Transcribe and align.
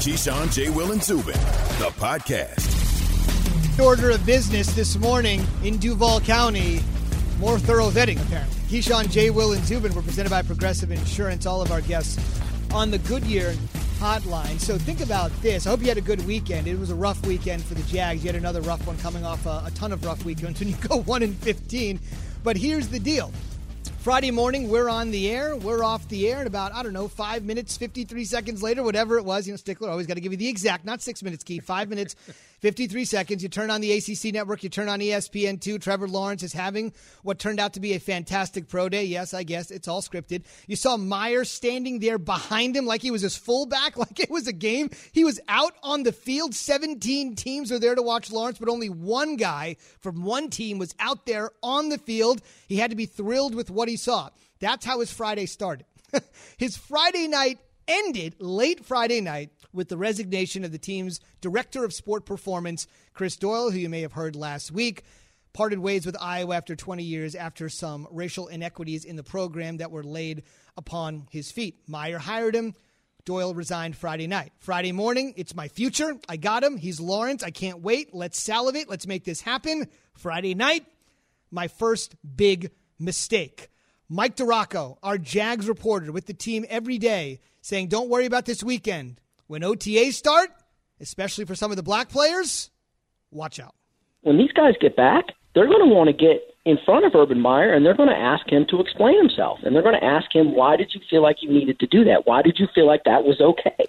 Keyshawn, 0.00 0.50
J. 0.50 0.70
Will, 0.70 0.92
and 0.92 1.02
Zubin, 1.02 1.34
the 1.78 1.92
podcast. 1.98 2.64
Order 3.78 4.08
of 4.12 4.24
business 4.24 4.74
this 4.74 4.96
morning 4.96 5.42
in 5.62 5.76
Duval 5.76 6.22
County. 6.22 6.80
More 7.38 7.58
thorough 7.58 7.90
vetting, 7.90 8.18
apparently. 8.22 8.56
Keyshawn, 8.60 9.10
J. 9.10 9.28
Will, 9.28 9.52
and 9.52 9.62
Zubin 9.62 9.94
were 9.94 10.00
presented 10.00 10.30
by 10.30 10.40
Progressive 10.40 10.90
Insurance. 10.90 11.44
All 11.44 11.60
of 11.60 11.70
our 11.70 11.82
guests 11.82 12.18
on 12.72 12.90
the 12.90 12.96
Goodyear 13.00 13.52
hotline. 13.98 14.58
So 14.58 14.78
think 14.78 15.02
about 15.02 15.30
this. 15.42 15.66
I 15.66 15.70
hope 15.70 15.82
you 15.82 15.88
had 15.88 15.98
a 15.98 16.00
good 16.00 16.26
weekend. 16.26 16.66
It 16.66 16.78
was 16.78 16.88
a 16.88 16.94
rough 16.94 17.22
weekend 17.26 17.62
for 17.62 17.74
the 17.74 17.82
Jags. 17.82 18.24
You 18.24 18.28
had 18.28 18.36
another 18.36 18.62
rough 18.62 18.86
one 18.86 18.96
coming 18.96 19.26
off 19.26 19.44
a, 19.44 19.64
a 19.66 19.70
ton 19.74 19.92
of 19.92 20.02
rough 20.02 20.24
weekends 20.24 20.60
when 20.60 20.70
you 20.70 20.76
go 20.76 21.02
1 21.02 21.22
in 21.22 21.34
15. 21.34 22.00
But 22.42 22.56
here's 22.56 22.88
the 22.88 23.00
deal. 23.00 23.30
Friday 24.00 24.30
morning, 24.30 24.70
we're 24.70 24.88
on 24.88 25.10
the 25.10 25.28
air. 25.30 25.54
We're 25.54 25.84
off 25.84 26.08
the 26.08 26.26
air 26.26 26.40
in 26.40 26.46
about, 26.46 26.72
I 26.72 26.82
don't 26.82 26.94
know, 26.94 27.06
five 27.06 27.44
minutes, 27.44 27.76
53 27.76 28.24
seconds 28.24 28.62
later, 28.62 28.82
whatever 28.82 29.18
it 29.18 29.26
was. 29.26 29.46
You 29.46 29.52
know, 29.52 29.58
Stickler 29.58 29.90
always 29.90 30.06
got 30.06 30.14
to 30.14 30.22
give 30.22 30.32
you 30.32 30.38
the 30.38 30.48
exact, 30.48 30.86
not 30.86 31.02
six 31.02 31.22
minutes 31.22 31.44
key, 31.44 31.58
five 31.58 31.90
minutes, 31.90 32.16
53 32.60 33.04
seconds. 33.04 33.42
You 33.42 33.48
turn 33.48 33.70
on 33.70 33.80
the 33.80 33.92
ACC 33.92 34.32
network, 34.32 34.62
you 34.62 34.68
turn 34.68 34.88
on 34.88 35.00
ESPN2. 35.00 35.80
Trevor 35.80 36.08
Lawrence 36.08 36.42
is 36.42 36.52
having 36.52 36.92
what 37.22 37.38
turned 37.38 37.58
out 37.58 37.74
to 37.74 37.80
be 37.80 37.94
a 37.94 38.00
fantastic 38.00 38.68
pro 38.68 38.88
day. 38.88 39.04
Yes, 39.04 39.34
I 39.34 39.42
guess 39.42 39.70
it's 39.70 39.88
all 39.88 40.02
scripted. 40.02 40.44
You 40.66 40.76
saw 40.76 40.96
Meyer 40.96 41.44
standing 41.44 42.00
there 42.00 42.18
behind 42.18 42.76
him 42.76 42.86
like 42.86 43.02
he 43.02 43.10
was 43.10 43.22
his 43.22 43.36
fullback, 43.36 43.96
like 43.96 44.20
it 44.20 44.30
was 44.30 44.46
a 44.46 44.52
game. 44.52 44.90
He 45.12 45.24
was 45.24 45.40
out 45.48 45.74
on 45.82 46.02
the 46.02 46.12
field. 46.12 46.54
17 46.54 47.34
teams 47.34 47.72
are 47.72 47.78
there 47.78 47.94
to 47.94 48.02
watch 48.02 48.30
Lawrence, 48.30 48.58
but 48.58 48.68
only 48.68 48.88
one 48.88 49.36
guy 49.36 49.76
from 50.00 50.22
one 50.24 50.50
team 50.50 50.78
was 50.78 50.94
out 50.98 51.26
there 51.26 51.50
on 51.62 51.88
the 51.88 51.98
field. 51.98 52.42
He 52.68 52.76
had 52.76 52.90
to 52.90 52.96
be 52.96 53.06
thrilled 53.06 53.54
with 53.54 53.70
what 53.70 53.88
he 53.88 53.96
saw. 53.96 54.30
That's 54.60 54.84
how 54.84 55.00
his 55.00 55.10
Friday 55.10 55.46
started. 55.46 55.86
his 56.58 56.76
Friday 56.76 57.28
night 57.28 57.58
ended 57.90 58.36
late 58.38 58.84
Friday 58.84 59.20
night 59.20 59.50
with 59.72 59.88
the 59.88 59.96
resignation 59.96 60.64
of 60.64 60.70
the 60.72 60.78
team's 60.78 61.20
director 61.40 61.84
of 61.84 61.92
sport 61.92 62.24
performance, 62.24 62.86
Chris 63.12 63.36
Doyle, 63.36 63.70
who 63.70 63.78
you 63.78 63.88
may 63.88 64.02
have 64.02 64.12
heard 64.12 64.36
last 64.36 64.70
week. 64.70 65.02
Parted 65.52 65.80
ways 65.80 66.06
with 66.06 66.16
Iowa 66.20 66.56
after 66.56 66.76
20 66.76 67.02
years 67.02 67.34
after 67.34 67.68
some 67.68 68.06
racial 68.12 68.46
inequities 68.46 69.04
in 69.04 69.16
the 69.16 69.24
program 69.24 69.78
that 69.78 69.90
were 69.90 70.04
laid 70.04 70.44
upon 70.76 71.26
his 71.30 71.50
feet. 71.50 71.80
Meyer 71.88 72.18
hired 72.18 72.54
him. 72.54 72.74
Doyle 73.24 73.52
resigned 73.52 73.96
Friday 73.96 74.28
night. 74.28 74.52
Friday 74.60 74.92
morning, 74.92 75.34
it's 75.36 75.54
my 75.54 75.66
future. 75.66 76.16
I 76.28 76.36
got 76.36 76.62
him. 76.62 76.76
He's 76.76 77.00
Lawrence. 77.00 77.42
I 77.42 77.50
can't 77.50 77.80
wait. 77.80 78.14
Let's 78.14 78.40
salivate. 78.40 78.88
Let's 78.88 79.08
make 79.08 79.24
this 79.24 79.40
happen. 79.40 79.88
Friday 80.14 80.54
night, 80.54 80.86
my 81.50 81.66
first 81.66 82.14
big 82.36 82.70
mistake. 82.98 83.68
Mike 84.12 84.34
DiRocco, 84.34 84.96
our 85.04 85.16
Jags 85.18 85.68
reporter 85.68 86.10
with 86.10 86.26
the 86.26 86.34
team 86.34 86.66
every 86.68 86.98
day, 86.98 87.38
saying, 87.60 87.86
Don't 87.86 88.08
worry 88.08 88.26
about 88.26 88.44
this 88.44 88.60
weekend. 88.60 89.20
When 89.46 89.62
OTAs 89.62 90.14
start, 90.14 90.50
especially 91.00 91.44
for 91.44 91.54
some 91.54 91.70
of 91.70 91.76
the 91.76 91.84
black 91.84 92.08
players, 92.08 92.72
watch 93.30 93.60
out. 93.60 93.76
When 94.22 94.36
these 94.36 94.50
guys 94.50 94.74
get 94.80 94.96
back, 94.96 95.26
they're 95.54 95.68
going 95.68 95.88
to 95.88 95.94
want 95.94 96.08
to 96.08 96.12
get 96.12 96.42
in 96.64 96.76
front 96.84 97.06
of 97.06 97.14
Urban 97.14 97.40
Meyer 97.40 97.72
and 97.72 97.86
they're 97.86 97.96
going 97.96 98.08
to 98.08 98.14
ask 98.16 98.50
him 98.50 98.66
to 98.70 98.80
explain 98.80 99.16
himself. 99.16 99.60
And 99.62 99.76
they're 99.76 99.82
going 99.82 99.98
to 99.98 100.04
ask 100.04 100.34
him, 100.34 100.56
Why 100.56 100.76
did 100.76 100.90
you 100.92 101.00
feel 101.08 101.22
like 101.22 101.36
you 101.40 101.48
needed 101.48 101.78
to 101.78 101.86
do 101.86 102.02
that? 102.06 102.26
Why 102.26 102.42
did 102.42 102.58
you 102.58 102.66
feel 102.74 102.88
like 102.88 103.04
that 103.04 103.22
was 103.22 103.40
okay? 103.40 103.86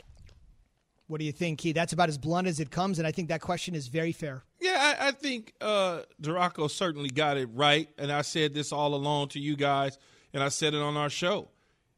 What 1.12 1.20
do 1.20 1.26
you 1.26 1.34
think, 1.34 1.60
Key? 1.60 1.74
That's 1.74 1.92
about 1.92 2.08
as 2.08 2.18
blunt 2.18 2.48
as 2.48 2.62
it 2.62 2.72
comes, 2.72 2.98
and 2.98 3.06
I 3.06 3.12
think 3.12 3.28
that 3.28 3.42
question 3.42 3.76
is 3.76 3.90
very 3.90 4.14
fair. 4.14 4.46
Yeah, 4.62 4.96
I, 4.98 5.10
I 5.10 5.12
think 5.12 5.54
uh, 5.60 6.04
DiRocco 6.22 6.72
certainly 6.72 7.10
got 7.10 7.36
it 7.36 7.50
right, 7.52 7.90
and 7.98 8.10
I 8.10 8.22
said 8.22 8.54
this 8.54 8.72
all 8.72 8.96
along 8.96 9.28
to 9.30 9.40
you 9.40 9.58
guys, 9.58 9.98
and 10.34 10.42
I 10.42 10.48
said 10.48 10.74
it 10.74 10.82
on 10.82 10.96
our 10.96 11.10
show. 11.10 11.50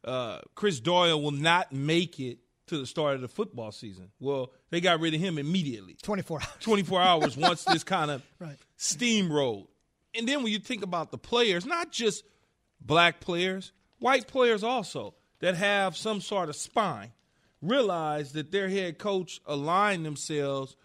Uh, 0.03 0.39
Chris 0.55 0.79
Doyle 0.79 1.21
will 1.21 1.29
not 1.29 1.71
make 1.71 2.19
it 2.19 2.39
to 2.65 2.79
the 2.79 2.87
start 2.87 3.13
of 3.13 3.21
the 3.21 3.27
football 3.27 3.71
season. 3.71 4.09
Well, 4.19 4.51
they 4.71 4.81
got 4.81 4.99
rid 4.99 5.13
of 5.13 5.19
him 5.19 5.37
immediately. 5.37 5.95
24 6.01 6.41
hours. 6.41 6.47
24 6.61 7.01
hours 7.01 7.37
once 7.37 7.63
this 7.65 7.83
kind 7.83 8.09
of 8.09 8.23
right. 8.39 8.57
steamrolled. 8.79 9.67
And 10.15 10.27
then 10.27 10.41
when 10.41 10.51
you 10.51 10.57
think 10.57 10.81
about 10.81 11.11
the 11.11 11.19
players, 11.19 11.67
not 11.67 11.91
just 11.91 12.23
black 12.81 13.19
players, 13.19 13.73
white 13.99 14.25
players 14.25 14.63
also 14.63 15.13
that 15.37 15.53
have 15.53 15.95
some 15.95 16.19
sort 16.19 16.49
of 16.49 16.55
spine 16.55 17.11
realize 17.63 18.33
that 18.33 18.51
their 18.51 18.69
head 18.69 18.97
coach 18.97 19.41
aligned 19.45 20.05
themselves 20.05 20.75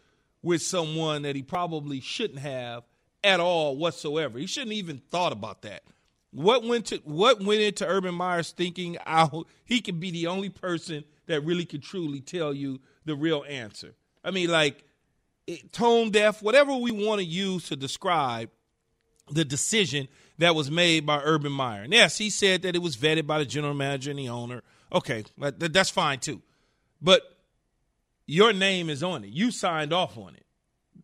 with 0.42 0.62
someone 0.62 1.22
that 1.22 1.36
he 1.36 1.42
probably 1.42 2.00
shouldn't 2.00 2.38
have 2.38 2.84
at 3.24 3.40
all 3.40 3.76
whatsoever. 3.76 4.38
He 4.38 4.46
shouldn't 4.46 4.72
even 4.72 5.02
thought 5.10 5.32
about 5.32 5.62
that. 5.62 5.82
What 6.30 6.64
went 6.64 6.86
to 6.86 6.98
what 6.98 7.42
went 7.42 7.60
into 7.60 7.86
Urban 7.86 8.14
Meyer's 8.14 8.52
thinking? 8.52 8.98
Out 9.06 9.46
he 9.64 9.80
could 9.80 9.98
be 9.98 10.10
the 10.10 10.26
only 10.26 10.50
person 10.50 11.04
that 11.26 11.40
really 11.40 11.64
could 11.64 11.82
truly 11.82 12.20
tell 12.20 12.52
you 12.54 12.80
the 13.04 13.14
real 13.14 13.44
answer. 13.48 13.94
I 14.22 14.30
mean, 14.30 14.50
like 14.50 14.84
it, 15.46 15.72
tone 15.72 16.10
deaf, 16.10 16.42
whatever 16.42 16.76
we 16.76 16.90
want 16.90 17.20
to 17.20 17.24
use 17.24 17.68
to 17.68 17.76
describe 17.76 18.50
the 19.30 19.44
decision 19.44 20.08
that 20.38 20.54
was 20.54 20.70
made 20.70 21.06
by 21.06 21.20
Urban 21.22 21.52
Meyer. 21.52 21.82
And 21.82 21.92
yes, 21.92 22.18
he 22.18 22.30
said 22.30 22.62
that 22.62 22.76
it 22.76 22.82
was 22.82 22.96
vetted 22.96 23.26
by 23.26 23.38
the 23.38 23.46
general 23.46 23.74
manager 23.74 24.10
and 24.10 24.18
the 24.18 24.28
owner. 24.28 24.62
Okay, 24.92 25.24
that's 25.36 25.90
fine 25.90 26.18
too. 26.18 26.42
But 27.00 27.22
your 28.26 28.52
name 28.52 28.90
is 28.90 29.02
on 29.02 29.24
it. 29.24 29.30
You 29.30 29.50
signed 29.50 29.92
off 29.92 30.18
on 30.18 30.34
it. 30.34 30.44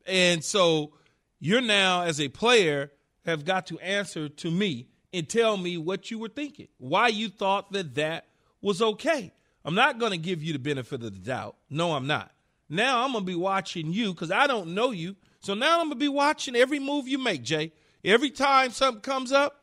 And 0.06 0.44
so 0.44 0.93
you're 1.41 1.60
now, 1.60 2.03
as 2.03 2.21
a 2.21 2.28
player, 2.28 2.91
have 3.25 3.44
got 3.44 3.66
to 3.69 3.78
answer 3.78 4.28
to 4.28 4.50
me 4.50 4.88
and 5.12 5.28
tell 5.28 5.56
me 5.56 5.78
what 5.78 6.10
you 6.10 6.19
were 6.19 6.28
thinking, 6.28 6.69
why 6.78 7.09
you 7.09 7.28
thought 7.28 7.72
that 7.72 7.94
that 7.94 8.27
was 8.60 8.82
okay. 8.82 9.32
I'm 9.65 9.75
not 9.75 9.99
going 9.99 10.12
to 10.12 10.19
give 10.19 10.43
you 10.43 10.53
the 10.53 10.59
benefit 10.59 11.03
of 11.03 11.12
the 11.15 11.21
doubt. 11.21 11.56
No, 11.71 11.93
I'm 11.93 12.06
not. 12.06 12.32
Now 12.69 13.05
I'm 13.05 13.12
going 13.12 13.25
to 13.25 13.31
be 13.31 13.37
watching 13.37 13.93
you 13.93 14.12
because 14.12 14.31
I 14.31 14.47
don't 14.47 14.75
know 14.75 14.91
you. 14.91 15.16
So 15.41 15.55
now 15.55 15.81
I'm 15.81 15.87
going 15.87 15.99
to 15.99 16.05
be 16.05 16.09
watching 16.09 16.56
every 16.56 16.78
move 16.78 17.06
you 17.06 17.19
make, 17.19 17.43
Jay. 17.43 17.72
Every 18.05 18.31
time 18.31 18.71
something 18.71 19.03
comes 19.03 19.32
up, 19.32 19.62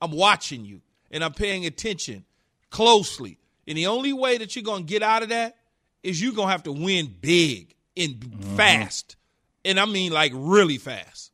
I'm 0.00 0.10
watching 0.10 0.64
you 0.64 0.80
and 1.10 1.22
I'm 1.22 1.32
paying 1.32 1.64
attention 1.66 2.24
closely. 2.70 3.38
And 3.66 3.76
the 3.76 3.86
only 3.86 4.12
way 4.12 4.38
that 4.38 4.56
you're 4.56 4.62
going 4.62 4.86
to 4.86 4.90
get 4.90 5.02
out 5.02 5.22
of 5.22 5.28
that 5.28 5.57
is 6.02 6.20
you're 6.20 6.32
going 6.32 6.48
to 6.48 6.52
have 6.52 6.64
to 6.64 6.72
win 6.72 7.14
big 7.20 7.74
and 7.96 8.14
mm-hmm. 8.14 8.56
fast. 8.56 9.16
And 9.64 9.78
I 9.78 9.86
mean 9.86 10.12
like 10.12 10.32
really 10.34 10.78
fast. 10.78 11.32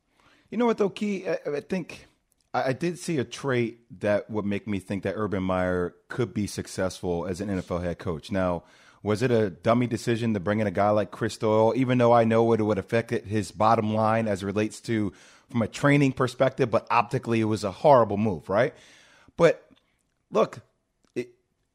You 0.49 0.57
know 0.57 0.65
what, 0.65 0.77
though, 0.77 0.89
Key? 0.89 1.27
I, 1.27 1.37
I 1.55 1.59
think 1.59 2.07
I, 2.53 2.69
I 2.69 2.73
did 2.73 2.97
see 2.97 3.17
a 3.17 3.23
trait 3.23 3.79
that 3.99 4.29
would 4.29 4.45
make 4.45 4.67
me 4.67 4.79
think 4.79 5.03
that 5.03 5.13
Urban 5.15 5.43
Meyer 5.43 5.95
could 6.07 6.33
be 6.33 6.47
successful 6.47 7.25
as 7.27 7.41
an 7.41 7.49
NFL 7.49 7.83
head 7.83 7.99
coach. 7.99 8.31
Now, 8.31 8.63
was 9.03 9.21
it 9.21 9.29
a 9.29 9.51
dummy 9.51 9.85
decision 9.85 10.33
to 10.33 10.39
bring 10.39 10.61
in 10.61 10.67
a 10.67 10.71
guy 10.71 10.89
like 10.89 11.11
Chris 11.11 11.37
Doyle, 11.37 11.73
even 11.75 11.99
though 11.99 12.11
I 12.11 12.23
know 12.23 12.51
it 12.53 12.61
would 12.61 12.79
affect 12.79 13.11
his 13.11 13.51
bottom 13.51 13.93
line 13.93 14.27
as 14.27 14.41
it 14.41 14.47
relates 14.47 14.81
to 14.81 15.13
from 15.51 15.61
a 15.61 15.67
training 15.67 16.13
perspective, 16.13 16.71
but 16.71 16.87
optically 16.89 17.39
it 17.39 17.45
was 17.45 17.63
a 17.63 17.71
horrible 17.71 18.17
move, 18.17 18.49
right? 18.49 18.73
But 19.37 19.63
look, 20.31 20.61
it, 21.13 21.29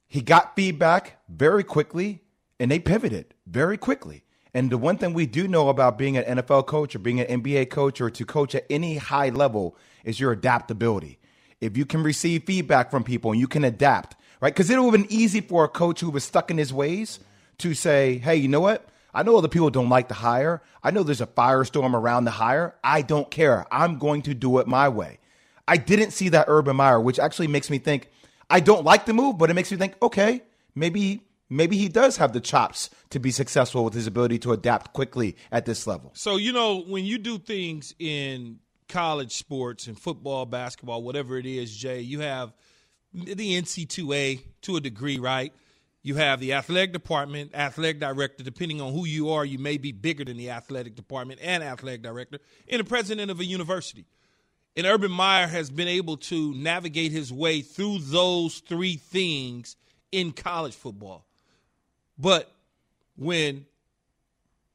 he 0.09 0.23
got 0.23 0.57
feedback 0.57 1.19
very 1.29 1.63
quickly 1.63 2.23
and 2.61 2.71
they 2.71 2.79
pivoted 2.79 3.35
very 3.47 3.77
quickly. 3.77 4.23
And 4.53 4.71
the 4.71 4.79
one 4.79 4.99
thing 4.99 5.15
we 5.15 5.27
do 5.27 5.49
know 5.49 5.69
about 5.69 5.97
being 5.97 6.17
an 6.17 6.39
NFL 6.39 6.67
coach 6.67 6.95
or 6.95 6.99
being 6.99 7.21
an 7.21 7.43
NBA 7.43 7.71
coach 7.71 8.01
or 8.01 8.11
to 8.11 8.25
coach 8.25 8.55
at 8.55 8.67
any 8.69 8.97
high 8.99 9.31
level 9.31 9.77
is 10.05 10.21
your 10.21 10.33
adaptability. 10.33 11.19
If 11.61 11.77
you 11.77 11.87
can 11.87 12.03
receive 12.03 12.45
feedback 12.45 12.91
from 12.91 13.05
people 13.05 13.33
and 13.33 13.41
you 13.41 13.49
can 13.49 13.65
adapt, 13.65 14.17
right? 14.41 14.53
Because 14.53 14.69
it 14.71 14.79
would 14.79 14.93
have 14.93 15.09
been 15.09 15.13
easy 15.13 15.41
for 15.41 15.65
a 15.65 15.69
coach 15.69 16.01
who 16.01 16.11
was 16.11 16.25
stuck 16.25 16.51
in 16.51 16.59
his 16.59 16.73
ways 16.73 17.21
to 17.59 17.75
say, 17.75 18.19
hey, 18.19 18.37
you 18.37 18.49
know 18.49 18.61
what? 18.61 18.89
I 19.15 19.23
know 19.23 19.37
other 19.37 19.49
people 19.49 19.71
don't 19.71 19.89
like 19.89 20.09
the 20.09 20.15
hire. 20.15 20.63
I 20.83 20.91
know 20.91 21.03
there's 21.03 21.21
a 21.21 21.27
firestorm 21.27 21.95
around 21.95 22.25
the 22.25 22.31
hire. 22.33 22.75
I 22.85 23.03
don't 23.03 23.31
care. 23.31 23.67
I'm 23.73 23.99
going 23.99 24.23
to 24.23 24.35
do 24.35 24.59
it 24.59 24.67
my 24.67 24.89
way. 24.89 25.19
I 25.67 25.77
didn't 25.77 26.11
see 26.11 26.29
that 26.31 26.47
Urban 26.49 26.77
Meyer, 26.77 27.01
which 27.01 27.19
actually 27.19 27.49
makes 27.49 27.71
me 27.71 27.79
think 27.79 28.11
I 28.49 28.61
don't 28.61 28.85
like 28.85 29.07
the 29.07 29.15
move, 29.15 29.39
but 29.39 29.51
it 29.51 29.55
makes 29.55 29.71
me 29.71 29.77
think, 29.77 29.95
okay, 30.03 30.43
maybe 30.75 31.23
maybe 31.51 31.77
he 31.77 31.89
does 31.89 32.17
have 32.17 32.33
the 32.33 32.41
chops 32.41 32.89
to 33.11 33.19
be 33.19 33.31
successful 33.31 33.85
with 33.85 33.93
his 33.93 34.07
ability 34.07 34.39
to 34.39 34.53
adapt 34.53 34.93
quickly 34.95 35.37
at 35.53 35.67
this 35.67 35.87
level. 35.87 36.13
So, 36.15 36.37
you 36.37 36.53
know, 36.53 36.81
when 36.83 37.05
you 37.05 37.19
do 37.19 37.39
things 37.39 37.95
in 37.99 38.61
college 38.89 39.33
sports 39.33 39.87
and 39.87 39.99
football, 39.99 40.47
basketball, 40.47 41.03
whatever 41.03 41.37
it 41.37 41.47
is, 41.47 41.77
Jay, 41.77 42.01
you 42.01 42.21
have 42.21 42.53
the 43.13 43.61
NC2A 43.61 44.41
to 44.63 44.77
a 44.77 44.81
degree, 44.81 45.19
right? 45.19 45.53
You 46.03 46.15
have 46.15 46.41
the 46.41 46.55
athletic 46.55 46.93
department, 46.93 47.55
athletic 47.55 48.01
director. 48.01 48.43
Depending 48.43 48.81
on 48.81 48.93
who 48.93 49.05
you 49.05 49.31
are, 49.31 49.45
you 49.45 49.59
may 49.59 49.77
be 49.77 49.93
bigger 49.93 50.25
than 50.25 50.39
the 50.39 50.51
athletic 50.51 50.95
department 50.95 51.41
and 51.43 51.63
athletic 51.63 52.03
director, 52.03 52.39
and 52.69 52.81
the 52.81 52.85
president 52.85 53.31
of 53.31 53.41
a 53.41 53.45
university. 53.45 54.07
And 54.77 54.87
Urban 54.87 55.11
Meyer 55.11 55.47
has 55.47 55.69
been 55.69 55.89
able 55.89 56.17
to 56.17 56.55
navigate 56.55 57.13
his 57.13 57.33
way 57.33 57.61
through 57.61 57.99
those 57.99 58.61
three 58.61 58.97
things 58.97 59.77
in 60.11 60.33
college 60.33 60.75
football. 60.75 61.27
But 62.21 62.53
when 63.17 63.65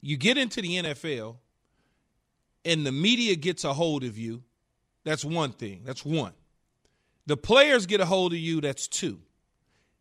you 0.00 0.16
get 0.16 0.36
into 0.36 0.60
the 0.60 0.76
NFL 0.76 1.36
and 2.64 2.84
the 2.84 2.92
media 2.92 3.36
gets 3.36 3.62
a 3.64 3.72
hold 3.72 4.02
of 4.02 4.18
you, 4.18 4.42
that's 5.04 5.24
one 5.24 5.52
thing. 5.52 5.82
That's 5.84 6.04
one. 6.04 6.32
The 7.26 7.36
players 7.36 7.86
get 7.86 8.00
a 8.00 8.06
hold 8.06 8.32
of 8.32 8.38
you, 8.38 8.60
that's 8.60 8.88
two. 8.88 9.20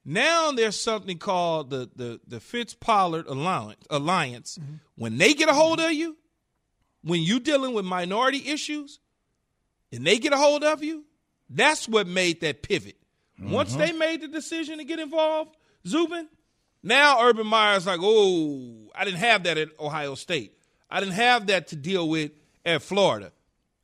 Now 0.03 0.51
there's 0.51 0.80
something 0.80 1.18
called 1.18 1.71
the 1.71 1.89
the 1.95 2.19
the 2.27 2.39
Fritz 2.39 2.75
Pollard 2.75 3.25
Alliance. 3.27 3.86
Alliance. 3.89 4.59
Mm-hmm. 4.62 4.75
When 4.95 5.18
they 5.18 5.33
get 5.33 5.50
a 5.50 5.53
hold 5.53 5.80
of 5.80 5.91
you, 5.91 6.15
when 7.03 7.21
you're 7.21 7.39
dealing 7.39 7.74
with 7.74 7.86
minority 7.86 8.50
issues, 8.50 9.00
and 9.91 10.06
they 10.06 10.19
get 10.19 10.33
a 10.33 10.38
hold 10.38 10.63
of 10.63 10.83
you, 10.83 11.06
that's 11.50 11.88
what 11.88 12.06
made 12.07 12.41
that 12.41 12.62
pivot. 12.62 12.98
Mm-hmm. 13.39 13.51
Once 13.51 13.75
they 13.75 13.91
made 13.91 14.21
the 14.21 14.27
decision 14.27 14.77
to 14.77 14.83
get 14.83 15.00
involved, 15.00 15.56
Zubin, 15.88 16.27
now 16.86 17.22
Urban 17.22 17.48
Meyer's 17.48 17.86
like, 17.86 18.00
oh, 18.02 18.92
I 18.96 19.04
didn't 19.04 19.20
have 19.20 19.44
that 19.44 19.58
at 19.58 19.70
Ohio 19.80 20.16
State. 20.16 20.58
I 20.90 21.00
didn't 21.00 21.16
have 21.16 21.48
that 21.48 21.68
to 21.70 21.76
deal 21.76 22.08
with 22.08 22.32
at 22.66 22.82
Florida. 22.82 23.32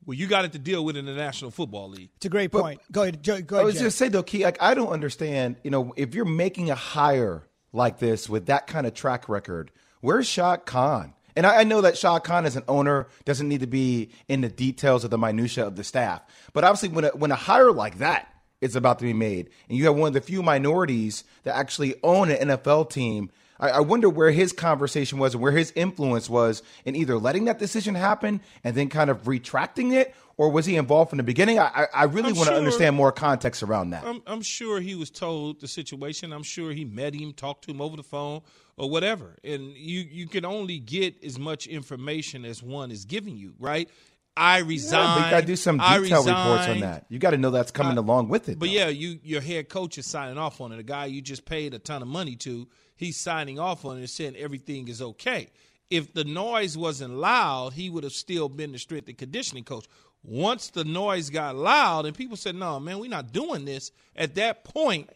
Well, 0.06 0.18
you 0.18 0.28
got 0.28 0.46
it 0.46 0.54
to 0.54 0.60
deal 0.60 0.84
with 0.84 0.98
in 0.98 1.06
the 1.06 1.14
National 1.14 1.52
Football 1.52 1.90
League. 1.90 2.10
It's 2.16 2.26
a 2.26 2.30
great 2.30 2.52
point. 2.52 2.80
But, 2.88 2.92
go 2.92 3.02
ahead. 3.04 3.24
Go 3.24 3.34
ahead. 3.34 3.54
I 3.54 3.64
was 3.64 3.80
just 3.80 3.98
say 3.98 4.08
though, 4.08 4.24
Key, 4.24 4.44
like 4.44 4.62
I 4.62 4.74
don't 4.74 4.90
understand. 4.90 5.58
You 5.64 5.72
know, 5.72 5.94
if 5.96 6.16
you're 6.16 6.26
making 6.26 6.70
a 6.72 6.76
hire 6.76 7.44
like 7.72 8.00
this 8.00 8.28
with 8.28 8.48
that 8.48 8.68
kind 8.68 8.88
of 8.88 8.94
track 8.94 9.30
record, 9.30 9.72
where's 10.02 10.28
Shad 10.28 10.66
Khan? 10.66 11.14
And 11.36 11.46
I, 11.46 11.62
I 11.62 11.64
know 11.64 11.82
that 11.82 11.98
Shad 11.98 12.24
Khan 12.24 12.46
as 12.46 12.56
an 12.56 12.64
owner 12.68 13.08
doesn't 13.26 13.48
need 13.48 13.62
to 13.62 13.68
be 13.68 14.10
in 14.28 14.42
the 14.42 14.50
details 14.50 15.04
of 15.04 15.12
the 15.12 15.18
minutia 15.18 15.66
of 15.66 15.76
the 15.76 15.84
staff, 15.84 16.22
but 16.54 16.64
obviously 16.64 16.90
when 16.90 17.06
a, 17.06 17.10
when 17.10 17.32
a 17.32 17.36
hire 17.36 17.72
like 17.72 18.00
that 18.00 18.31
is 18.62 18.76
about 18.76 19.00
to 19.00 19.06
be 19.06 19.14
made, 19.14 19.50
and 19.68 19.78
you 19.78 19.86
have 19.86 19.96
one 19.96 20.08
of 20.08 20.14
the 20.14 20.22
few 20.22 20.42
minorities 20.42 21.24
that 21.44 21.56
actually 21.56 21.96
own 22.04 22.32
an 22.32 22.50
NFL 22.50 22.90
team 22.90 23.32
I, 23.62 23.70
I 23.70 23.80
wonder 23.80 24.10
where 24.10 24.32
his 24.32 24.52
conversation 24.52 25.20
was 25.20 25.36
and 25.36 25.42
where 25.42 25.52
his 25.52 25.72
influence 25.76 26.30
was 26.30 26.64
in 26.84 26.96
either 26.96 27.18
letting 27.18 27.46
that 27.46 27.60
decision 27.60 27.96
happen 27.96 28.42
and 28.64 28.76
then 28.76 28.90
kind 28.90 29.10
of 29.10 29.28
retracting 29.28 29.94
it, 29.94 30.14
or 30.36 30.50
was 30.50 30.66
he 30.66 30.76
involved 30.76 31.12
from 31.12 31.18
the 31.18 31.24
beginning? 31.24 31.60
I, 31.60 31.86
I 31.94 32.06
really 32.06 32.34
want 32.34 32.50
to 32.50 32.56
understand 32.56 32.96
more 32.96 33.12
context 33.12 33.62
around 33.62 33.92
that. 33.92 34.04
I'm, 34.04 34.24
I'm, 34.26 34.42
sure 34.42 34.80
he 34.80 34.96
was 34.96 35.12
told 35.12 35.62
the 35.62 35.68
situation. 35.68 36.34
I'm 36.34 36.44
sure 36.44 36.72
he 36.72 36.84
met 36.84 37.14
him, 37.14 37.32
talked 37.32 37.66
to 37.66 37.72
him 37.72 37.80
over 37.80 37.96
the 37.96 38.04
phone, 38.04 38.42
or 38.78 38.90
whatever. 38.90 39.38
And 39.44 39.74
you 39.76 40.00
you 40.00 40.28
can 40.28 40.44
only 40.44 40.80
get 40.80 41.24
as 41.24 41.38
much 41.38 41.68
information 41.68 42.44
as 42.44 42.64
one 42.64 42.90
is 42.90 43.06
giving 43.06 43.38
you, 43.38 43.54
right? 43.60 43.88
I 44.36 44.60
resign. 44.60 45.18
Yeah, 45.20 45.26
you 45.26 45.32
got 45.32 45.40
to 45.42 45.46
do 45.46 45.56
some 45.56 45.78
detailed 45.78 46.26
reports 46.26 46.68
on 46.68 46.80
that. 46.80 47.06
You 47.10 47.20
got 47.20 47.32
to 47.32 47.38
know 47.38 47.52
that's 47.52 47.72
coming 47.72 47.98
uh, 47.98 48.02
along 48.02 48.30
with 48.30 48.48
it. 48.50 48.58
But 48.58 48.68
though. 48.68 48.72
yeah, 48.72 48.88
you 48.88 49.20
your 49.24 49.42
head 49.42 49.70
coach 49.70 49.98
is 49.98 50.06
signing 50.06 50.38
off 50.38 50.62
on 50.62 50.72
it. 50.72 50.80
A 50.80 50.84
guy 50.84 51.06
you 51.06 51.22
just 51.22 51.46
paid 51.46 51.74
a 51.74 51.80
ton 51.80 52.02
of 52.02 52.08
money 52.08 52.36
to 52.38 52.68
he's 52.96 53.18
signing 53.18 53.60
off 53.60 53.84
on 53.84 53.98
it 53.98 54.00
and 54.00 54.10
saying 54.10 54.36
everything 54.36 54.88
is 54.88 55.02
okay. 55.02 55.50
If 55.90 56.14
the 56.14 56.24
noise 56.24 56.78
wasn't 56.78 57.16
loud, 57.16 57.74
he 57.74 57.90
would 57.90 58.06
have 58.06 58.14
still 58.14 58.48
been 58.48 58.72
the 58.72 58.80
strength 58.80 59.10
and 59.10 59.18
conditioning 59.18 59.66
coach. 59.66 59.86
Once 60.24 60.70
the 60.70 60.86
noise 60.86 61.30
got 61.30 61.56
loud 61.56 62.06
and 62.06 62.16
people 62.16 62.38
said, 62.38 62.56
"No, 62.56 62.80
man, 62.80 63.00
we're 63.00 63.10
not 63.10 63.34
doing 63.34 63.66
this," 63.66 63.92
at 64.16 64.36
that 64.36 64.64
point, 64.64 65.10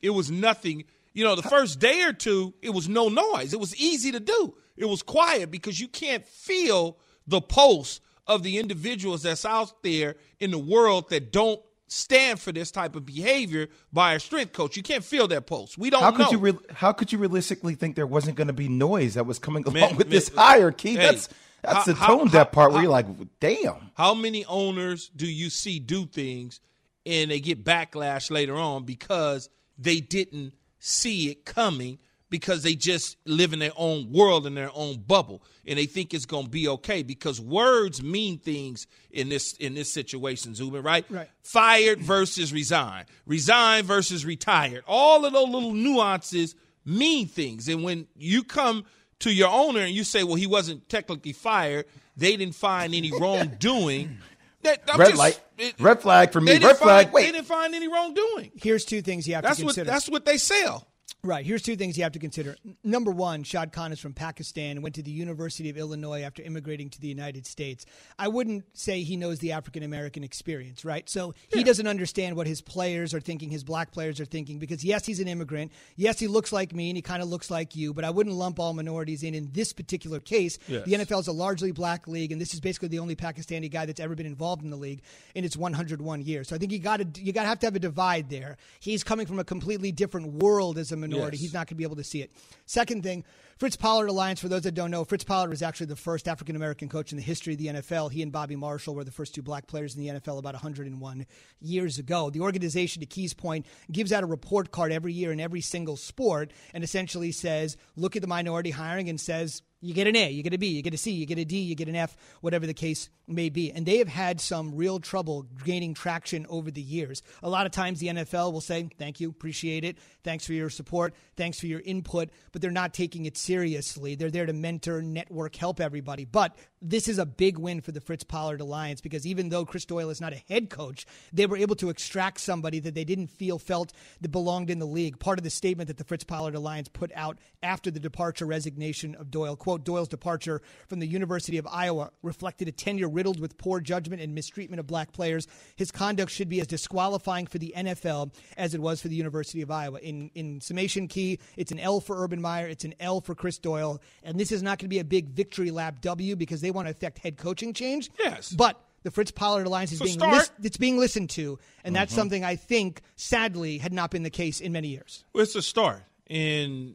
it 0.00 0.10
was 0.10 0.30
nothing. 0.30 0.84
You 1.14 1.24
know, 1.24 1.34
the 1.34 1.42
first 1.42 1.80
day 1.80 2.02
or 2.02 2.12
two, 2.12 2.54
it 2.62 2.70
was 2.70 2.88
no 2.88 3.08
noise. 3.08 3.52
It 3.52 3.60
was 3.60 3.74
easy 3.76 4.12
to 4.12 4.20
do. 4.20 4.54
It 4.76 4.86
was 4.86 5.02
quiet 5.02 5.50
because 5.50 5.80
you 5.80 5.88
can't 5.88 6.26
feel 6.26 6.96
the 7.26 7.40
pulse 7.40 8.00
of 8.34 8.42
the 8.42 8.58
individuals 8.58 9.22
that's 9.22 9.44
out 9.44 9.82
there 9.82 10.16
in 10.40 10.50
the 10.50 10.58
world 10.58 11.10
that 11.10 11.32
don't 11.32 11.60
stand 11.86 12.40
for 12.40 12.52
this 12.52 12.70
type 12.70 12.96
of 12.96 13.04
behavior 13.04 13.68
by 13.92 14.14
a 14.14 14.20
strength 14.20 14.52
coach. 14.52 14.76
You 14.76 14.82
can't 14.82 15.04
feel 15.04 15.28
that 15.28 15.46
pulse. 15.46 15.76
We 15.76 15.90
don't 15.90 16.02
how 16.02 16.10
could 16.10 16.26
know. 16.26 16.30
You 16.30 16.38
re- 16.38 16.58
how 16.72 16.92
could 16.92 17.12
you 17.12 17.18
realistically 17.18 17.74
think 17.74 17.96
there 17.96 18.06
wasn't 18.06 18.36
going 18.36 18.46
to 18.46 18.54
be 18.54 18.68
noise 18.68 19.14
that 19.14 19.26
was 19.26 19.38
coming 19.38 19.64
along 19.64 19.74
man, 19.74 19.96
with 19.96 20.06
man, 20.06 20.10
this 20.10 20.30
hierarchy? 20.34 20.90
Hey, 20.90 20.96
that's 20.96 21.28
that's 21.62 21.78
how, 21.78 21.84
the 21.84 21.94
tone 21.94 22.26
how, 22.26 22.32
deaf 22.32 22.52
part 22.52 22.70
how, 22.70 22.76
where 22.76 22.82
you're 22.82 22.92
like, 22.92 23.06
damn. 23.40 23.90
How 23.94 24.14
many 24.14 24.44
owners 24.46 25.10
do 25.14 25.26
you 25.26 25.50
see 25.50 25.78
do 25.78 26.06
things 26.06 26.60
and 27.04 27.30
they 27.30 27.40
get 27.40 27.64
backlash 27.64 28.30
later 28.30 28.54
on 28.54 28.84
because 28.84 29.48
they 29.78 30.00
didn't 30.00 30.54
see 30.78 31.30
it 31.30 31.44
coming 31.44 31.98
because 32.32 32.62
they 32.62 32.74
just 32.74 33.18
live 33.26 33.52
in 33.52 33.58
their 33.58 33.74
own 33.76 34.10
world 34.10 34.46
in 34.46 34.54
their 34.54 34.70
own 34.74 34.96
bubble 34.96 35.42
and 35.66 35.78
they 35.78 35.84
think 35.84 36.14
it's 36.14 36.24
going 36.24 36.44
to 36.44 36.50
be 36.50 36.66
okay 36.66 37.02
because 37.02 37.38
words 37.38 38.02
mean 38.02 38.38
things 38.38 38.86
in 39.10 39.28
this 39.28 39.52
in 39.58 39.74
this 39.74 39.92
situation 39.92 40.54
Zubin 40.54 40.82
right 40.82 41.04
right 41.10 41.28
fired 41.42 42.00
versus 42.00 42.50
resign 42.50 43.04
resign 43.26 43.84
versus 43.84 44.24
retired 44.24 44.82
all 44.88 45.26
of 45.26 45.34
those 45.34 45.48
little 45.48 45.74
nuances 45.74 46.56
mean 46.86 47.28
things 47.28 47.68
and 47.68 47.84
when 47.84 48.08
you 48.16 48.42
come 48.42 48.86
to 49.18 49.30
your 49.30 49.50
owner 49.50 49.80
and 49.80 49.92
you 49.92 50.02
say 50.02 50.24
well 50.24 50.36
he 50.36 50.46
wasn't 50.46 50.88
technically 50.88 51.32
fired 51.32 51.84
they 52.16 52.34
didn't 52.34 52.54
find 52.54 52.94
any 52.94 53.12
wrongdoing 53.12 54.16
that, 54.62 54.88
red 54.96 55.08
just, 55.08 55.18
light, 55.18 55.40
it, 55.58 55.74
red 55.78 56.00
flag 56.00 56.32
for 56.32 56.40
me. 56.40 56.56
Red 56.58 56.76
flag. 56.76 57.12
Wait, 57.12 57.26
they 57.26 57.32
didn't 57.32 57.46
find 57.46 57.74
any 57.74 57.88
wrongdoing. 57.88 58.52
Here's 58.54 58.84
two 58.84 59.02
things 59.02 59.26
you 59.26 59.34
have 59.34 59.42
that's 59.42 59.56
to 59.56 59.64
consider. 59.64 59.88
What, 59.88 59.92
that's 59.92 60.08
what 60.08 60.24
they 60.24 60.38
sell. 60.38 60.86
Right. 61.24 61.46
Here's 61.46 61.62
two 61.62 61.76
things 61.76 61.96
you 61.96 62.02
have 62.02 62.12
to 62.12 62.18
consider. 62.18 62.56
Number 62.82 63.12
one, 63.12 63.44
Shad 63.44 63.72
Khan 63.72 63.92
is 63.92 64.00
from 64.00 64.12
Pakistan 64.12 64.72
and 64.72 64.82
went 64.82 64.96
to 64.96 65.02
the 65.02 65.12
University 65.12 65.70
of 65.70 65.76
Illinois 65.76 66.22
after 66.22 66.42
immigrating 66.42 66.90
to 66.90 67.00
the 67.00 67.06
United 67.06 67.46
States. 67.46 67.86
I 68.18 68.26
wouldn't 68.26 68.64
say 68.76 69.02
he 69.02 69.16
knows 69.16 69.38
the 69.38 69.52
African 69.52 69.84
American 69.84 70.24
experience, 70.24 70.84
right? 70.84 71.08
So 71.08 71.34
he 71.52 71.62
doesn't 71.62 71.86
understand 71.86 72.34
what 72.34 72.48
his 72.48 72.60
players 72.60 73.14
are 73.14 73.20
thinking, 73.20 73.50
his 73.50 73.62
black 73.62 73.92
players 73.92 74.18
are 74.20 74.24
thinking, 74.24 74.58
because 74.58 74.84
yes, 74.84 75.06
he's 75.06 75.20
an 75.20 75.28
immigrant. 75.28 75.70
Yes, 75.94 76.18
he 76.18 76.26
looks 76.26 76.52
like 76.52 76.74
me 76.74 76.90
and 76.90 76.96
he 76.96 77.02
kind 77.02 77.22
of 77.22 77.28
looks 77.28 77.52
like 77.52 77.76
you, 77.76 77.94
but 77.94 78.04
I 78.04 78.10
wouldn't 78.10 78.34
lump 78.34 78.58
all 78.58 78.72
minorities 78.72 79.22
in 79.22 79.34
in 79.34 79.48
this 79.52 79.72
particular 79.72 80.18
case. 80.18 80.58
Yes. 80.66 80.84
The 80.86 80.92
NFL 80.94 81.20
is 81.20 81.28
a 81.28 81.32
largely 81.32 81.70
black 81.70 82.08
league, 82.08 82.32
and 82.32 82.40
this 82.40 82.52
is 82.52 82.58
basically 82.58 82.88
the 82.88 82.98
only 82.98 83.14
Pakistani 83.14 83.70
guy 83.70 83.86
that's 83.86 84.00
ever 84.00 84.16
been 84.16 84.26
involved 84.26 84.64
in 84.64 84.70
the 84.70 84.76
league 84.76 85.02
in 85.36 85.44
its 85.44 85.56
101 85.56 86.22
years. 86.22 86.48
So 86.48 86.56
I 86.56 86.58
think 86.58 86.72
you 86.72 86.80
got 86.80 86.96
to 86.96 87.22
you 87.22 87.32
got 87.32 87.42
to 87.42 87.48
have 87.48 87.60
to 87.60 87.66
have 87.66 87.76
a 87.76 87.78
divide 87.78 88.28
there. 88.28 88.56
He's 88.80 89.04
coming 89.04 89.26
from 89.26 89.38
a 89.38 89.44
completely 89.44 89.92
different 89.92 90.42
world 90.42 90.78
as 90.78 90.90
a 90.90 90.96
minority. 91.02 91.36
Yes. 91.36 91.42
He's 91.42 91.54
not 91.54 91.66
going 91.66 91.74
to 91.74 91.74
be 91.76 91.84
able 91.84 91.96
to 91.96 92.04
see 92.04 92.22
it. 92.22 92.32
Second 92.66 93.02
thing, 93.02 93.24
Fritz 93.58 93.76
Pollard 93.76 94.08
Alliance, 94.08 94.40
for 94.40 94.48
those 94.48 94.62
that 94.62 94.72
don't 94.72 94.90
know, 94.90 95.04
Fritz 95.04 95.24
Pollard 95.24 95.50
was 95.50 95.62
actually 95.62 95.86
the 95.86 95.96
first 95.96 96.26
African 96.26 96.56
American 96.56 96.88
coach 96.88 97.12
in 97.12 97.16
the 97.16 97.22
history 97.22 97.52
of 97.52 97.58
the 97.58 97.66
NFL. 97.66 98.10
He 98.10 98.22
and 98.22 98.32
Bobby 98.32 98.56
Marshall 98.56 98.94
were 98.94 99.04
the 99.04 99.12
first 99.12 99.34
two 99.34 99.42
black 99.42 99.66
players 99.66 99.94
in 99.94 100.02
the 100.02 100.20
NFL 100.20 100.38
about 100.38 100.54
101 100.54 101.26
years 101.60 101.98
ago. 101.98 102.30
The 102.30 102.40
organization, 102.40 103.00
to 103.00 103.06
Key's 103.06 103.34
point, 103.34 103.66
gives 103.90 104.12
out 104.12 104.24
a 104.24 104.26
report 104.26 104.72
card 104.72 104.90
every 104.90 105.12
year 105.12 105.32
in 105.32 105.40
every 105.40 105.60
single 105.60 105.96
sport 105.96 106.52
and 106.74 106.82
essentially 106.82 107.32
says, 107.32 107.76
look 107.94 108.16
at 108.16 108.22
the 108.22 108.28
minority 108.28 108.70
hiring 108.70 109.08
and 109.08 109.20
says, 109.20 109.62
you 109.82 109.94
get 109.94 110.06
an 110.06 110.14
A, 110.14 110.30
you 110.30 110.42
get 110.44 110.54
a 110.54 110.58
B, 110.58 110.68
you 110.68 110.80
get 110.80 110.94
a 110.94 110.96
C, 110.96 111.10
you 111.10 111.26
get 111.26 111.38
a 111.38 111.44
D, 111.44 111.58
you 111.58 111.74
get 111.74 111.88
an 111.88 111.96
F, 111.96 112.16
whatever 112.40 112.66
the 112.66 112.72
case 112.72 113.10
may 113.26 113.48
be. 113.48 113.72
And 113.72 113.84
they 113.84 113.98
have 113.98 114.08
had 114.08 114.40
some 114.40 114.76
real 114.76 115.00
trouble 115.00 115.46
gaining 115.64 115.92
traction 115.92 116.46
over 116.48 116.70
the 116.70 116.80
years. 116.80 117.20
A 117.42 117.50
lot 117.50 117.66
of 117.66 117.72
times 117.72 117.98
the 117.98 118.06
NFL 118.06 118.52
will 118.52 118.60
say, 118.60 118.88
Thank 118.96 119.20
you, 119.20 119.28
appreciate 119.28 119.84
it. 119.84 119.98
Thanks 120.22 120.46
for 120.46 120.52
your 120.52 120.70
support. 120.70 121.14
Thanks 121.36 121.58
for 121.58 121.66
your 121.66 121.80
input. 121.80 122.30
But 122.52 122.62
they're 122.62 122.70
not 122.70 122.94
taking 122.94 123.26
it 123.26 123.36
seriously. 123.36 124.14
They're 124.14 124.30
there 124.30 124.46
to 124.46 124.52
mentor, 124.52 125.02
network, 125.02 125.56
help 125.56 125.80
everybody. 125.80 126.24
But 126.24 126.56
this 126.80 127.08
is 127.08 127.18
a 127.18 127.26
big 127.26 127.58
win 127.58 127.80
for 127.80 127.92
the 127.92 128.00
Fritz 128.00 128.24
Pollard 128.24 128.60
Alliance 128.60 129.00
because 129.00 129.26
even 129.26 129.48
though 129.48 129.64
Chris 129.64 129.84
Doyle 129.84 130.10
is 130.10 130.20
not 130.20 130.32
a 130.32 130.42
head 130.48 130.70
coach, 130.70 131.06
they 131.32 131.46
were 131.46 131.56
able 131.56 131.76
to 131.76 131.90
extract 131.90 132.40
somebody 132.40 132.80
that 132.80 132.94
they 132.94 133.04
didn't 133.04 133.28
feel 133.28 133.58
felt 133.58 133.92
that 134.20 134.30
belonged 134.30 134.70
in 134.70 134.78
the 134.78 134.86
league. 134.86 135.18
Part 135.18 135.38
of 135.38 135.44
the 135.44 135.50
statement 135.50 135.88
that 135.88 135.96
the 135.96 136.04
Fritz 136.04 136.24
Pollard 136.24 136.54
Alliance 136.54 136.88
put 136.88 137.10
out 137.14 137.38
after 137.62 137.90
the 137.90 138.00
departure 138.00 138.46
resignation 138.46 139.14
of 139.14 139.30
Doyle, 139.30 139.56
quote, 139.56 139.71
quote, 139.72 139.84
Doyle's 139.84 140.08
departure 140.08 140.60
from 140.86 141.00
the 141.00 141.06
University 141.06 141.56
of 141.56 141.66
Iowa 141.66 142.10
reflected 142.22 142.68
a 142.68 142.72
tenure 142.72 143.08
riddled 143.08 143.40
with 143.40 143.56
poor 143.56 143.80
judgment 143.80 144.20
and 144.20 144.34
mistreatment 144.34 144.80
of 144.80 144.86
black 144.86 145.12
players. 145.12 145.46
His 145.76 145.90
conduct 145.90 146.30
should 146.30 146.50
be 146.50 146.60
as 146.60 146.66
disqualifying 146.66 147.46
for 147.46 147.56
the 147.56 147.72
NFL 147.74 148.34
as 148.58 148.74
it 148.74 148.82
was 148.82 149.00
for 149.00 149.08
the 149.08 149.16
University 149.16 149.62
of 149.62 149.70
Iowa. 149.70 149.98
In, 150.00 150.30
in 150.34 150.60
summation 150.60 151.08
key, 151.08 151.38
it's 151.56 151.72
an 151.72 151.80
L 151.80 152.00
for 152.00 152.22
Urban 152.22 152.40
Meyer, 152.40 152.66
it's 152.68 152.84
an 152.84 152.94
L 153.00 153.22
for 153.22 153.34
Chris 153.34 153.58
Doyle, 153.58 154.02
and 154.22 154.38
this 154.38 154.52
is 154.52 154.62
not 154.62 154.78
going 154.78 154.86
to 154.86 154.88
be 154.88 154.98
a 154.98 155.04
big 155.04 155.30
victory 155.30 155.70
lap 155.70 156.02
W 156.02 156.36
because 156.36 156.60
they 156.60 156.70
want 156.70 156.86
to 156.86 156.90
affect 156.90 157.18
head 157.18 157.38
coaching 157.38 157.72
change. 157.72 158.10
Yes. 158.18 158.52
But 158.52 158.78
the 159.04 159.10
Fritz 159.10 159.30
Pollard 159.30 159.66
Alliance 159.66 159.92
is 159.92 160.00
being 160.00 160.18
lis- 160.18 160.52
it's 160.62 160.76
being 160.76 160.98
listened 160.98 161.30
to, 161.30 161.58
and 161.82 161.96
that's 161.96 162.12
mm-hmm. 162.12 162.20
something 162.20 162.44
I 162.44 162.56
think, 162.56 163.00
sadly, 163.16 163.78
had 163.78 163.94
not 163.94 164.10
been 164.10 164.22
the 164.22 164.30
case 164.30 164.60
in 164.60 164.72
many 164.72 164.88
years. 164.88 165.24
Well, 165.32 165.42
it's 165.42 165.56
a 165.56 165.62
start, 165.62 166.02
and 166.28 166.94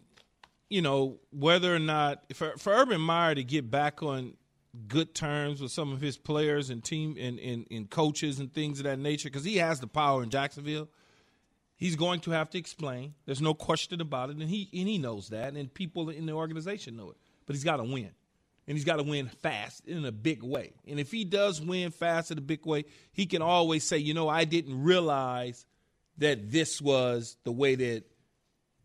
you 0.69 0.81
know, 0.81 1.19
whether 1.31 1.73
or 1.73 1.79
not 1.79 2.23
for 2.33 2.57
for 2.57 2.73
Urban 2.73 3.01
Meyer 3.01 3.35
to 3.35 3.43
get 3.43 3.71
back 3.71 4.03
on 4.03 4.33
good 4.87 5.15
terms 5.15 5.61
with 5.61 5.71
some 5.71 5.91
of 5.91 6.01
his 6.01 6.17
players 6.17 6.69
and 6.69 6.83
team 6.83 7.15
and, 7.19 7.39
and, 7.39 7.65
and 7.71 7.89
coaches 7.89 8.39
and 8.39 8.53
things 8.53 8.79
of 8.79 8.83
that 8.83 8.99
nature, 8.99 9.29
because 9.29 9.43
he 9.43 9.57
has 9.57 9.79
the 9.79 9.87
power 9.87 10.21
in 10.21 10.29
Jacksonville. 10.29 10.87
He's 11.75 11.95
going 11.95 12.21
to 12.21 12.31
have 12.31 12.49
to 12.51 12.57
explain. 12.57 13.13
There's 13.25 13.41
no 13.41 13.53
question 13.53 14.01
about 14.01 14.29
it, 14.29 14.37
and 14.37 14.49
he 14.49 14.69
and 14.73 14.87
he 14.87 14.97
knows 14.97 15.29
that, 15.29 15.53
and 15.53 15.73
people 15.73 16.09
in 16.09 16.25
the 16.25 16.33
organization 16.33 16.97
know 16.97 17.11
it. 17.11 17.17
But 17.45 17.55
he's 17.55 17.63
got 17.63 17.77
to 17.77 17.83
win, 17.83 18.11
and 18.67 18.75
he's 18.75 18.83
got 18.83 18.97
to 18.97 19.03
win 19.03 19.27
fast 19.27 19.87
in 19.87 20.03
a 20.03 20.11
big 20.11 20.43
way. 20.43 20.73
And 20.87 20.99
if 20.99 21.11
he 21.11 21.23
does 21.23 21.61
win 21.61 21.91
fast 21.91 22.31
in 22.31 22.37
a 22.37 22.41
big 22.41 22.65
way, 22.65 22.85
he 23.13 23.25
can 23.25 23.41
always 23.41 23.83
say, 23.83 23.99
you 23.99 24.13
know, 24.13 24.27
I 24.27 24.43
didn't 24.43 24.83
realize 24.83 25.65
that 26.17 26.51
this 26.51 26.81
was 26.81 27.37
the 27.43 27.51
way 27.51 27.75
that 27.75 28.03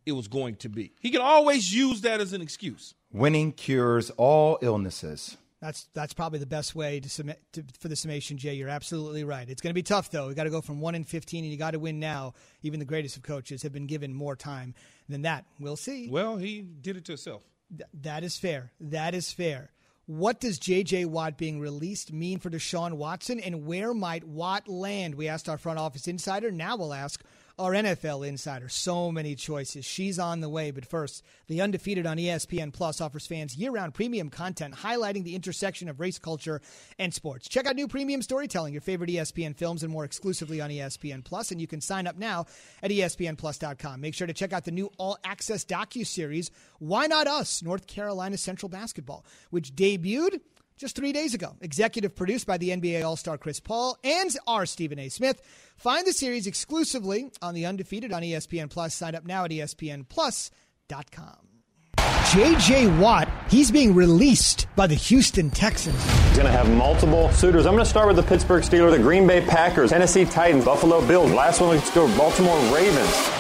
it 0.07 0.13
was 0.13 0.29
going 0.29 0.57
to 0.57 0.69
be. 0.69 0.93
He 1.01 1.11
can 1.11 1.21
always 1.21 1.75
use 1.75 2.03
that 2.03 2.21
as 2.21 2.33
an 2.33 2.43
excuse. 2.43 2.95
Winning 3.13 3.53
cures 3.53 4.11
all 4.11 4.59
illnesses. 4.63 5.37
That's 5.61 5.87
that's 5.95 6.13
probably 6.13 6.41
the 6.41 6.47
best 6.47 6.75
way 6.75 6.99
to 6.99 7.09
submit 7.09 7.41
to, 7.53 7.65
for 7.79 7.87
the 7.87 7.95
summation, 7.95 8.37
Jay. 8.37 8.55
You're 8.55 8.69
absolutely 8.69 9.23
right. 9.23 9.49
It's 9.49 9.63
going 9.63 9.71
to 9.71 9.75
be 9.75 9.85
tough 9.85 10.11
though. 10.11 10.29
You 10.29 10.35
got 10.35 10.45
to 10.45 10.51
go 10.51 10.61
from 10.61 10.81
one 10.81 10.97
in 10.97 11.05
fifteen, 11.05 11.45
and 11.45 11.53
you 11.53 11.57
got 11.57 11.71
to 11.71 11.79
win 11.79 12.01
now. 12.01 12.35
Even 12.63 12.81
the 12.81 12.85
greatest 12.85 13.17
of 13.17 13.23
coaches 13.23 13.63
have 13.63 13.73
been 13.73 13.87
given 13.87 14.13
more 14.13 14.35
time 14.35 14.75
than 15.09 15.23
that. 15.23 15.45
We'll 15.61 15.77
see. 15.77 16.09
Well, 16.11 16.37
he 16.37 16.63
did 16.63 16.97
it 16.97 17.05
to 17.05 17.13
himself. 17.13 17.45
Th- 17.71 17.89
that 18.03 18.25
is 18.25 18.37
fair. 18.37 18.73
That 18.81 19.15
is 19.15 19.31
fair. 19.33 19.71
What 20.07 20.41
does 20.41 20.59
J.J. 20.59 21.05
Watt 21.05 21.39
being 21.39 21.61
released 21.61 22.13
mean 22.13 22.41
for 22.41 22.51
Deshaun 22.51 22.95
Watson, 22.95 23.39
and 23.39 23.65
where 23.65 23.95
might 23.95 24.25
Watt 24.25 24.67
land? 24.67 25.15
We 25.15 25.29
asked 25.29 25.49
our 25.49 25.59
front 25.59 25.79
office 25.79 26.09
insider. 26.09 26.51
Now 26.51 26.77
we'll 26.77 26.93
ask 26.93 27.23
our 27.63 27.73
NFL 27.73 28.27
insider. 28.27 28.69
So 28.69 29.13
many 29.13 29.37
choices. 29.37 29.85
She's 29.85 30.19
on 30.19 30.41
the 30.41 30.49
way. 30.49 30.73
But 30.73 30.85
first, 30.85 31.23
The 31.47 31.61
Undefeated 31.61 32.07
on 32.07 32.17
ESPN 32.17 32.73
Plus 32.73 33.01
offers 33.01 33.27
fans 33.27 33.57
year 33.57 33.71
round 33.71 33.95
premium 33.95 34.31
content 34.31 34.75
highlighting 34.75 35.23
the 35.23 35.37
intersection 35.37 35.89
of 35.89 36.01
race, 36.01 36.19
culture, 36.19 36.61
and 36.99 37.15
sports. 37.15 37.49
Check 37.49 37.67
out 37.67 37.77
new 37.77 37.87
premium 37.87 38.21
storytelling, 38.21 38.73
your 38.75 38.83
favorite 38.83 39.11
ESPN 39.11 39.57
films, 39.57 39.85
and 39.85 39.93
more 39.93 40.05
exclusively 40.05 40.61
on 40.61 40.71
ESPN 40.71 41.23
Plus. 41.23 41.53
And 41.53 41.61
you 41.61 41.69
can 41.69 41.81
sign 41.81 42.09
up 42.09 42.17
now 42.17 42.47
at 42.83 42.91
ESPNPlus.com. 42.91 44.01
Make 44.01 44.15
sure 44.15 44.27
to 44.27 44.33
check 44.33 44.53
out 44.53 44.65
the 44.65 44.73
new 44.73 44.91
all 44.99 45.17
access 45.23 45.65
docu 45.65 46.05
series, 46.05 46.51
Why 46.81 47.07
Not 47.07 47.29
Us? 47.29 47.63
North 47.63 47.87
Carolina 47.87 48.39
Central 48.39 48.71
Basketball, 48.71 49.25
which 49.51 49.75
debuted 49.77 50.41
just 50.83 50.97
three 50.97 51.13
days 51.13 51.33
ago. 51.33 51.55
Executive 51.61 52.15
produced 52.15 52.47
by 52.47 52.59
the 52.59 52.71
NBA 52.71 53.05
All 53.05 53.17
Star 53.17 53.39
Chris 53.39 53.61
Paul 53.61 53.97
and 54.05 54.37
our 54.47 54.67
Stephen 54.67 54.99
A. 54.99 55.09
Smith. 55.09 55.41
Find 55.77 56.05
the 56.07 56.13
series 56.13 56.47
exclusively 56.47 57.31
on 57.41 57.55
The 57.55 57.65
Undefeated 57.67 58.13
on 58.13 58.23
ESPN 58.23 58.69
Plus. 58.69 58.95
Sign 58.95 59.15
up 59.15 59.25
now 59.25 59.45
at 59.45 59.53
ESPNPlus.com. 59.53 61.49
JJ 61.97 62.99
Watt, 62.99 63.29
he's 63.49 63.71
being 63.71 63.95
released 63.95 64.67
by 64.75 64.87
the 64.89 64.95
Houston 64.95 65.51
Texans. 65.51 66.03
He's 66.05 66.37
going 66.37 66.47
to 66.47 66.53
have 66.53 66.69
multiple 66.69 67.31
suitors. 67.31 67.65
I'm 67.65 67.75
going 67.75 67.85
to 67.85 67.89
start 67.91 68.09
with 68.09 68.17
the 68.17 68.23
Pittsburgh 68.23 68.65
Steelers, 68.65 68.91
the 68.91 68.99
Green 68.99 69.27
Bay 69.27 69.41
Packers, 69.41 69.91
Tennessee 69.91 70.25
Titans, 70.25 70.65
Buffalo 70.65 71.07
Bills. 71.07 71.31
Last 71.31 71.61
one, 71.61 71.71
let's 71.71 71.95
go 71.95 72.09
Baltimore 72.17 72.59
Ravens. 72.75 73.31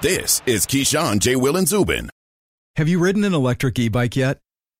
This 0.00 0.40
is 0.46 0.64
Keyshawn, 0.66 1.18
J. 1.18 1.36
Will, 1.36 1.56
and 1.56 1.68
Zubin. 1.68 2.08
Have 2.76 2.88
you 2.88 2.98
ridden 2.98 3.24
an 3.24 3.34
electric 3.34 3.78
e 3.78 3.88
bike 3.88 4.16
yet? 4.16 4.38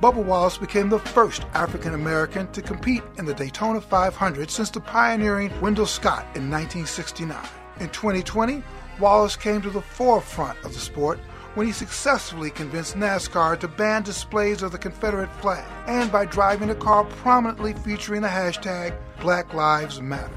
Bubba 0.00 0.22
Wallace 0.22 0.58
became 0.58 0.90
the 0.90 0.98
first 0.98 1.46
African 1.54 1.94
American 1.94 2.52
to 2.52 2.60
compete 2.60 3.02
in 3.16 3.24
the 3.24 3.32
Daytona 3.32 3.80
500 3.80 4.50
since 4.50 4.68
the 4.68 4.80
pioneering 4.80 5.50
Wendell 5.62 5.86
Scott 5.86 6.24
in 6.36 6.50
1969. 6.50 7.34
In 7.80 7.88
2020, 7.88 8.62
Wallace 9.00 9.36
came 9.36 9.62
to 9.62 9.70
the 9.70 9.80
forefront 9.80 10.62
of 10.64 10.74
the 10.74 10.80
sport 10.80 11.18
when 11.54 11.66
he 11.66 11.72
successfully 11.72 12.50
convinced 12.50 12.94
NASCAR 12.94 13.58
to 13.60 13.68
ban 13.68 14.02
displays 14.02 14.62
of 14.62 14.70
the 14.70 14.76
Confederate 14.76 15.34
flag 15.36 15.64
and 15.86 16.12
by 16.12 16.26
driving 16.26 16.68
a 16.68 16.74
car 16.74 17.04
prominently 17.04 17.72
featuring 17.72 18.20
the 18.20 18.28
hashtag 18.28 18.94
Black 19.20 19.54
Lives 19.54 20.02
Matter. 20.02 20.30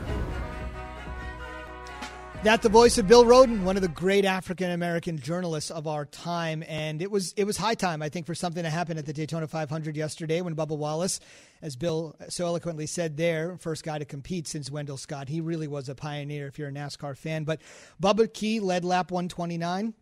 That 2.43 2.61
the 2.61 2.69
voice 2.69 2.97
of 2.97 3.05
Bill 3.05 3.25
Rhoden, 3.25 3.63
one 3.63 3.75
of 3.75 3.81
the 3.81 3.89
great 3.89 4.23
African 4.23 4.71
American 4.71 5.19
journalists 5.19 5.71
of 5.71 5.87
our 5.87 6.05
time, 6.05 6.63
and 6.69 7.01
it 7.01 7.11
was 7.11 7.33
it 7.35 7.43
was 7.43 7.57
high 7.57 7.75
time 7.75 8.01
I 8.01 8.07
think 8.07 8.25
for 8.25 8.33
something 8.33 8.63
to 8.63 8.69
happen 8.69 8.97
at 8.97 9.05
the 9.05 9.11
Daytona 9.11 9.45
500 9.45 9.97
yesterday 9.97 10.39
when 10.39 10.55
Bubba 10.55 10.77
Wallace, 10.77 11.19
as 11.61 11.75
Bill 11.75 12.15
so 12.29 12.45
eloquently 12.45 12.85
said 12.85 13.17
there, 13.17 13.57
first 13.57 13.83
guy 13.83 13.99
to 13.99 14.05
compete 14.05 14.47
since 14.47 14.71
Wendell 14.71 14.95
Scott. 14.95 15.27
He 15.27 15.41
really 15.41 15.67
was 15.67 15.89
a 15.89 15.95
pioneer 15.95 16.47
if 16.47 16.57
you're 16.57 16.69
a 16.69 16.71
NASCAR 16.71 17.17
fan. 17.17 17.43
But 17.43 17.59
Bubba 18.01 18.33
Key 18.33 18.61
led 18.61 18.85
lap 18.85 19.11
129. 19.11 19.93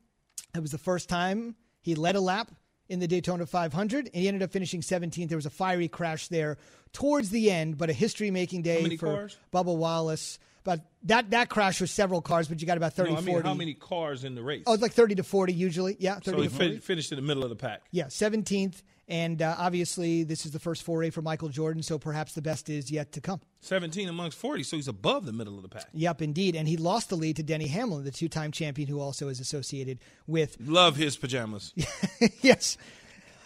It 0.55 0.59
was 0.59 0.71
the 0.71 0.77
first 0.77 1.09
time 1.09 1.55
he 1.81 1.95
led 1.95 2.15
a 2.15 2.21
lap 2.21 2.51
in 2.87 2.99
the 2.99 3.07
Daytona 3.07 3.47
500, 3.47 4.05
and 4.05 4.15
he 4.15 4.27
ended 4.27 4.43
up 4.43 4.51
finishing 4.51 4.81
17th. 4.81 5.27
There 5.27 5.37
was 5.37 5.47
a 5.47 5.49
fiery 5.49 5.87
crash 5.87 6.27
there 6.27 6.57
towards 6.93 7.31
the 7.31 7.49
end, 7.49 7.79
but 7.79 7.89
a 7.89 7.93
history-making 7.93 8.61
day 8.61 8.95
for 8.95 9.15
cars? 9.15 9.37
Bubba 9.51 9.75
Wallace. 9.75 10.37
But 10.67 10.81
that 11.03 11.29
that 11.29 11.47
crash 11.47 11.79
was 11.79 11.91
several 11.91 12.21
cars, 12.21 12.49
but 12.49 12.59
you 12.59 12.67
got 12.67 12.75
about 12.75 12.91
30, 12.91 13.11
No, 13.11 13.15
I 13.15 13.21
mean, 13.21 13.35
40. 13.35 13.47
how 13.47 13.53
many 13.53 13.73
cars 13.73 14.25
in 14.25 14.35
the 14.35 14.43
race? 14.43 14.63
Oh, 14.67 14.73
it's 14.73 14.81
like 14.81 14.91
30 14.91 15.15
to 15.15 15.23
40 15.23 15.53
usually. 15.53 15.95
Yeah, 15.97 16.15
30 16.15 16.25
so 16.25 16.31
to 16.31 16.49
40. 16.49 16.49
fin- 16.49 16.79
finished 16.81 17.13
in 17.13 17.15
the 17.15 17.21
middle 17.21 17.43
of 17.43 17.49
the 17.49 17.55
pack. 17.55 17.83
Yeah, 17.91 18.07
17th. 18.07 18.83
And 19.07 19.41
uh, 19.41 19.55
obviously, 19.57 20.25
this 20.25 20.45
is 20.45 20.51
the 20.51 20.59
first 20.59 20.83
foray 20.83 21.09
for 21.09 21.21
Michael 21.21 21.47
Jordan, 21.47 21.83
so 21.83 21.97
perhaps 21.97 22.33
the 22.33 22.41
best 22.41 22.69
is 22.69 22.91
yet 22.91 23.13
to 23.13 23.21
come. 23.21 23.39
17 23.61 24.09
amongst 24.09 24.37
40, 24.37 24.63
so 24.63 24.75
he's 24.75 24.89
above 24.89 25.25
the 25.25 25.31
middle 25.31 25.55
of 25.55 25.61
the 25.61 25.69
pack. 25.69 25.85
Yep, 25.93 26.21
indeed. 26.21 26.57
And 26.57 26.67
he 26.67 26.75
lost 26.75 27.07
the 27.07 27.15
lead 27.15 27.37
to 27.37 27.43
Denny 27.43 27.67
Hamlin, 27.67 28.03
the 28.03 28.11
two 28.11 28.27
time 28.27 28.51
champion 28.51 28.89
who 28.89 28.99
also 28.99 29.29
is 29.29 29.39
associated 29.39 29.99
with. 30.27 30.57
Love 30.65 30.97
his 30.97 31.15
pajamas. 31.15 31.73
yes. 32.41 32.77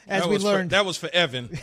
As 0.08 0.24
that 0.24 0.28
we 0.28 0.40
learned, 0.40 0.72
For, 0.72 0.78
that 0.78 0.86
was 0.88 0.98
for 0.98 1.10
Evan. 1.13 1.56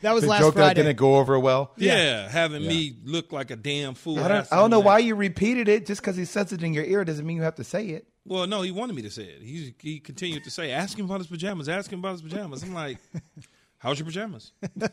that 0.00 0.12
was 0.14 0.24
The 0.24 0.30
last 0.30 0.40
joke 0.40 0.54
that 0.54 0.74
didn't 0.76 0.96
go 0.96 1.16
over 1.16 1.38
well. 1.38 1.72
Yeah, 1.76 2.28
having 2.28 2.66
me 2.66 2.96
look 3.04 3.32
like 3.32 3.50
a 3.50 3.56
damn 3.56 3.94
fool. 3.94 4.18
I 4.18 4.28
don't, 4.28 4.52
I 4.52 4.56
don't 4.56 4.70
know 4.70 4.80
him 4.80 4.84
why 4.84 4.98
you 4.98 5.14
repeated 5.14 5.68
it. 5.68 5.86
Just 5.86 6.00
because 6.00 6.16
he 6.16 6.24
says 6.24 6.52
it 6.52 6.62
in 6.62 6.74
your 6.74 6.84
ear 6.84 7.04
doesn't 7.04 7.26
mean 7.26 7.36
you 7.36 7.42
have 7.42 7.56
to 7.56 7.64
say 7.64 7.86
it. 7.86 8.06
Well, 8.24 8.46
no, 8.46 8.62
he 8.62 8.70
wanted 8.70 8.94
me 8.94 9.02
to 9.02 9.10
say 9.10 9.24
it. 9.24 9.42
He 9.42 9.74
he 9.80 10.00
continued 10.00 10.44
to 10.44 10.50
say, 10.50 10.70
"Ask 10.70 10.98
him 10.98 11.06
about 11.06 11.18
his 11.20 11.26
pajamas. 11.28 11.68
Ask 11.68 11.92
him 11.92 12.00
about 12.00 12.12
his 12.12 12.22
pajamas." 12.22 12.62
I'm 12.62 12.74
like, 12.74 12.98
"How's 13.78 13.98
your 13.98 14.06
pajamas?" 14.06 14.52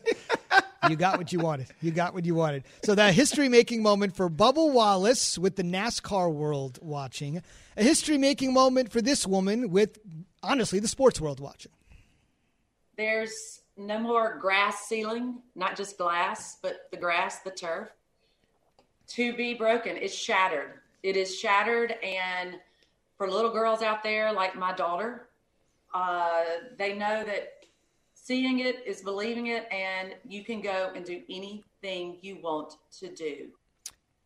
You 0.88 0.96
got 0.96 1.18
what 1.18 1.32
you 1.32 1.40
wanted. 1.40 1.68
You 1.80 1.90
got 1.90 2.14
what 2.14 2.24
you 2.24 2.34
wanted. 2.34 2.64
So 2.84 2.94
that 2.94 3.14
history 3.14 3.48
making 3.48 3.82
moment 3.82 4.14
for 4.14 4.28
Bubba 4.30 4.72
Wallace 4.72 5.38
with 5.38 5.56
the 5.56 5.64
NASCAR 5.64 6.32
world 6.32 6.78
watching. 6.80 7.42
A 7.76 7.82
history 7.82 8.18
making 8.18 8.52
moment 8.52 8.92
for 8.92 9.02
this 9.02 9.26
woman 9.26 9.70
with 9.70 9.98
honestly 10.42 10.78
the 10.78 10.88
sports 10.88 11.20
world 11.20 11.40
watching. 11.40 11.72
There's 12.96 13.62
no 13.76 13.98
more 13.98 14.38
grass 14.38 14.86
ceiling, 14.86 15.38
not 15.54 15.76
just 15.76 15.98
glass, 15.98 16.58
but 16.62 16.88
the 16.90 16.96
grass, 16.96 17.40
the 17.40 17.50
turf. 17.50 17.88
To 19.08 19.36
be 19.36 19.54
broken. 19.54 19.96
It's 19.96 20.14
shattered. 20.14 20.80
It 21.02 21.16
is 21.16 21.38
shattered. 21.38 21.92
And 22.02 22.56
for 23.16 23.30
little 23.30 23.52
girls 23.52 23.82
out 23.82 24.02
there 24.02 24.32
like 24.32 24.56
my 24.56 24.72
daughter, 24.72 25.28
uh, 25.94 26.42
they 26.76 26.94
know 26.94 27.24
that 27.24 27.52
seeing 28.14 28.60
it 28.60 28.82
is 28.84 29.02
believing 29.02 29.46
it, 29.46 29.68
and 29.70 30.14
you 30.26 30.42
can 30.44 30.60
go 30.60 30.90
and 30.94 31.04
do 31.04 31.22
anything 31.30 32.16
you 32.22 32.38
want 32.42 32.74
to 32.98 33.14
do. 33.14 33.48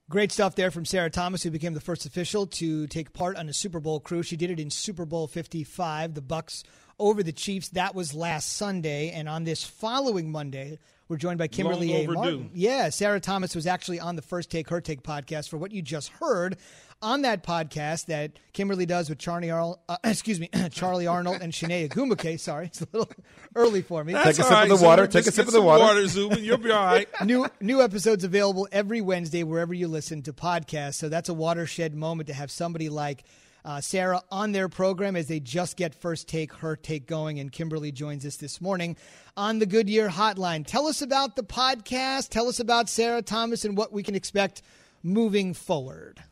Great 0.08 0.32
stuff 0.32 0.56
there 0.56 0.72
from 0.72 0.84
Sarah 0.84 1.10
Thomas, 1.10 1.42
who 1.42 1.50
became 1.50 1.74
the 1.74 1.80
first 1.80 2.06
official 2.06 2.46
to 2.46 2.88
take 2.88 3.12
part 3.12 3.36
on 3.36 3.48
a 3.48 3.52
Super 3.52 3.78
Bowl 3.78 4.00
crew. 4.00 4.24
She 4.24 4.36
did 4.36 4.50
it 4.50 4.58
in 4.58 4.70
Super 4.70 5.04
Bowl 5.04 5.28
55, 5.28 6.14
the 6.14 6.22
Bucks 6.22 6.64
over 7.00 7.22
the 7.24 7.32
Chiefs. 7.32 7.70
That 7.70 7.94
was 7.96 8.14
last 8.14 8.52
Sunday, 8.56 9.10
and 9.10 9.28
on 9.28 9.42
this 9.44 9.64
following 9.64 10.30
Monday, 10.30 10.78
We're 11.08 11.16
joined 11.16 11.38
by 11.38 11.48
Kimberley 11.48 11.88
Long 11.88 11.96
A. 11.96 12.02
overdue. 12.04 12.14
Martin. 12.14 12.50
Yeah, 12.54 12.90
Sarah 12.90 13.18
Thomas 13.18 13.56
was 13.56 13.66
actually 13.66 13.98
on 13.98 14.14
the 14.14 14.22
First 14.22 14.50
Take 14.50 14.68
Her 14.70 14.80
Take 14.80 15.02
podcast 15.02 15.48
for 15.48 15.56
what 15.56 15.72
you 15.72 15.82
just 15.82 16.10
heard 16.10 16.56
on 17.02 17.22
that 17.22 17.42
podcast 17.42 18.06
that 18.06 18.32
Kimberley 18.52 18.84
does 18.86 19.08
with 19.08 19.18
Charly 19.18 19.48
Arnolt, 19.48 19.78
uh, 19.88 19.96
excuse 20.04 20.38
me, 20.38 20.48
Charly 20.70 21.06
Arnolt 21.06 21.40
and 21.40 21.52
Chiney 21.52 21.88
Ogwumike. 21.88 22.38
Sorry, 22.38 22.66
it's 22.66 22.82
a 22.82 22.86
little 22.92 23.10
early 23.56 23.80
for 23.82 24.04
me. 24.04 24.12
That's 24.12 24.36
Take 24.36 24.46
a 24.46 24.48
all 24.54 24.62
sip 24.62 24.70
of 24.70 24.78
the 24.78 24.84
water. 24.84 25.06
Just 25.06 25.12
Take 25.16 25.26
a 25.26 25.32
sip 25.32 25.46
of 25.46 25.52
the 25.54 25.62
water. 25.62 25.82
water, 25.82 26.06
Zubin. 26.06 26.44
You'll 26.44 26.58
be 26.58 26.70
all 26.70 26.84
right. 26.84 27.08
new 27.24 27.46
new 27.60 27.80
episodes 27.82 28.22
available 28.22 28.68
every 28.70 29.00
Wednesday 29.00 29.42
wherever 29.42 29.72
you 29.74 29.88
listen 29.88 30.22
to 30.22 30.32
podcasts. 30.32 30.94
So 30.94 31.08
that's 31.08 31.28
a 31.30 31.34
watershed 31.34 31.94
moment 31.94 32.26
to 32.28 32.34
have 32.34 32.50
somebody 32.50 32.88
like 32.90 33.24
uh, 33.64 33.80
Sarah 33.80 34.22
on 34.30 34.52
their 34.52 34.68
program 34.68 35.16
as 35.16 35.28
they 35.28 35.40
just 35.40 35.76
get 35.76 35.94
first 35.94 36.28
take 36.28 36.52
her 36.54 36.76
take 36.76 37.06
going. 37.06 37.38
And 37.40 37.50
Kimberley 37.50 37.92
joins 37.92 38.24
us 38.26 38.36
this 38.36 38.60
morning 38.60 38.96
on 39.36 39.58
the 39.58 39.66
Goodyear 39.66 40.08
Hotline. 40.08 40.66
Tell 40.66 40.86
us 40.86 41.02
about 41.02 41.36
the 41.36 41.42
podcast. 41.42 42.28
Tell 42.30 42.48
us 42.48 42.60
about 42.60 42.88
Sarah 42.88 43.22
Thomas 43.22 43.64
and 43.64 43.76
what 43.76 43.92
we 43.92 44.02
can 44.02 44.14
expect 44.14 44.62
moving 45.02 45.54
forward. 45.54 46.22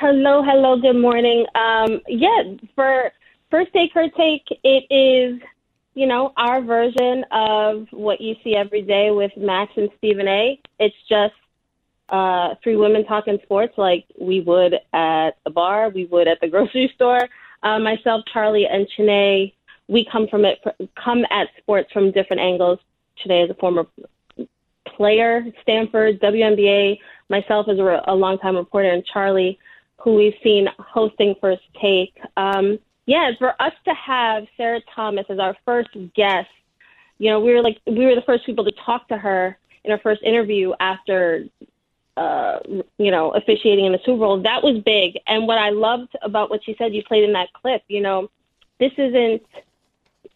Hello, 0.00 0.42
hello, 0.44 0.80
good 0.80 1.00
morning. 1.00 1.44
Um, 1.54 2.00
yeah, 2.06 2.54
for 2.74 3.10
first 3.50 3.72
take 3.72 3.92
her 3.94 4.08
take, 4.16 4.44
it 4.62 4.84
is, 4.94 5.40
you 5.94 6.06
know, 6.06 6.32
our 6.36 6.62
version 6.62 7.24
of 7.32 7.88
what 7.90 8.20
you 8.20 8.36
see 8.44 8.54
every 8.54 8.82
day 8.82 9.10
with 9.10 9.32
Max 9.36 9.72
and 9.76 9.88
Stephen 9.98 10.28
A. 10.28 10.60
It's 10.78 10.94
just 11.08 11.34
uh, 12.08 12.54
three 12.62 12.76
women 12.76 13.04
talking 13.04 13.38
sports 13.42 13.74
like 13.76 14.04
we 14.20 14.40
would 14.40 14.74
at 14.92 15.30
the 15.44 15.50
bar, 15.50 15.90
we 15.90 16.06
would 16.06 16.28
at 16.28 16.40
the 16.40 16.48
grocery 16.54 16.90
store. 16.94 17.28
Uh, 17.62 17.78
myself, 17.78 18.24
Charly, 18.32 18.66
and 18.70 18.86
Chiney, 18.96 19.54
we 19.88 20.06
come 20.10 20.28
from 20.28 20.44
it, 20.44 20.58
come 21.02 21.24
at 21.30 21.48
sports 21.58 21.90
from 21.92 22.12
different 22.12 22.40
angles. 22.40 22.78
Chiney 23.16 23.42
is 23.42 23.50
a 23.50 23.54
former 23.54 23.86
player, 24.96 25.44
Stanford, 25.62 26.20
WNBA. 26.20 26.98
Myself 27.30 27.66
as 27.68 27.78
a, 27.78 28.02
a 28.06 28.14
longtime 28.14 28.56
reporter, 28.56 28.90
and 28.90 29.04
Charly, 29.12 29.58
who 29.98 30.14
we've 30.14 30.34
seen 30.42 30.66
hosting 30.78 31.34
First 31.40 31.62
Take. 31.80 32.18
Um, 32.36 32.78
yeah, 33.06 33.30
for 33.38 33.60
us 33.60 33.72
to 33.86 33.94
have 33.94 34.44
Sarah 34.56 34.80
Thomas 34.94 35.24
as 35.28 35.38
our 35.38 35.56
first 35.64 35.90
guest, 36.14 36.48
you 37.18 37.30
know, 37.30 37.40
we 37.40 37.52
were 37.52 37.62
like 37.62 37.78
we 37.86 38.04
were 38.06 38.14
the 38.14 38.22
first 38.26 38.46
people 38.46 38.64
to 38.64 38.72
talk 38.84 39.08
to 39.08 39.18
her 39.18 39.58
in 39.84 39.90
her 39.90 39.98
first 40.02 40.22
interview 40.22 40.72
after, 40.80 41.44
uh, 42.18 42.58
you 42.98 43.10
know, 43.10 43.30
officiating 43.30 43.84
in 43.86 43.92
the 43.92 44.00
Super 44.04 44.18
Bowl. 44.18 44.42
That 44.42 44.62
was 44.62 44.82
big, 44.84 45.18
and 45.26 45.46
what 45.46 45.58
I 45.58 45.70
loved 45.70 46.16
about 46.22 46.50
what 46.50 46.64
she 46.64 46.74
said, 46.76 46.94
you 46.94 47.02
played 47.04 47.24
in 47.24 47.32
that 47.34 47.52
clip. 47.52 47.82
You 47.88 48.00
know, 48.00 48.30
this 48.80 48.92
isn't. 48.98 49.42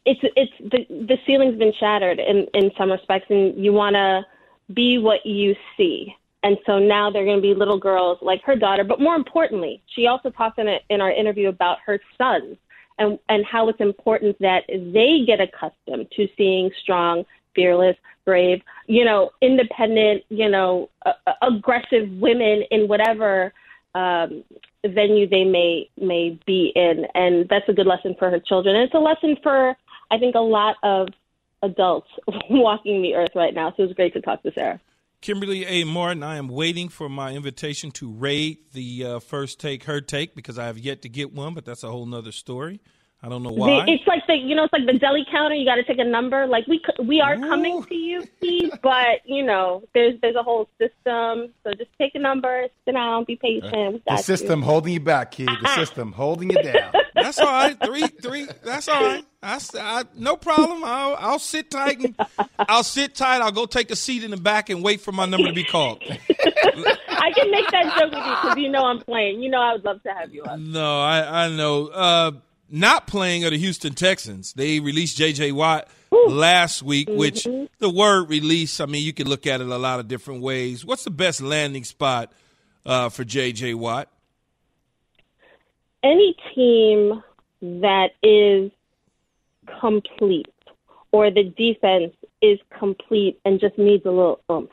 It's 0.04 0.20
it's 0.36 0.52
the 0.60 0.86
the 0.88 1.18
ceiling's 1.26 1.58
been 1.58 1.72
shattered 1.78 2.18
in 2.18 2.46
in 2.54 2.70
some 2.78 2.90
respects, 2.90 3.26
and 3.30 3.62
you 3.62 3.72
want 3.72 3.94
to 3.94 4.24
be 4.72 4.98
what 4.98 5.24
you 5.26 5.56
see. 5.76 6.14
And 6.44 6.58
so 6.66 6.78
now 6.78 7.10
they're 7.10 7.24
going 7.24 7.38
to 7.38 7.42
be 7.42 7.54
little 7.54 7.78
girls 7.78 8.18
like 8.20 8.42
her 8.42 8.56
daughter. 8.56 8.84
But 8.84 9.00
more 9.00 9.14
importantly, 9.14 9.82
she 9.86 10.08
also 10.08 10.30
talked 10.30 10.58
in, 10.58 10.66
a, 10.66 10.80
in 10.90 11.00
our 11.00 11.12
interview 11.12 11.48
about 11.48 11.78
her 11.86 12.00
sons 12.18 12.56
and, 12.98 13.18
and 13.28 13.44
how 13.44 13.68
it's 13.68 13.80
important 13.80 14.36
that 14.40 14.64
they 14.68 15.24
get 15.24 15.40
accustomed 15.40 16.10
to 16.16 16.28
seeing 16.36 16.70
strong, 16.82 17.24
fearless, 17.54 17.96
brave, 18.24 18.60
you 18.86 19.04
know, 19.04 19.30
independent, 19.40 20.22
you 20.28 20.48
know, 20.48 20.88
uh, 21.06 21.12
aggressive 21.42 22.08
women 22.20 22.62
in 22.70 22.88
whatever 22.88 23.52
um, 23.94 24.44
venue 24.86 25.28
they 25.28 25.44
may 25.44 25.88
may 26.00 26.38
be 26.46 26.72
in. 26.74 27.06
And 27.14 27.48
that's 27.48 27.68
a 27.68 27.72
good 27.72 27.86
lesson 27.86 28.14
for 28.18 28.30
her 28.30 28.40
children. 28.40 28.76
And 28.76 28.84
it's 28.84 28.94
a 28.94 28.98
lesson 28.98 29.36
for, 29.42 29.76
I 30.10 30.18
think, 30.18 30.34
a 30.34 30.40
lot 30.40 30.76
of 30.82 31.08
adults 31.62 32.08
walking 32.50 33.02
the 33.02 33.14
earth 33.14 33.32
right 33.34 33.54
now. 33.54 33.72
So 33.76 33.84
it 33.84 33.86
was 33.86 33.96
great 33.96 34.14
to 34.14 34.20
talk 34.20 34.42
to 34.42 34.52
Sarah. 34.52 34.80
Kimberley 35.20 35.64
A. 35.66 35.84
Martin, 35.84 36.24
I 36.24 36.36
am 36.36 36.48
waiting 36.48 36.88
for 36.88 37.08
my 37.08 37.32
invitation 37.32 37.92
to 37.92 38.10
raid 38.10 38.58
the 38.72 39.04
uh, 39.04 39.18
first 39.20 39.60
take, 39.60 39.84
her 39.84 40.00
take, 40.00 40.34
because 40.34 40.58
I 40.58 40.66
have 40.66 40.78
yet 40.78 41.02
to 41.02 41.08
get 41.08 41.32
one, 41.32 41.54
but 41.54 41.64
that's 41.64 41.84
a 41.84 41.88
whole 41.88 42.06
nother 42.06 42.32
story. 42.32 42.80
I 43.24 43.28
don't 43.28 43.44
know 43.44 43.50
why. 43.50 43.84
The, 43.86 43.92
it's 43.92 44.06
like 44.06 44.26
the 44.26 44.34
you 44.34 44.56
know 44.56 44.64
it's 44.64 44.72
like 44.72 44.84
the 44.84 44.98
deli 44.98 45.24
counter. 45.30 45.54
You 45.54 45.64
got 45.64 45.76
to 45.76 45.84
take 45.84 45.98
a 46.00 46.04
number. 46.04 46.44
Like 46.46 46.66
we 46.66 46.82
we 47.04 47.20
are 47.20 47.36
coming 47.36 47.82
to 47.84 47.94
you, 47.94 48.24
Steve, 48.38 48.72
but 48.82 49.20
you 49.24 49.44
know 49.44 49.84
there's 49.94 50.20
there's 50.20 50.34
a 50.34 50.42
whole 50.42 50.68
system. 50.78 51.52
So 51.62 51.72
just 51.74 51.90
take 51.98 52.16
a 52.16 52.18
number, 52.18 52.66
sit 52.84 52.92
down, 52.94 53.22
be 53.24 53.36
patient. 53.36 53.94
We 53.94 54.02
The 54.06 54.16
system 54.16 54.58
you. 54.60 54.64
holding 54.66 54.92
you 54.94 55.00
back, 55.00 55.30
kid. 55.32 55.48
The 55.62 55.68
system 55.76 56.10
holding 56.12 56.50
you 56.50 56.60
down. 56.62 56.92
That's 57.14 57.38
all 57.38 57.46
right. 57.46 57.76
Three, 57.84 58.06
three. 58.08 58.48
That's 58.64 58.88
all 58.88 59.00
right. 59.00 59.24
I, 59.40 59.54
s- 59.56 59.74
I- 59.76 60.04
no 60.16 60.36
problem. 60.36 60.82
I'll, 60.84 61.14
I'll 61.16 61.38
sit 61.38 61.70
tight 61.70 62.00
and 62.00 62.16
I'll 62.58 62.82
sit 62.84 63.14
tight. 63.14 63.40
I'll 63.40 63.52
go 63.52 63.66
take 63.66 63.90
a 63.92 63.96
seat 63.96 64.24
in 64.24 64.30
the 64.32 64.36
back 64.36 64.68
and 64.70 64.82
wait 64.82 65.00
for 65.00 65.12
my 65.12 65.26
number 65.26 65.46
to 65.48 65.54
be 65.54 65.64
called. 65.64 66.02
I 66.08 67.30
can 67.34 67.50
make 67.50 67.70
that 67.70 67.94
joke 67.98 68.10
with 68.12 68.24
you 68.24 68.30
because 68.42 68.56
you 68.58 68.68
know 68.68 68.84
I'm 68.84 69.00
playing. 69.00 69.42
You 69.42 69.50
know 69.50 69.60
I 69.60 69.72
would 69.74 69.84
love 69.84 70.02
to 70.02 70.12
have 70.12 70.32
you 70.34 70.42
on. 70.44 70.72
No, 70.72 71.00
I, 71.00 71.44
I 71.44 71.48
know. 71.50 71.86
Uh, 71.88 72.32
not 72.72 73.06
playing 73.06 73.44
are 73.44 73.50
the 73.50 73.58
Houston 73.58 73.94
Texans. 73.94 74.54
They 74.54 74.80
released 74.80 75.16
J.J. 75.16 75.52
Watt 75.52 75.88
last 76.10 76.82
week, 76.82 77.08
which 77.08 77.46
the 77.78 77.90
word 77.90 78.28
release, 78.28 78.80
I 78.80 78.86
mean, 78.86 79.04
you 79.04 79.12
can 79.12 79.28
look 79.28 79.46
at 79.46 79.60
it 79.60 79.68
a 79.68 79.78
lot 79.78 80.00
of 80.00 80.08
different 80.08 80.42
ways. 80.42 80.84
What's 80.84 81.04
the 81.04 81.10
best 81.10 81.40
landing 81.40 81.84
spot 81.84 82.32
uh, 82.84 83.10
for 83.10 83.22
J.J. 83.22 83.74
Watt? 83.74 84.08
any 86.02 86.36
team 86.54 87.22
that 87.60 88.10
is 88.22 88.70
complete 89.80 90.52
or 91.12 91.30
the 91.30 91.44
defense 91.56 92.14
is 92.40 92.58
complete 92.78 93.38
and 93.44 93.60
just 93.60 93.78
needs 93.78 94.04
a 94.04 94.10
little 94.10 94.40
oomph. 94.50 94.70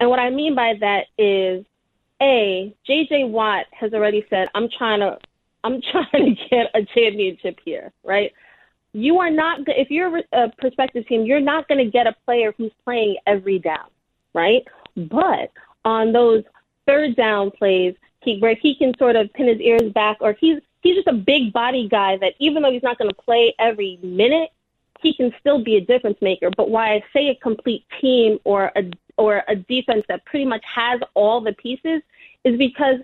And 0.00 0.08
what 0.08 0.20
I 0.20 0.30
mean 0.30 0.54
by 0.54 0.74
that 0.80 1.06
is 1.18 1.64
A, 2.22 2.74
JJ 2.88 3.30
Watt 3.30 3.66
has 3.72 3.92
already 3.92 4.24
said, 4.30 4.48
I'm 4.54 4.68
trying 4.76 5.00
to 5.00 5.18
I'm 5.64 5.80
trying 5.92 6.36
to 6.36 6.48
get 6.50 6.70
a 6.74 6.84
championship 6.84 7.60
here, 7.64 7.92
right? 8.04 8.32
You 8.92 9.18
are 9.18 9.30
not 9.30 9.60
if 9.66 9.90
you're 9.90 10.22
a 10.32 10.50
prospective 10.58 11.06
team, 11.06 11.24
you're 11.24 11.40
not 11.40 11.68
going 11.68 11.84
to 11.84 11.90
get 11.90 12.06
a 12.06 12.14
player 12.24 12.54
who's 12.56 12.72
playing 12.84 13.16
every 13.26 13.58
down, 13.58 13.90
right? 14.34 14.66
But 14.96 15.52
on 15.84 16.12
those 16.12 16.42
third 16.86 17.14
down 17.16 17.50
plays, 17.50 17.94
he 18.22 18.38
where 18.38 18.54
he 18.54 18.74
can 18.74 18.92
sort 18.98 19.16
of 19.16 19.32
pin 19.34 19.48
his 19.48 19.60
ears 19.60 19.92
back, 19.92 20.16
or 20.20 20.32
he's 20.40 20.60
he's 20.82 20.96
just 20.96 21.08
a 21.08 21.12
big 21.12 21.52
body 21.52 21.88
guy 21.88 22.16
that 22.18 22.34
even 22.38 22.62
though 22.62 22.72
he's 22.72 22.82
not 22.82 22.98
going 22.98 23.10
to 23.10 23.16
play 23.16 23.54
every 23.58 23.98
minute, 24.02 24.50
he 25.00 25.14
can 25.14 25.32
still 25.40 25.62
be 25.62 25.76
a 25.76 25.80
difference 25.80 26.18
maker. 26.20 26.50
But 26.56 26.70
why 26.70 26.94
I 26.94 27.04
say 27.12 27.28
a 27.28 27.34
complete 27.36 27.84
team 28.00 28.38
or 28.44 28.72
a 28.74 28.90
or 29.16 29.44
a 29.48 29.56
defense 29.56 30.04
that 30.08 30.24
pretty 30.24 30.46
much 30.46 30.64
has 30.64 31.00
all 31.14 31.40
the 31.40 31.52
pieces 31.52 32.02
is 32.44 32.56
because 32.56 33.00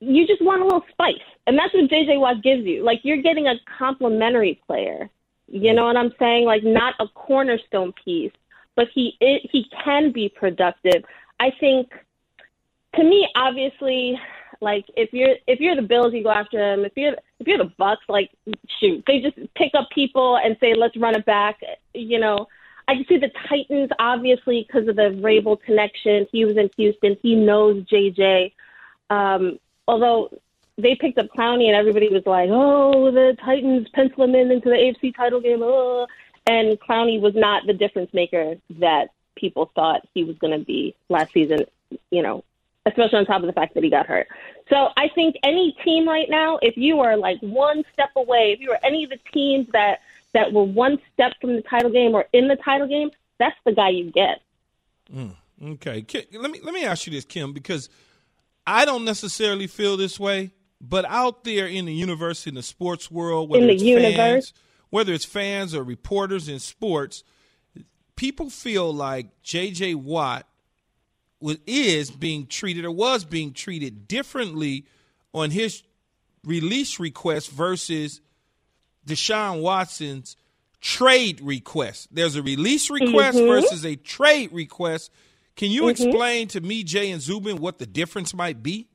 you 0.00 0.26
just 0.26 0.42
want 0.42 0.62
a 0.62 0.64
little 0.64 0.84
spice, 0.90 1.14
and 1.46 1.58
that's 1.58 1.72
what 1.72 1.90
JJ 1.90 2.20
Watt 2.20 2.42
gives 2.42 2.64
you. 2.64 2.82
Like 2.84 3.00
you're 3.02 3.22
getting 3.22 3.46
a 3.46 3.54
complementary 3.78 4.60
player. 4.66 5.08
You 5.48 5.74
know 5.74 5.84
what 5.84 5.96
I'm 5.96 6.12
saying? 6.18 6.44
Like 6.44 6.64
not 6.64 6.94
a 6.98 7.06
cornerstone 7.08 7.92
piece, 8.04 8.32
but 8.74 8.88
he 8.92 9.16
it, 9.20 9.48
he 9.50 9.68
can 9.84 10.12
be 10.12 10.28
productive. 10.28 11.04
I 11.40 11.52
think 11.58 11.90
to 12.96 13.04
me, 13.04 13.28
obviously, 13.36 14.18
like 14.60 14.84
if 14.96 15.12
you're 15.12 15.36
if 15.46 15.60
you're 15.60 15.76
the 15.76 15.82
Bills, 15.82 16.12
you 16.12 16.22
go 16.22 16.30
after 16.30 16.58
them. 16.58 16.84
If 16.84 16.92
you're 16.96 17.16
if 17.38 17.46
you're 17.46 17.58
the 17.58 17.72
Bucks, 17.78 18.04
like 18.08 18.30
shoot, 18.80 19.04
they 19.06 19.20
just 19.20 19.36
pick 19.54 19.72
up 19.74 19.88
people 19.94 20.38
and 20.38 20.56
say 20.60 20.74
let's 20.74 20.96
run 20.96 21.14
it 21.14 21.24
back. 21.24 21.60
You 21.94 22.18
know, 22.18 22.48
I 22.88 22.94
can 22.94 23.06
see 23.08 23.18
the 23.18 23.30
Titans 23.48 23.90
obviously 23.98 24.66
because 24.66 24.88
of 24.88 24.96
the 24.96 25.20
Vrabel 25.22 25.60
connection. 25.60 26.26
He 26.32 26.44
was 26.44 26.56
in 26.56 26.70
Houston. 26.76 27.16
He 27.22 27.34
knows 27.34 27.84
JJ. 27.84 28.52
Um, 29.10 29.58
although 29.88 30.30
they 30.78 30.94
picked 30.94 31.18
up 31.18 31.28
Clowney 31.36 31.66
and 31.66 31.74
everybody 31.74 32.08
was 32.08 32.24
like, 32.26 32.48
oh, 32.50 33.10
the 33.10 33.36
Titans 33.44 33.88
pencil 33.94 34.24
him 34.24 34.34
in 34.34 34.50
into 34.50 34.68
the 34.68 34.74
AFC 34.74 35.14
title 35.14 35.40
game. 35.40 35.60
Oh. 35.62 36.06
And 36.46 36.78
Clowney 36.78 37.20
was 37.20 37.34
not 37.34 37.66
the 37.66 37.72
difference 37.72 38.12
maker 38.12 38.56
that 38.78 39.08
people 39.34 39.70
thought 39.74 40.06
he 40.14 40.22
was 40.22 40.36
going 40.38 40.58
to 40.58 40.64
be 40.64 40.94
last 41.08 41.32
season, 41.32 41.64
you 42.10 42.22
know, 42.22 42.44
especially 42.84 43.18
on 43.18 43.26
top 43.26 43.42
of 43.42 43.46
the 43.46 43.52
fact 43.52 43.74
that 43.74 43.82
he 43.82 43.90
got 43.90 44.06
hurt. 44.06 44.28
So 44.68 44.88
I 44.96 45.08
think 45.14 45.36
any 45.42 45.76
team 45.84 46.08
right 46.08 46.28
now, 46.28 46.58
if 46.62 46.76
you 46.76 47.00
are 47.00 47.16
like 47.16 47.38
one 47.40 47.84
step 47.92 48.10
away, 48.16 48.52
if 48.52 48.60
you 48.60 48.70
are 48.70 48.78
any 48.84 49.04
of 49.04 49.10
the 49.10 49.18
teams 49.32 49.66
that, 49.72 50.00
that 50.34 50.52
were 50.52 50.64
one 50.64 50.98
step 51.12 51.32
from 51.40 51.56
the 51.56 51.62
title 51.62 51.90
game 51.90 52.14
or 52.14 52.26
in 52.32 52.48
the 52.48 52.56
title 52.56 52.86
game, 52.86 53.10
that's 53.38 53.56
the 53.64 53.72
guy 53.72 53.90
you 53.90 54.10
get. 54.10 54.40
Mm, 55.14 55.34
okay, 55.72 56.04
let 56.32 56.50
me 56.50 56.60
let 56.62 56.74
me 56.74 56.84
ask 56.84 57.06
you 57.06 57.12
this, 57.12 57.24
Kim, 57.24 57.52
because 57.52 57.88
I 58.66 58.84
don't 58.84 59.04
necessarily 59.04 59.66
feel 59.66 59.96
this 59.96 60.18
way, 60.18 60.50
but 60.80 61.04
out 61.06 61.44
there 61.44 61.66
in 61.66 61.84
the 61.86 61.92
universe, 61.94 62.46
in 62.46 62.54
the 62.54 62.62
sports 62.62 63.10
world, 63.10 63.48
whether 63.48 63.62
In 63.62 63.68
the 63.68 63.74
it's 63.74 63.82
universe. 63.82 64.14
fans, 64.16 64.52
whether 64.90 65.12
it's 65.12 65.24
fans 65.24 65.74
or 65.74 65.82
reporters 65.84 66.48
in 66.48 66.58
sports, 66.58 67.22
people 68.16 68.50
feel 68.50 68.92
like 68.92 69.42
J.J. 69.42 69.94
Watt 69.94 70.46
was, 71.40 71.58
is 71.66 72.10
being 72.10 72.46
treated 72.46 72.84
or 72.84 72.90
was 72.90 73.24
being 73.24 73.52
treated 73.52 74.08
differently 74.08 74.86
on 75.32 75.50
his 75.50 75.82
release 76.44 76.98
request 76.98 77.50
versus 77.50 78.20
Deshaun 79.06 79.60
Watson's 79.60 80.36
trade 80.80 81.40
request. 81.40 82.08
There's 82.12 82.36
a 82.36 82.42
release 82.42 82.90
request 82.90 83.38
Mhm. 83.38 83.46
versus 83.46 83.84
a 83.84 83.96
trade 83.96 84.50
request. 84.52 85.10
Can 85.56 85.70
you 85.70 85.84
Mhm. 85.84 85.90
explain 85.90 86.48
to 86.48 86.60
me, 86.60 86.84
Jay 86.84 87.10
and 87.10 87.20
Zubin, 87.20 87.56
what 87.56 87.78
the 87.78 87.86
difference 87.86 88.34
might 88.34 88.62
be? 88.62 88.88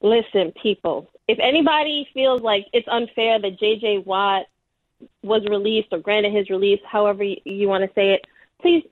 Listen, 0.00 0.52
people, 0.52 1.10
if 1.26 1.38
anybody 1.40 2.08
feels 2.14 2.42
like 2.42 2.68
it's 2.72 2.86
unfair 2.88 3.38
that 3.40 3.58
J.J. 3.58 3.98
Watt 3.98 4.46
was 5.22 5.44
released 5.46 5.88
or 5.92 5.98
granted 5.98 6.32
his 6.32 6.48
release, 6.48 6.80
however 6.84 7.24
you, 7.24 7.36
you 7.44 7.68
want 7.68 7.84
to 7.84 7.90
say 7.94 8.12
it, 8.14 8.26
please 8.60 8.84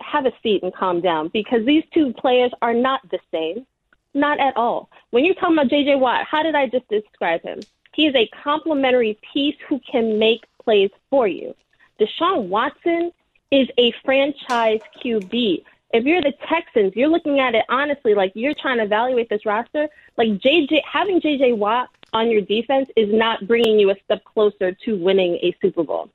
have 0.00 0.26
a 0.26 0.32
seat 0.42 0.62
and 0.62 0.74
calm 0.74 1.00
down 1.00 1.28
because 1.28 1.64
these 1.64 1.84
two 1.94 2.12
players 2.14 2.50
are 2.62 2.74
not 2.74 3.08
the 3.10 3.20
same. 3.30 3.66
Not 4.14 4.40
at 4.40 4.56
all. 4.56 4.88
When 5.10 5.24
you're 5.24 5.34
talking 5.34 5.56
about 5.56 5.68
J.J. 5.68 5.96
Watt, 5.96 6.26
how 6.26 6.42
did 6.42 6.54
I 6.54 6.66
just 6.66 6.88
describe 6.88 7.42
him? 7.42 7.60
He 7.94 8.06
is 8.06 8.14
a 8.14 8.26
complementary 8.42 9.18
piece 9.32 9.56
who 9.68 9.78
can 9.80 10.18
make 10.18 10.44
plays 10.62 10.90
for 11.10 11.28
you. 11.28 11.54
Deshaun 12.00 12.48
Watson 12.48 13.12
is 13.50 13.68
a 13.78 13.92
franchise 14.04 14.80
QB. 15.02 15.62
If 15.96 16.04
you're 16.04 16.20
the 16.20 16.34
Texans, 16.46 16.94
you're 16.94 17.08
looking 17.08 17.40
at 17.40 17.54
it 17.54 17.64
honestly, 17.70 18.14
like 18.14 18.32
you're 18.34 18.52
trying 18.52 18.76
to 18.76 18.84
evaluate 18.84 19.30
this 19.30 19.46
roster. 19.46 19.88
Like 20.18 20.28
JJ, 20.28 20.82
having 20.84 21.22
JJ 21.22 21.56
Watt 21.56 21.88
on 22.12 22.30
your 22.30 22.42
defense 22.42 22.90
is 22.96 23.08
not 23.10 23.46
bringing 23.46 23.78
you 23.78 23.90
a 23.90 23.94
step 24.04 24.22
closer 24.24 24.72
to 24.72 24.96
winning 24.96 25.36
a 25.36 25.56
Super 25.62 25.82
Bowl. 25.82 26.10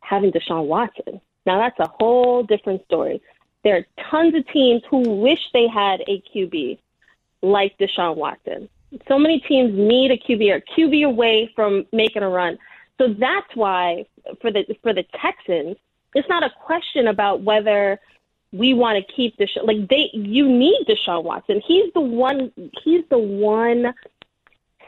Having 0.00 0.32
Deshaun 0.32 0.66
Watson, 0.66 1.20
now 1.46 1.58
that's 1.58 1.78
a 1.78 1.86
whole 2.00 2.42
different 2.42 2.84
story. 2.86 3.22
There 3.62 3.76
are 3.76 3.86
tons 4.10 4.34
of 4.34 4.44
teams 4.48 4.82
who 4.90 4.98
wish 4.98 5.38
they 5.52 5.68
had 5.68 6.00
a 6.08 6.20
QB 6.34 6.78
like 7.42 7.78
Deshaun 7.78 8.16
Watson. 8.16 8.68
So 9.06 9.20
many 9.20 9.38
teams 9.38 9.72
need 9.72 10.10
a 10.10 10.18
QB 10.18 10.50
or 10.50 10.60
QB 10.76 11.06
away 11.06 11.52
from 11.54 11.86
making 11.92 12.24
a 12.24 12.28
run. 12.28 12.58
So 12.98 13.14
that's 13.14 13.54
why 13.54 14.06
for 14.40 14.50
the 14.50 14.64
for 14.82 14.92
the 14.92 15.04
Texans, 15.22 15.76
it's 16.14 16.28
not 16.28 16.42
a 16.42 16.50
question 16.64 17.06
about 17.06 17.42
whether 17.42 18.00
we 18.56 18.74
want 18.74 19.04
to 19.04 19.12
keep 19.12 19.36
Deshaun. 19.38 19.66
Like 19.66 19.88
they, 19.88 20.10
you 20.12 20.48
need 20.48 20.86
Deshaun 20.88 21.24
Watson. 21.24 21.60
He's 21.66 21.92
the 21.94 22.00
one. 22.00 22.52
He's 22.84 23.04
the 23.10 23.18
one 23.18 23.94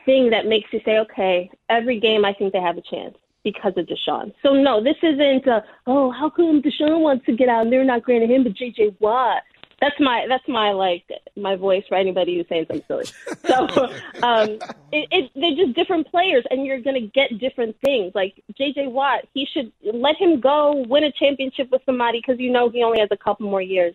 thing 0.05 0.31
that 0.31 0.47
makes 0.47 0.73
you 0.73 0.81
say, 0.85 0.99
okay, 0.99 1.51
every 1.69 2.01
game 2.01 2.25
I 2.25 2.33
think 2.33 2.53
they 2.53 2.61
have 2.61 2.79
a 2.79 2.83
chance 2.83 3.17
because 3.45 3.73
of 3.77 3.87
Deshaun. 3.87 4.33
So 4.43 4.55
no, 4.55 4.83
this 4.83 4.97
isn't. 5.03 5.47
A, 5.47 5.65
oh, 5.87 6.11
how 6.11 6.31
come 6.31 6.63
Deshaun 6.63 7.01
wants 7.01 7.27
to 7.27 7.37
get 7.37 7.49
out 7.49 7.63
and 7.63 7.73
they're 7.73 7.85
not 7.85 8.03
granting 8.03 8.31
him, 8.31 8.45
but 8.45 8.55
JJ 8.55 8.97
Watt? 9.01 9.43
That's 9.81 9.99
my 10.01 10.27
that's 10.29 10.47
my 10.49 10.73
like 10.73 11.05
my 11.37 11.55
voice 11.55 11.85
for 11.89 11.97
anybody 11.97 12.37
who's 12.37 12.47
saying 12.49 12.67
something 12.69 12.85
silly. 12.89 13.05
So 13.47 13.85
um, 14.23 14.59
it, 14.91 15.09
it, 15.11 15.31
they're 15.37 15.67
just 15.67 15.77
different 15.77 16.09
players, 16.11 16.45
and 16.51 16.67
you're 16.67 16.81
gonna 16.81 17.07
get 17.07 17.39
different 17.39 17.77
things. 17.85 18.13
Like 18.15 18.43
JJ 18.59 18.91
Watt, 18.91 19.27
he 19.35 19.47
should 19.53 19.71
let 19.83 20.17
him 20.17 20.41
go 20.41 20.85
win 20.89 21.05
a 21.05 21.13
championship 21.13 21.71
with 21.71 21.83
somebody 21.87 22.21
because 22.21 22.41
you 22.41 22.51
know 22.51 22.71
he 22.71 22.83
only 22.83 22.99
has 22.99 23.09
a 23.13 23.17
couple 23.17 23.49
more 23.49 23.63
years, 23.63 23.95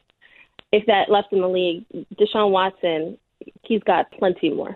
if 0.72 0.86
that 0.86 1.10
left 1.10 1.34
in 1.34 1.41
the 1.41 1.50
league. 1.50 1.86
Deshaun 2.15 2.52
Watson, 2.52 3.17
he's 3.63 3.84
got 3.84 4.10
plenty 4.12 4.52
more. 4.52 4.76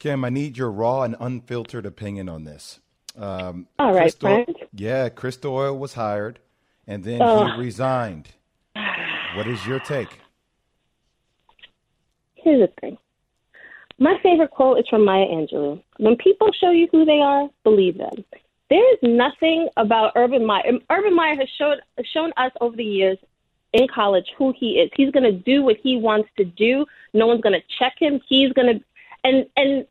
Kim, 0.00 0.24
I 0.24 0.28
need 0.28 0.58
your 0.58 0.70
raw 0.70 1.02
and 1.02 1.16
unfiltered 1.20 1.86
opinion 1.86 2.28
on 2.28 2.44
this. 2.44 2.80
Um, 3.16 3.68
All 3.78 3.92
right, 3.92 4.02
Chris 4.02 4.14
Doyle- 4.16 4.44
Brent. 4.44 4.56
Yeah, 4.74 5.08
Chris 5.08 5.36
Doyle 5.36 5.78
was 5.78 5.94
hired, 5.94 6.40
and 6.86 7.04
then 7.04 7.22
Ugh. 7.22 7.52
he 7.52 7.60
resigned. 7.60 8.32
What 9.34 9.46
is 9.46 9.64
your 9.66 9.80
take? 9.80 10.08
Here's 12.34 12.60
the 12.60 12.72
thing. 12.80 12.98
My 13.98 14.18
favorite 14.22 14.50
quote 14.50 14.78
is 14.78 14.88
from 14.88 15.04
Maya 15.04 15.26
Angelou. 15.26 15.82
When 15.98 16.16
people 16.16 16.50
show 16.52 16.70
you 16.70 16.88
who 16.90 17.04
they 17.04 17.20
are, 17.20 17.48
believe 17.62 17.98
them. 17.98 18.24
There 18.70 18.92
is 18.92 18.98
nothing 19.02 19.68
about 19.76 20.12
Urban 20.16 20.44
Meyer. 20.44 20.78
Urban 20.90 21.14
Meyer 21.14 21.36
has 21.36 21.48
shown 21.58 21.76
shown 22.12 22.32
us 22.36 22.52
over 22.60 22.76
the 22.76 22.84
years 22.84 23.18
in 23.72 23.86
college 23.88 24.26
who 24.36 24.52
he 24.56 24.72
is. 24.72 24.90
He's 24.96 25.10
going 25.10 25.24
to 25.24 25.32
do 25.32 25.62
what 25.62 25.76
he 25.82 25.96
wants 25.96 26.28
to 26.38 26.44
do. 26.44 26.86
No 27.12 27.26
one's 27.26 27.40
going 27.40 27.58
to 27.58 27.66
check 27.78 27.94
him. 27.98 28.20
He's 28.28 28.52
going 28.52 28.78
to 28.78 28.84
and 29.24 29.46
and 29.56 29.86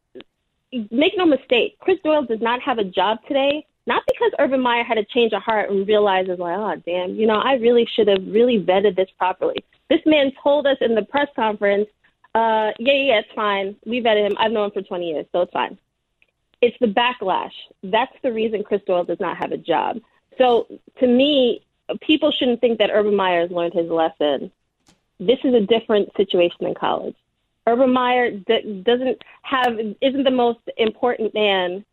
make 0.91 1.13
no 1.17 1.25
mistake, 1.25 1.77
Chris 1.79 1.99
Doyle 2.03 2.23
does 2.23 2.41
not 2.41 2.61
have 2.61 2.77
a 2.77 2.83
job 2.83 3.19
today. 3.27 3.65
Not 3.85 4.03
because 4.07 4.31
Urban 4.39 4.61
Meyer 4.61 4.83
had 4.83 4.97
a 4.97 5.03
change 5.03 5.33
of 5.33 5.41
heart 5.41 5.69
and 5.69 5.87
realizes 5.87 6.39
like, 6.39 6.57
oh 6.57 6.81
damn, 6.85 7.15
you 7.15 7.27
know, 7.27 7.35
I 7.35 7.55
really 7.55 7.85
should 7.85 8.07
have 8.07 8.25
really 8.27 8.59
vetted 8.59 8.95
this 8.95 9.09
properly. 9.17 9.63
This 9.89 9.99
man 10.05 10.31
told 10.41 10.65
us 10.65 10.77
in 10.79 10.95
the 10.95 11.03
press 11.03 11.27
conference, 11.35 11.89
uh, 12.33 12.71
yeah, 12.79 12.93
yeah, 12.93 13.19
it's 13.19 13.33
fine. 13.35 13.75
We 13.85 14.01
vetted 14.01 14.27
him. 14.27 14.37
I've 14.39 14.51
known 14.51 14.65
him 14.65 14.71
for 14.71 14.81
20 14.81 15.09
years, 15.09 15.25
so 15.31 15.41
it's 15.41 15.51
fine. 15.51 15.77
It's 16.61 16.77
the 16.79 16.87
backlash. 16.87 17.51
That's 17.83 18.15
the 18.23 18.31
reason 18.31 18.63
Chris 18.63 18.81
Doyle 18.87 19.03
does 19.03 19.19
not 19.19 19.37
have 19.37 19.51
a 19.51 19.57
job. 19.57 19.99
So 20.37 20.67
to 20.99 21.07
me, 21.07 21.65
people 22.01 22.31
shouldn't 22.31 22.61
think 22.61 22.79
that 22.79 22.89
Urban 22.91 23.15
Meyer 23.15 23.41
has 23.41 23.51
learned 23.51 23.73
his 23.73 23.89
lesson. 23.89 24.51
This 25.19 25.39
is 25.43 25.53
a 25.53 25.61
different 25.61 26.15
situation 26.15 26.65
in 26.65 26.73
college. 26.73 27.15
Urban 27.67 27.91
Meyer 27.91 28.31
doesn't 28.31 29.21
have 29.41 29.79
isn't 30.01 30.23
the 30.23 30.31
most 30.31 30.59
important 30.77 31.33
man 31.33 31.85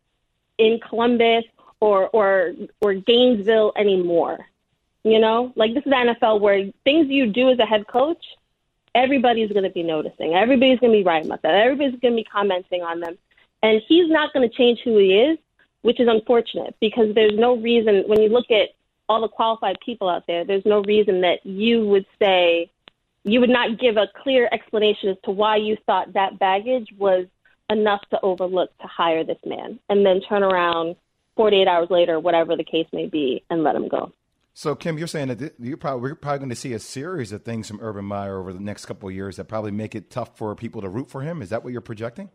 in 0.57 0.79
Columbus 0.79 1.45
or 1.81 2.07
or 2.09 2.53
or 2.79 2.93
Gainesville 2.93 3.73
anymore. 3.75 4.39
You 5.03 5.19
know, 5.19 5.51
like 5.55 5.73
this 5.73 5.85
is 5.85 5.91
NFL 5.91 6.39
where 6.39 6.71
things 6.83 7.07
you 7.09 7.27
do 7.27 7.49
as 7.49 7.59
a 7.59 7.65
head 7.65 7.87
coach, 7.87 8.23
everybody's 8.93 9.51
going 9.51 9.63
to 9.63 9.71
be 9.71 9.83
noticing. 9.83 10.35
Everybody's 10.35 10.79
going 10.79 10.93
to 10.93 10.99
be 10.99 11.03
writing 11.03 11.27
about 11.27 11.41
that. 11.41 11.55
Everybody's 11.55 11.99
going 11.99 12.13
to 12.13 12.17
be 12.17 12.23
commenting 12.23 12.83
on 12.83 12.99
them, 12.99 13.17
and 13.63 13.81
he's 13.87 14.09
not 14.09 14.31
going 14.31 14.47
to 14.47 14.55
change 14.55 14.79
who 14.83 14.97
he 14.97 15.15
is, 15.15 15.37
which 15.81 15.99
is 15.99 16.07
unfortunate 16.07 16.75
because 16.79 17.13
there's 17.15 17.37
no 17.37 17.57
reason 17.57 18.03
when 18.07 18.21
you 18.21 18.29
look 18.29 18.51
at 18.51 18.69
all 19.09 19.21
the 19.21 19.27
qualified 19.27 19.77
people 19.85 20.07
out 20.07 20.25
there, 20.27 20.45
there's 20.45 20.65
no 20.65 20.81
reason 20.83 21.19
that 21.21 21.45
you 21.45 21.85
would 21.85 22.05
say 22.17 22.69
you 23.23 23.39
would 23.39 23.49
not 23.49 23.79
give 23.79 23.97
a 23.97 24.07
clear 24.23 24.47
explanation 24.51 25.09
as 25.09 25.17
to 25.23 25.31
why 25.31 25.57
you 25.57 25.77
thought 25.85 26.13
that 26.13 26.39
baggage 26.39 26.87
was 26.97 27.25
enough 27.69 28.01
to 28.09 28.19
overlook 28.23 28.75
to 28.79 28.87
hire 28.87 29.23
this 29.23 29.37
man 29.45 29.79
and 29.89 30.05
then 30.05 30.21
turn 30.21 30.43
around 30.43 30.95
48 31.35 31.67
hours 31.67 31.87
later, 31.89 32.19
whatever 32.19 32.55
the 32.55 32.63
case 32.63 32.87
may 32.93 33.07
be, 33.07 33.43
and 33.49 33.63
let 33.63 33.75
him 33.75 33.87
go. 33.87 34.11
So, 34.53 34.75
Kim, 34.75 34.97
you're 34.97 35.07
saying 35.07 35.29
that 35.29 35.53
you're 35.59 35.77
probably 35.77 36.01
we're 36.01 36.15
probably 36.15 36.39
going 36.39 36.49
to 36.49 36.55
see 36.55 36.73
a 36.73 36.79
series 36.79 37.31
of 37.31 37.43
things 37.43 37.67
from 37.67 37.79
Urban 37.81 38.03
Meyer 38.03 38.37
over 38.37 38.51
the 38.51 38.59
next 38.59 38.85
couple 38.85 39.07
of 39.07 39.15
years 39.15 39.37
that 39.37 39.45
probably 39.45 39.71
make 39.71 39.95
it 39.95 40.09
tough 40.09 40.37
for 40.37 40.53
people 40.55 40.81
to 40.81 40.89
root 40.89 41.09
for 41.09 41.21
him. 41.21 41.41
Is 41.41 41.49
that 41.49 41.63
what 41.63 41.71
you're 41.71 41.81
projecting? 41.81 42.29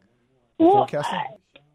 Well, 0.59 0.73
Forecasting? 0.73 1.21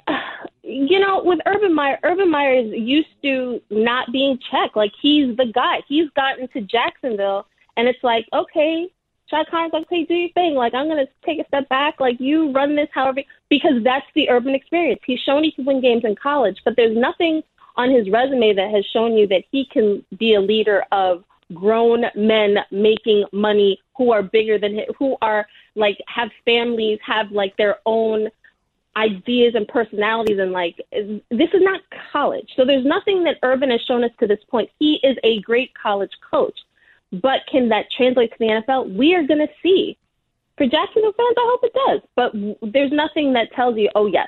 you 0.63 0.99
know, 0.99 1.21
with 1.23 1.39
Urban 1.45 1.75
Meyer, 1.75 1.99
Urban 2.03 2.31
Meyer 2.31 2.55
is 2.55 2.71
used 2.73 3.09
to 3.21 3.61
not 3.69 4.11
being 4.11 4.39
checked. 4.49 4.75
Like 4.75 4.91
he's 4.99 5.37
the 5.37 5.51
guy. 5.53 5.81
He's 5.87 6.09
gotten 6.15 6.47
to 6.49 6.61
Jacksonville, 6.61 7.45
and 7.77 7.87
it's 7.87 8.03
like, 8.03 8.25
okay, 8.33 8.87
Shad 9.29 9.45
Khan's 9.51 9.73
like, 9.73 9.83
okay, 9.83 10.05
do 10.05 10.15
your 10.15 10.29
thing. 10.31 10.55
Like 10.55 10.73
I'm 10.73 10.87
gonna 10.87 11.07
take 11.25 11.39
a 11.39 11.47
step 11.47 11.69
back. 11.69 11.99
Like 11.99 12.19
you 12.19 12.51
run 12.51 12.75
this 12.75 12.89
however, 12.93 13.21
because 13.51 13.83
that's 13.83 14.05
the 14.15 14.29
Urban 14.29 14.55
experience. 14.55 15.01
He's 15.05 15.19
shown 15.19 15.43
he 15.43 15.51
can 15.51 15.65
win 15.65 15.81
games 15.81 16.05
in 16.05 16.15
college, 16.15 16.57
but 16.63 16.75
there's 16.77 16.97
nothing 16.97 17.43
on 17.75 17.91
his 17.91 18.09
resume 18.09 18.53
that 18.53 18.71
has 18.71 18.85
shown 18.93 19.17
you 19.17 19.27
that 19.27 19.43
he 19.51 19.65
can 19.71 20.03
be 20.17 20.33
a 20.35 20.41
leader 20.41 20.85
of 20.93 21.23
grown 21.53 22.05
men 22.15 22.55
making 22.71 23.25
money 23.33 23.77
who 23.97 24.13
are 24.13 24.23
bigger 24.23 24.57
than 24.57 24.73
him, 24.75 24.85
who 24.97 25.17
are 25.21 25.45
like 25.75 25.97
have 26.07 26.29
families, 26.45 26.97
have 27.05 27.29
like 27.31 27.55
their 27.57 27.75
own 27.85 28.29
ideas 28.95 29.53
and 29.55 29.67
personalities 29.67 30.39
and 30.39 30.53
like 30.53 30.77
this 30.91 31.49
is 31.53 31.61
not 31.61 31.81
college. 32.11 32.49
So 32.55 32.63
there's 32.65 32.85
nothing 32.85 33.25
that 33.25 33.35
Urban 33.43 33.69
has 33.69 33.81
shown 33.81 34.05
us 34.05 34.11
to 34.21 34.27
this 34.27 34.39
point. 34.49 34.69
He 34.79 34.99
is 35.03 35.17
a 35.25 35.41
great 35.41 35.71
college 35.73 36.11
coach. 36.29 36.57
But 37.11 37.41
can 37.51 37.67
that 37.69 37.87
translate 37.95 38.31
to 38.31 38.37
the 38.39 38.45
NFL? 38.45 38.95
We 38.95 39.13
are 39.13 39.27
going 39.27 39.45
to 39.45 39.53
see. 39.61 39.97
For 40.57 40.65
Jacksonville 40.65 41.13
fans, 41.13 41.35
I 41.37 41.49
hope 41.49 41.63
it 41.63 41.73
does. 41.73 42.01
But 42.15 42.33
w- 42.33 42.55
there's 42.61 42.91
nothing 42.91 43.33
that 43.33 43.51
tells 43.53 43.77
you, 43.77 43.89
oh 43.95 44.05
yes, 44.05 44.27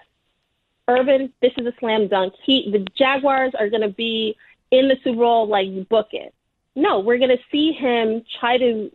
Urban, 0.88 1.31
this 1.41 1.51
is 1.57 1.65
a 1.65 1.73
slam 1.79 2.07
dunk. 2.07 2.33
He, 2.45 2.69
the 2.71 2.86
Jaguars 2.97 3.53
are 3.57 3.69
going 3.69 3.81
to 3.81 3.89
be 3.89 4.36
in 4.71 4.88
the 4.88 4.95
Super 5.03 5.19
Bowl, 5.19 5.47
like 5.47 5.67
book 5.89 6.07
it. 6.12 6.33
No, 6.75 6.99
we're 6.99 7.19
going 7.19 7.29
to 7.29 7.43
see 7.51 7.71
him 7.71 8.23
try 8.39 8.57
to 8.57 8.91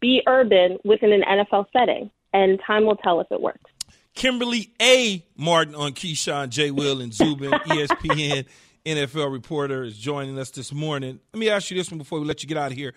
be 0.00 0.22
Urban 0.26 0.78
within 0.84 1.12
an 1.12 1.22
NFL 1.22 1.66
setting, 1.72 2.10
and 2.32 2.58
time 2.66 2.86
will 2.86 2.96
tell 2.96 3.20
if 3.20 3.30
it 3.30 3.40
works. 3.40 3.70
Kimberley 4.14 4.72
A. 4.80 5.24
Martin 5.36 5.74
on 5.74 5.92
Keyshawn, 5.92 6.48
J. 6.48 6.70
Will, 6.70 7.00
and 7.00 7.14
Zubin, 7.14 7.50
ESPN 7.66 8.46
NFL 8.84 9.30
reporter, 9.30 9.84
is 9.84 9.96
joining 9.96 10.38
us 10.38 10.50
this 10.50 10.72
morning. 10.72 11.20
Let 11.32 11.38
me 11.38 11.50
ask 11.50 11.70
you 11.70 11.76
this 11.76 11.90
one 11.90 11.98
before 11.98 12.18
we 12.18 12.26
let 12.26 12.42
you 12.42 12.48
get 12.48 12.56
out 12.56 12.72
of 12.72 12.76
here. 12.76 12.94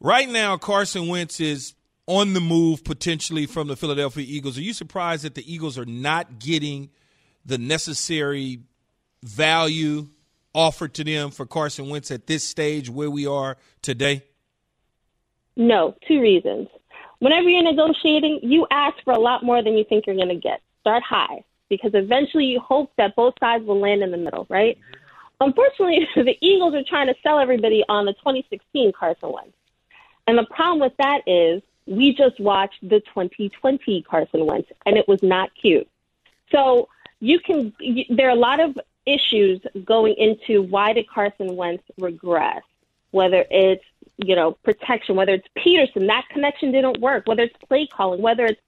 Right 0.00 0.28
now, 0.28 0.56
Carson 0.56 1.06
Wentz 1.06 1.38
is 1.38 1.74
on 2.08 2.32
the 2.32 2.40
move 2.40 2.82
potentially 2.82 3.46
from 3.46 3.68
the 3.68 3.76
Philadelphia 3.76 4.24
Eagles. 4.26 4.58
Are 4.58 4.62
you 4.62 4.72
surprised 4.72 5.24
that 5.24 5.34
the 5.34 5.52
Eagles 5.52 5.78
are 5.78 5.84
not 5.84 6.38
getting 6.38 6.90
the 7.44 7.58
necessary 7.58 8.60
value 9.22 10.08
offered 10.54 10.94
to 10.94 11.04
them 11.04 11.30
for 11.30 11.46
Carson 11.46 11.88
Wentz 11.88 12.10
at 12.10 12.26
this 12.26 12.42
stage 12.42 12.90
where 12.90 13.10
we 13.10 13.26
are 13.26 13.56
today? 13.82 14.24
No, 15.56 15.94
two 16.06 16.20
reasons. 16.20 16.68
Whenever 17.18 17.48
you're 17.48 17.62
negotiating, 17.62 18.40
you 18.42 18.66
ask 18.70 18.96
for 19.04 19.12
a 19.12 19.18
lot 19.18 19.44
more 19.44 19.62
than 19.62 19.74
you 19.74 19.84
think 19.84 20.06
you're 20.06 20.16
going 20.16 20.28
to 20.28 20.34
get. 20.34 20.62
Start 20.80 21.02
high 21.02 21.44
because 21.68 21.90
eventually 21.94 22.46
you 22.46 22.58
hope 22.58 22.90
that 22.96 23.14
both 23.14 23.34
sides 23.38 23.64
will 23.64 23.78
land 23.78 24.02
in 24.02 24.10
the 24.10 24.16
middle, 24.16 24.46
right? 24.48 24.78
unfortunately, 25.40 26.08
the 26.16 26.36
Eagles 26.40 26.74
are 26.74 26.84
trying 26.84 27.06
to 27.08 27.14
sell 27.22 27.38
everybody 27.38 27.84
on 27.88 28.06
the 28.06 28.12
2016 28.14 28.92
Carson 28.98 29.32
Wentz. 29.32 29.52
And 30.26 30.38
the 30.38 30.44
problem 30.44 30.80
with 30.80 30.92
that 30.98 31.22
is 31.26 31.62
we 31.88 32.14
just 32.14 32.38
watched 32.38 32.80
the 32.82 33.00
2020 33.00 34.02
Carson 34.02 34.46
Wentz, 34.46 34.70
and 34.84 34.96
it 34.96 35.08
was 35.08 35.22
not 35.22 35.50
cute. 35.54 35.88
So 36.52 36.88
you 37.20 37.40
can, 37.40 37.72
you, 37.80 38.04
there 38.10 38.28
are 38.28 38.36
a 38.36 38.40
lot 38.40 38.60
of 38.60 38.78
issues 39.06 39.60
going 39.84 40.14
into 40.18 40.62
why 40.62 40.92
did 40.92 41.08
Carson 41.08 41.56
Wentz 41.56 41.82
regress, 41.98 42.62
whether 43.10 43.44
it's, 43.50 43.84
you 44.18 44.36
know, 44.36 44.52
protection, 44.62 45.16
whether 45.16 45.32
it's 45.32 45.48
Peterson, 45.56 46.06
that 46.08 46.28
connection 46.30 46.72
didn't 46.72 47.00
work, 47.00 47.26
whether 47.26 47.44
it's 47.44 47.56
play 47.68 47.86
calling, 47.86 48.20
whether 48.20 48.44
it's 48.44 48.60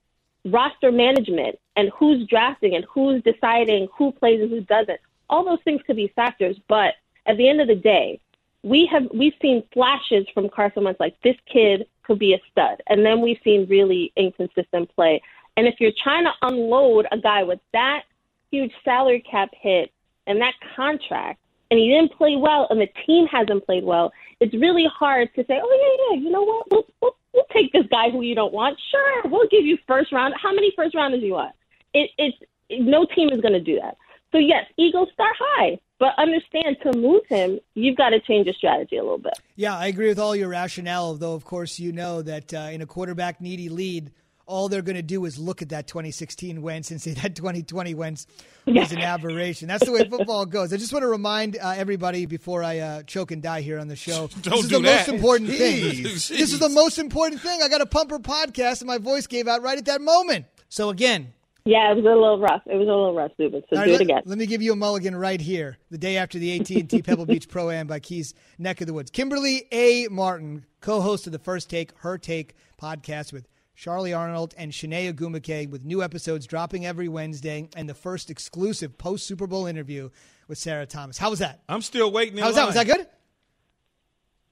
roster 0.45 0.91
management 0.91 1.59
and 1.75 1.91
who's 1.95 2.27
drafting 2.27 2.75
and 2.75 2.85
who's 2.85 3.21
deciding 3.21 3.87
who 3.95 4.11
plays 4.11 4.41
and 4.41 4.49
who 4.49 4.61
doesn't. 4.61 4.99
All 5.29 5.45
those 5.45 5.61
things 5.63 5.81
could 5.85 5.95
be 5.95 6.11
factors, 6.15 6.57
but 6.67 6.95
at 7.25 7.37
the 7.37 7.47
end 7.47 7.61
of 7.61 7.67
the 7.67 7.75
day, 7.75 8.19
we 8.63 8.85
have 8.87 9.07
we've 9.13 9.33
seen 9.41 9.63
flashes 9.73 10.27
from 10.33 10.49
Carson 10.49 10.83
Wentz 10.83 10.99
like 10.99 11.19
this 11.21 11.37
kid 11.51 11.87
could 12.03 12.19
be 12.19 12.33
a 12.33 12.41
stud, 12.51 12.81
and 12.87 13.05
then 13.05 13.21
we've 13.21 13.39
seen 13.43 13.67
really 13.69 14.11
inconsistent 14.15 14.93
play. 14.95 15.21
And 15.57 15.67
if 15.67 15.75
you're 15.79 15.91
trying 16.03 16.25
to 16.25 16.31
unload 16.41 17.07
a 17.11 17.17
guy 17.17 17.43
with 17.43 17.59
that 17.73 18.03
huge 18.51 18.71
salary 18.83 19.23
cap 19.29 19.49
hit 19.59 19.91
and 20.27 20.39
that 20.41 20.53
contract, 20.75 21.39
and 21.69 21.79
he 21.79 21.89
didn't 21.89 22.13
play 22.13 22.35
well, 22.35 22.67
and 22.69 22.81
the 22.81 22.89
team 23.05 23.27
hasn't 23.27 23.65
played 23.65 23.83
well, 23.83 24.11
it's 24.39 24.53
really 24.53 24.87
hard 24.93 25.33
to 25.35 25.45
say, 25.45 25.59
oh 25.63 26.07
yeah, 26.09 26.15
yeah, 26.15 26.21
you 26.21 26.29
know 26.29 26.43
what, 26.43 26.69
we'll, 26.69 26.85
we'll, 27.01 27.15
we'll 27.33 27.45
take 27.53 27.71
this 27.71 27.85
guy 27.89 28.09
who 28.09 28.21
you 28.21 28.35
don't 28.35 28.53
want. 28.53 28.77
Sure, 28.91 29.21
we'll 29.25 29.47
give 29.49 29.65
you 29.65 29.77
first 29.87 30.11
round. 30.11 30.33
How 30.41 30.53
many 30.53 30.73
first 30.75 30.95
rounders 30.95 31.21
do 31.21 31.27
you 31.27 31.33
want? 31.33 31.55
It, 31.93 32.09
it's 32.17 32.37
no 32.69 33.05
team 33.05 33.29
is 33.29 33.41
going 33.41 33.53
to 33.53 33.61
do 33.61 33.79
that. 33.79 33.97
So 34.31 34.37
yes, 34.37 34.65
Eagles 34.77 35.09
start 35.13 35.35
high, 35.39 35.79
but 36.01 36.17
understand 36.17 36.77
to 36.81 36.97
move 36.97 37.21
him, 37.29 37.59
you've 37.75 37.95
got 37.95 38.09
to 38.09 38.19
change 38.19 38.47
your 38.47 38.55
strategy 38.55 38.97
a 38.97 39.03
little 39.03 39.19
bit. 39.19 39.37
Yeah, 39.55 39.77
I 39.77 39.85
agree 39.85 40.07
with 40.07 40.17
all 40.17 40.35
your 40.35 40.49
rationale, 40.49 41.13
though. 41.13 41.35
Of 41.35 41.45
course, 41.45 41.77
you 41.77 41.91
know 41.91 42.23
that 42.23 42.51
uh, 42.55 42.69
in 42.71 42.81
a 42.81 42.87
quarterback 42.87 43.39
needy 43.39 43.69
lead, 43.69 44.11
all 44.47 44.67
they're 44.67 44.81
going 44.81 44.95
to 44.95 45.03
do 45.03 45.25
is 45.25 45.37
look 45.37 45.61
at 45.61 45.69
that 45.69 45.85
2016 45.85 46.59
Wentz 46.63 46.89
and 46.89 46.99
say 46.99 47.11
that 47.21 47.35
2020 47.35 47.93
Wentz 47.93 48.25
was 48.65 48.91
an 48.91 48.97
aberration. 49.01 49.67
That's 49.67 49.85
the 49.85 49.91
way 49.91 50.09
football 50.09 50.47
goes. 50.47 50.73
I 50.73 50.77
just 50.77 50.91
want 50.91 51.03
to 51.03 51.07
remind 51.07 51.59
uh, 51.61 51.75
everybody 51.77 52.25
before 52.25 52.63
I 52.63 52.79
uh, 52.79 53.03
choke 53.03 53.29
and 53.29 53.43
die 53.43 53.61
here 53.61 53.77
on 53.77 53.87
the 53.87 53.95
show. 53.95 54.27
Don't 54.41 54.55
this 54.55 54.63
is 54.63 54.69
do 54.69 54.77
the 54.77 54.81
that. 54.81 55.07
most 55.07 55.15
important 55.15 55.51
Jeez. 55.51 55.57
thing. 55.59 55.81
Jeez. 56.05 56.29
This 56.29 56.51
is 56.51 56.57
the 56.57 56.69
most 56.69 56.97
important 56.97 57.41
thing. 57.41 57.61
I 57.61 57.69
got 57.69 57.81
a 57.81 57.85
pumper 57.85 58.17
podcast, 58.17 58.81
and 58.81 58.87
my 58.87 58.97
voice 58.97 59.27
gave 59.27 59.47
out 59.47 59.61
right 59.61 59.77
at 59.77 59.85
that 59.85 60.01
moment. 60.01 60.47
So 60.67 60.89
again, 60.89 61.31
Yeah, 61.63 61.91
it 61.91 61.95
was 61.95 62.05
a 62.05 62.09
little 62.09 62.39
rough. 62.39 62.63
It 62.65 62.75
was 62.75 62.87
a 62.87 62.91
little 62.91 63.13
rough, 63.13 63.31
Zubin. 63.37 63.61
So 63.69 63.75
all 63.75 63.81
right, 63.81 63.87
do 63.87 63.91
it 63.91 63.93
let, 63.93 64.01
again. 64.01 64.21
let 64.25 64.37
me 64.37 64.47
give 64.47 64.63
you 64.63 64.73
a 64.73 64.75
mulligan 64.75 65.15
right 65.15 65.39
here. 65.39 65.77
The 65.91 65.97
day 65.97 66.17
after 66.17 66.39
the 66.39 66.59
AT&T 66.59 67.01
Pebble 67.03 67.27
Beach 67.27 67.47
Pro 67.47 67.69
Am 67.69 67.85
by 67.85 67.99
Keys 67.99 68.33
Neck 68.57 68.81
of 68.81 68.87
the 68.87 68.93
Woods. 68.93 69.11
Kimberley 69.11 69.67
A. 69.71 70.07
Martin, 70.09 70.65
co-host 70.79 71.27
of 71.27 71.33
the 71.33 71.39
First 71.39 71.69
Take, 71.69 71.91
Her 71.99 72.17
Take 72.17 72.55
podcast 72.81 73.31
with 73.31 73.47
Charly 73.75 74.11
Arnolt 74.11 74.53
and 74.57 74.71
Chiney 74.71 75.11
Ogwumike 75.13 75.69
with 75.69 75.85
new 75.85 76.01
episodes 76.01 76.47
dropping 76.47 76.85
every 76.85 77.07
Wednesday 77.07 77.69
and 77.75 77.87
the 77.87 77.93
first 77.93 78.31
exclusive 78.31 78.97
post 78.97 79.27
Super 79.27 79.45
Bowl 79.45 79.67
interview 79.67 80.09
with 80.47 80.57
Sarah 80.57 80.87
Thomas. 80.87 81.17
How 81.17 81.29
was 81.29 81.39
that? 81.39 81.61
I'm 81.69 81.81
still 81.81 82.11
waiting. 82.11 82.37
in 82.37 82.41
How 82.41 82.49
was 82.49 82.55
that? 82.55 82.65
Was 82.65 82.75
that 82.75 82.87
good? 82.87 83.07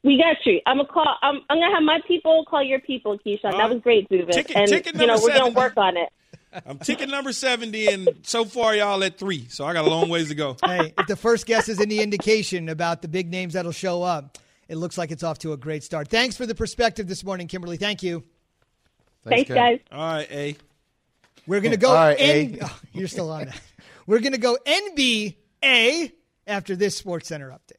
We 0.04 0.18
got 0.18 0.38
you. 0.46 0.62
I'm 0.66 0.78
gonna 0.78 0.88
call. 0.88 1.18
I'm, 1.22 1.42
I'm 1.50 1.58
gonna 1.58 1.74
have 1.74 1.84
my 1.84 2.00
people 2.08 2.46
call 2.46 2.64
your 2.64 2.80
people, 2.80 3.20
Keyshawn. 3.20 3.52
That 3.52 3.70
was 3.70 3.82
great, 3.82 4.08
Zubin. 4.10 4.30
Ticket- 4.30 4.56
and 4.56 4.68
ticket 4.68 4.94
you 4.94 5.02
know 5.02 5.16
number 5.16 5.24
we're 5.24 5.38
gonna 5.38 5.54
work 5.54 5.74
on 5.76 5.98
it. 5.98 6.10
I'm 6.66 6.80
ticket 6.80 7.10
number 7.10 7.32
70, 7.32 7.88
and 7.88 8.10
so 8.24 8.46
far 8.46 8.76
y'all 8.76 9.04
at 9.04 9.18
three. 9.18 9.48
So 9.50 9.66
I 9.66 9.74
got 9.74 9.86
a 9.86 9.90
long 9.90 10.10
ways 10.10 10.30
to 10.30 10.36
go. 10.36 10.58
hey, 10.66 10.94
if 10.98 11.08
the 11.08 11.16
first 11.16 11.46
guess 11.46 11.70
is 11.70 11.80
any 11.80 12.00
indication 12.00 12.70
about 12.70 13.02
the 13.02 13.08
big 13.08 13.30
names 13.30 13.54
that'll 13.54 13.72
show 13.72 14.02
up, 14.04 14.38
it 14.68 14.76
looks 14.78 14.98
like 14.98 15.12
it's 15.12 15.24
off 15.24 15.40
to 15.40 15.54
a 15.54 15.58
great 15.58 15.84
start. 15.84 16.08
Thanks 16.08 16.36
for 16.38 16.46
the 16.46 16.56
perspective 16.56 17.08
this 17.08 17.24
morning, 17.24 17.48
Kimberley. 17.48 17.78
Thank 17.78 18.04
you. 18.04 18.24
Thanks, 19.26 19.50
guys. 19.50 19.80
All 19.92 20.00
right, 20.00 20.32
A. 20.32 20.56
We're 21.46 21.62
going 21.62 21.78
to 21.78 21.86
oh, 21.86 21.90
go. 21.90 21.90
All 21.90 21.96
right, 21.96 22.18
N- 22.20 22.58
A. 22.62 22.66
Oh, 22.66 22.80
you're 22.94 23.08
still 23.08 23.32
on 23.32 23.46
that. 23.46 23.62
We're 24.06 24.20
going 24.20 24.34
to 24.34 24.40
go 24.40 24.58
NBA 24.66 26.12
after 26.48 26.76
this 26.76 26.96
Sports 26.96 27.28
Center 27.28 27.50
update. 27.50 27.79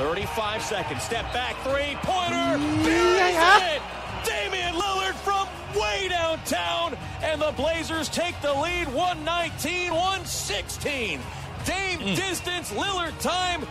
Thirty-five 0.00 0.62
seconds. 0.62 1.02
Step 1.02 1.30
back 1.34 1.54
three 1.62 1.94
pointer. 2.00 2.56
Buries 2.82 3.36
it. 3.68 3.82
Damian 4.24 4.72
Lillard 4.72 5.12
from 5.16 5.46
way 5.78 6.08
downtown, 6.08 6.96
and 7.22 7.38
the 7.38 7.52
Blazers 7.52 8.08
take 8.08 8.40
the 8.40 8.54
lead 8.54 8.86
119-116. 8.88 11.20
Dame 11.66 11.98
mm. 11.98 12.16
distance, 12.16 12.72
Lillard 12.72 13.20
time. 13.20 13.66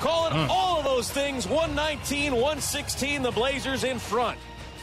Call 0.00 0.28
it 0.28 0.32
mm. 0.32 0.48
all 0.48 0.78
of 0.78 0.86
those 0.86 1.10
things. 1.10 1.46
119-116. 1.46 3.22
The 3.22 3.30
Blazers 3.30 3.84
in 3.84 3.98
front. 3.98 4.38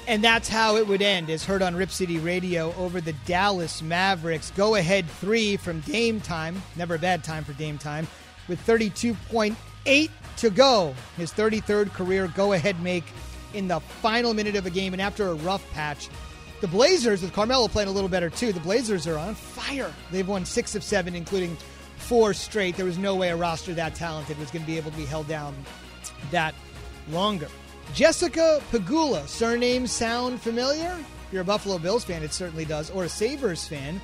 And 0.07 0.23
that's 0.23 0.49
how 0.49 0.75
it 0.75 0.87
would 0.87 1.01
end, 1.01 1.31
as 1.31 1.43
heard 1.43 1.63
on 1.63 1.75
Rip 1.75 1.89
City 1.89 2.19
Radio 2.19 2.75
over 2.75 3.01
the 3.01 3.13
Dallas 3.25 3.81
Mavericks. 3.81 4.51
Go 4.51 4.75
ahead 4.75 5.09
three 5.09 5.57
from 5.57 5.79
Dame 5.79 6.21
time. 6.21 6.61
Never 6.75 6.93
a 6.93 6.99
bad 6.99 7.23
time 7.23 7.43
for 7.43 7.53
Dame 7.53 7.79
time. 7.79 8.07
With 8.47 8.63
32.8 8.67 9.55
to 9.85 10.49
go. 10.49 10.95
His 11.17 11.31
33rd 11.31 11.93
career 11.93 12.31
go 12.35 12.53
ahead 12.53 12.81
make 12.81 13.05
in 13.53 13.67
the 13.67 13.79
final 13.79 14.33
minute 14.33 14.55
of 14.55 14.65
a 14.65 14.69
game. 14.69 14.93
And 14.93 15.01
after 15.01 15.27
a 15.27 15.33
rough 15.33 15.69
patch, 15.71 16.09
the 16.61 16.67
Blazers, 16.67 17.21
with 17.21 17.33
Carmelo 17.33 17.67
playing 17.67 17.89
a 17.89 17.91
little 17.91 18.09
better 18.09 18.29
too, 18.29 18.53
the 18.53 18.59
Blazers 18.59 19.07
are 19.07 19.17
on 19.17 19.35
fire. 19.35 19.91
They've 20.11 20.27
won 20.27 20.45
six 20.45 20.75
of 20.75 20.83
seven, 20.83 21.15
including 21.15 21.57
four 21.97 22.33
straight. 22.33 22.77
There 22.77 22.85
was 22.85 22.97
no 22.97 23.15
way 23.15 23.29
a 23.29 23.35
roster 23.35 23.73
that 23.73 23.95
talented 23.95 24.37
was 24.37 24.51
going 24.51 24.63
to 24.63 24.67
be 24.67 24.77
able 24.77 24.91
to 24.91 24.97
be 24.97 25.05
held 25.05 25.27
down 25.27 25.55
that 26.31 26.53
longer. 27.09 27.47
Jessica 27.93 28.61
Pegula, 28.71 29.27
surname 29.27 29.87
sound 29.87 30.41
familiar? 30.41 30.95
If 31.27 31.33
you're 31.33 31.41
a 31.41 31.45
Buffalo 31.45 31.77
Bills 31.77 32.03
fan, 32.03 32.23
it 32.23 32.33
certainly 32.33 32.65
does, 32.65 32.89
or 32.91 33.05
a 33.05 33.09
Sabres 33.09 33.67
fan. 33.67 33.99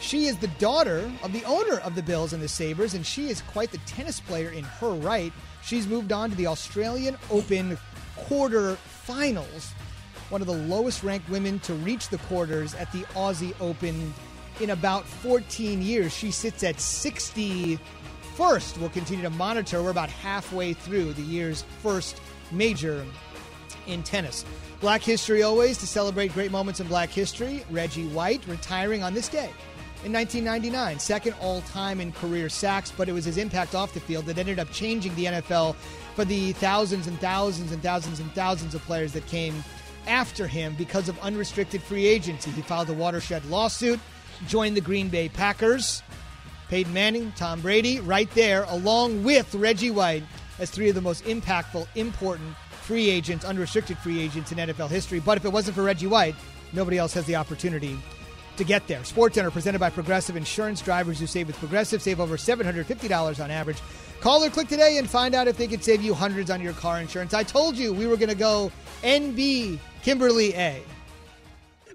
She 0.00 0.26
is 0.26 0.38
the 0.38 0.48
daughter 0.58 1.10
of 1.22 1.32
the 1.32 1.44
owner 1.44 1.78
of 1.80 1.94
the 1.94 2.02
Bills 2.02 2.32
and 2.32 2.42
the 2.42 2.48
Sabres, 2.48 2.94
and 2.94 3.04
she 3.04 3.28
is 3.28 3.42
quite 3.42 3.70
the 3.70 3.78
tennis 3.78 4.18
player 4.18 4.48
in 4.48 4.64
her 4.64 4.92
right. 4.92 5.32
She's 5.62 5.86
moved 5.86 6.10
on 6.10 6.30
to 6.30 6.36
the 6.36 6.46
Australian 6.46 7.18
Open 7.30 7.76
quarter 8.16 8.76
finals, 8.76 9.72
one 10.30 10.40
of 10.40 10.46
the 10.46 10.54
lowest 10.54 11.02
ranked 11.02 11.28
women 11.28 11.58
to 11.60 11.74
reach 11.74 12.08
the 12.08 12.18
quarters 12.18 12.74
at 12.74 12.90
the 12.92 13.02
Aussie 13.14 13.54
Open 13.60 14.14
in 14.60 14.70
about 14.70 15.04
14 15.04 15.82
years. 15.82 16.14
She 16.14 16.30
sits 16.30 16.64
at 16.64 16.76
61st. 16.76 18.78
We'll 18.78 18.88
continue 18.88 19.22
to 19.22 19.30
monitor. 19.30 19.82
We're 19.82 19.90
about 19.90 20.08
halfway 20.08 20.72
through 20.72 21.12
the 21.12 21.22
year's 21.22 21.62
first 21.82 22.22
major 22.52 23.04
in 23.86 24.02
tennis. 24.02 24.46
Black 24.80 25.02
History 25.02 25.42
always 25.42 25.76
to 25.78 25.86
celebrate 25.86 26.32
great 26.32 26.50
moments 26.50 26.80
in 26.80 26.86
Black 26.86 27.10
History. 27.10 27.64
Reggie 27.70 28.06
White 28.08 28.46
retiring 28.46 29.02
on 29.02 29.12
this 29.12 29.28
day 29.28 29.50
in 30.02 30.12
1999, 30.14 30.98
second 30.98 31.34
all 31.42 31.60
time 31.62 32.00
in 32.00 32.10
career 32.12 32.48
sacks, 32.48 32.90
but 32.96 33.08
it 33.08 33.12
was 33.12 33.26
his 33.26 33.36
impact 33.36 33.74
off 33.74 33.92
the 33.92 34.00
field 34.00 34.24
that 34.26 34.38
ended 34.38 34.58
up 34.58 34.70
changing 34.72 35.14
the 35.14 35.26
NFL 35.26 35.74
for 36.14 36.24
the 36.24 36.52
thousands 36.52 37.06
and 37.06 37.20
thousands 37.20 37.70
and 37.70 37.82
thousands 37.82 38.18
and 38.18 38.32
thousands 38.32 38.74
of 38.74 38.80
players 38.82 39.12
that 39.12 39.26
came 39.26 39.62
after 40.06 40.46
him 40.46 40.74
because 40.78 41.10
of 41.10 41.18
unrestricted 41.18 41.82
free 41.82 42.06
agency. 42.06 42.50
He 42.50 42.62
filed 42.62 42.88
a 42.88 42.94
watershed 42.94 43.44
lawsuit, 43.46 44.00
joined 44.48 44.74
the 44.74 44.80
Green 44.80 45.08
Bay 45.08 45.28
Packers. 45.28 46.02
Peyton 46.70 46.94
Manning, 46.94 47.32
Tom 47.36 47.60
Brady, 47.60 47.98
right 47.98 48.30
there, 48.30 48.62
along 48.68 49.24
with 49.24 49.54
Reggie 49.56 49.90
White, 49.90 50.22
as 50.60 50.70
three 50.70 50.88
of 50.88 50.94
the 50.94 51.00
most 51.00 51.24
impactful, 51.24 51.86
important 51.96 52.54
free 52.70 53.10
agents, 53.10 53.44
unrestricted 53.44 53.98
free 53.98 54.20
agents 54.20 54.52
in 54.52 54.58
NFL 54.58 54.88
history. 54.88 55.18
But 55.18 55.36
if 55.36 55.44
it 55.44 55.52
wasn't 55.52 55.74
for 55.74 55.82
Reggie 55.82 56.06
White, 56.06 56.36
nobody 56.72 56.96
else 56.96 57.12
has 57.14 57.24
the 57.26 57.34
opportunity 57.36 57.98
to 58.60 58.64
get 58.64 58.86
there. 58.86 59.02
Sports 59.04 59.34
Center 59.34 59.50
presented 59.50 59.78
by 59.78 59.90
Progressive 59.90 60.36
Insurance. 60.36 60.80
Drivers 60.80 61.18
who 61.18 61.26
save 61.26 61.46
with 61.48 61.56
Progressive 61.56 62.00
save 62.02 62.20
over 62.20 62.36
$750 62.36 63.42
on 63.42 63.50
average. 63.50 63.78
Call 64.20 64.44
or 64.44 64.50
click 64.50 64.68
today 64.68 64.98
and 64.98 65.08
find 65.08 65.34
out 65.34 65.48
if 65.48 65.56
they 65.56 65.66
could 65.66 65.82
save 65.82 66.02
you 66.02 66.12
hundreds 66.14 66.50
on 66.50 66.60
your 66.60 66.74
car 66.74 67.00
insurance. 67.00 67.32
I 67.34 67.42
told 67.42 67.76
you 67.76 67.92
we 67.92 68.06
were 68.06 68.16
going 68.16 68.28
to 68.28 68.34
go 68.34 68.70
NB 69.02 69.78
Kimberley 70.02 70.54
A. 70.54 70.82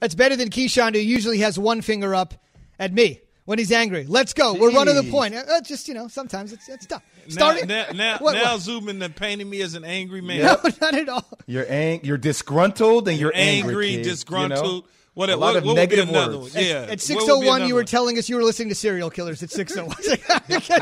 That's 0.01 0.15
better 0.15 0.36
than 0.36 0.49
Keyshawn, 0.49 0.93
who 0.93 0.99
usually 0.99 1.39
has 1.39 1.58
one 1.58 1.82
finger 1.82 2.13
up 2.15 2.34
at 2.80 2.91
me 2.93 3.21
when 3.45 3.60
he's 3.60 3.71
angry. 3.71 4.06
Let's 4.08 4.34
go. 4.34 4.54
We're 4.56 4.71
running 4.71 4.95
the 4.95 5.10
point. 5.12 5.36
Uh, 5.36 5.62
just, 5.62 5.88
you 5.88 5.93
know, 5.93 6.08
sometimes 6.08 6.51
it's, 6.51 6.67
it's 6.67 6.86
tough. 6.88 7.04
Starting. 7.28 7.67
Now, 7.67 7.86
now, 7.88 7.91
now, 7.93 8.17
What- 8.17 8.34
now 8.34 8.54
what? 8.54 8.62
Zubin 8.62 8.99
that 8.99 9.15
painted 9.15 9.45
me 9.47 9.62
as 9.62 9.75
an 9.75 9.84
angry 9.86 10.21
man. 10.21 10.39
No, 10.39 10.58
not 10.82 10.95
at 10.95 11.08
all. 11.10 11.25
You're 11.45 11.65
ang- 11.67 12.01
you're 12.04 12.17
disgruntled 12.17 13.08
and 13.08 13.17
you're 13.19 13.32
angry, 13.36 13.69
angry, 13.69 14.04
kid, 14.04 14.23
you 14.30 14.47
know? 14.49 14.84
Disgruntled. 15.15 15.17
What, 15.17 15.30
a 15.30 15.36
lot 15.38 15.39
what, 15.39 15.56
of 15.56 15.63
what 15.63 15.69
would 15.69 15.89
be 15.89 15.95
negative 15.95 16.10
words. 16.10 16.54
one? 16.54 16.63
Yeah. 16.63 16.73
At 16.84 16.89
what 16.89 17.01
six 17.01 17.21
would 17.21 17.32
oh 17.32 17.41
be 17.41 17.47
one, 17.47 17.56
another 17.58 17.67
you 17.69 17.73
were 17.75 17.80
one? 17.80 17.86
telling 17.86 18.17
us 18.17 18.30
you 18.30 18.36
were 18.36 18.43
listening 18.43 18.69
to 18.69 18.75
serial 18.75 19.10
killers 19.10 19.41
at 19.43 19.51
six 19.51 19.75
oh 19.78 19.86
one. 19.86 19.95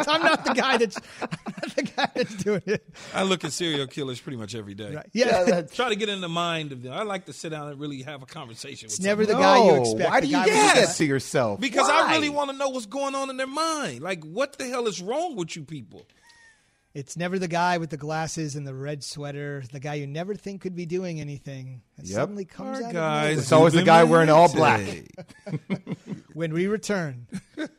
I'm 0.07 0.21
not 0.21 0.45
the 0.45 0.53
guy 0.55 0.77
that's 0.77 0.99
not 1.21 1.75
the 1.75 1.83
guy 1.83 2.09
that's 2.13 2.35
doing 2.35 2.63
it. 2.65 2.87
I 3.13 3.23
look 3.23 3.43
at 3.43 3.51
serial 3.51 3.87
killers 3.87 4.19
pretty 4.19 4.37
much 4.37 4.55
every 4.55 4.73
day. 4.73 4.95
Right. 4.95 5.09
Yeah. 5.13 5.61
Try 5.73 5.89
to 5.89 5.95
get 5.95 6.09
in 6.09 6.21
the 6.21 6.29
mind 6.29 6.71
of 6.71 6.81
them. 6.81 6.93
I 6.93 7.03
like 7.03 7.25
to 7.25 7.33
sit 7.33 7.49
down 7.49 7.69
and 7.69 7.79
really 7.79 8.01
have 8.03 8.23
a 8.23 8.25
conversation 8.25 8.87
with 8.87 8.93
It's 8.93 8.99
never 9.01 9.25
the 9.25 9.33
someone. 9.33 9.49
guy 9.49 9.65
you 9.65 9.81
expect. 9.81 10.09
Why 10.09 10.19
do 10.21 10.27
you 10.27 10.33
guy 10.33 10.45
do 10.45 10.51
with 10.51 10.73
that 10.75 10.95
to 10.95 11.05
yourself? 11.05 11.59
Because 11.59 11.87
Why? 11.87 12.07
I 12.07 12.11
really 12.15 12.29
want 12.29 12.51
to 12.51 12.57
know 12.57 12.69
what's 12.69 12.85
going 12.85 13.15
on 13.15 13.29
in 13.29 13.37
their 13.37 13.47
mind. 13.47 14.01
Like, 14.01 14.23
what 14.23 14.57
the 14.57 14.65
hell 14.65 14.87
is 14.87 15.01
wrong 15.01 15.35
with 15.35 15.55
you 15.55 15.63
people? 15.63 16.05
It's 16.93 17.17
never 17.17 17.39
the 17.39 17.47
guy 17.47 17.79
with 17.79 17.89
the 17.89 17.97
glasses 17.97 18.55
and 18.55 18.67
the 18.67 18.73
red 18.75 19.03
sweater, 19.03 19.63
the 19.71 19.79
guy 19.79 19.95
you 19.95 20.05
never 20.05 20.35
think 20.35 20.61
could 20.61 20.75
be 20.75 20.85
doing 20.85 21.19
anything. 21.19 21.81
That 21.97 22.05
Yep. 22.05 22.13
suddenly 22.15 22.45
comes 22.45 22.79
Our 22.79 22.85
out 22.85 22.93
guys 22.93 23.23
nowhere. 23.29 23.39
It's 23.39 23.51
always 23.51 23.73
the 23.73 23.81
guy 23.81 24.03
wearing 24.03 24.29
all 24.29 24.51
black. 24.53 24.81
when 26.33 26.53
we 26.53 26.67
return, 26.67 27.25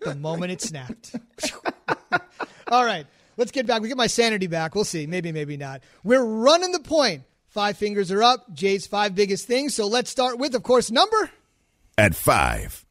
the 0.00 0.14
moment 0.16 0.50
it 0.52 0.60
snapped. 0.62 1.14
All 2.68 2.84
right, 2.84 3.06
let's 3.36 3.52
get 3.52 3.66
back. 3.66 3.82
We 3.82 3.88
get 3.88 3.96
my 3.96 4.06
sanity 4.06 4.46
back. 4.46 4.74
We'll 4.74 4.84
see. 4.84 5.06
Maybe, 5.06 5.30
maybe 5.32 5.56
not. 5.56 5.82
We're 6.02 6.24
running 6.24 6.72
the 6.72 6.80
point. 6.80 7.22
Five 7.48 7.76
fingers 7.76 8.10
are 8.10 8.22
up. 8.22 8.52
Jay's 8.52 8.86
five 8.86 9.14
biggest 9.14 9.46
things. 9.46 9.74
So 9.74 9.86
let's 9.86 10.10
start 10.10 10.38
with, 10.38 10.54
of 10.56 10.62
course, 10.64 10.90
number. 10.90 11.30
At 11.96 12.16
five. 12.16 12.84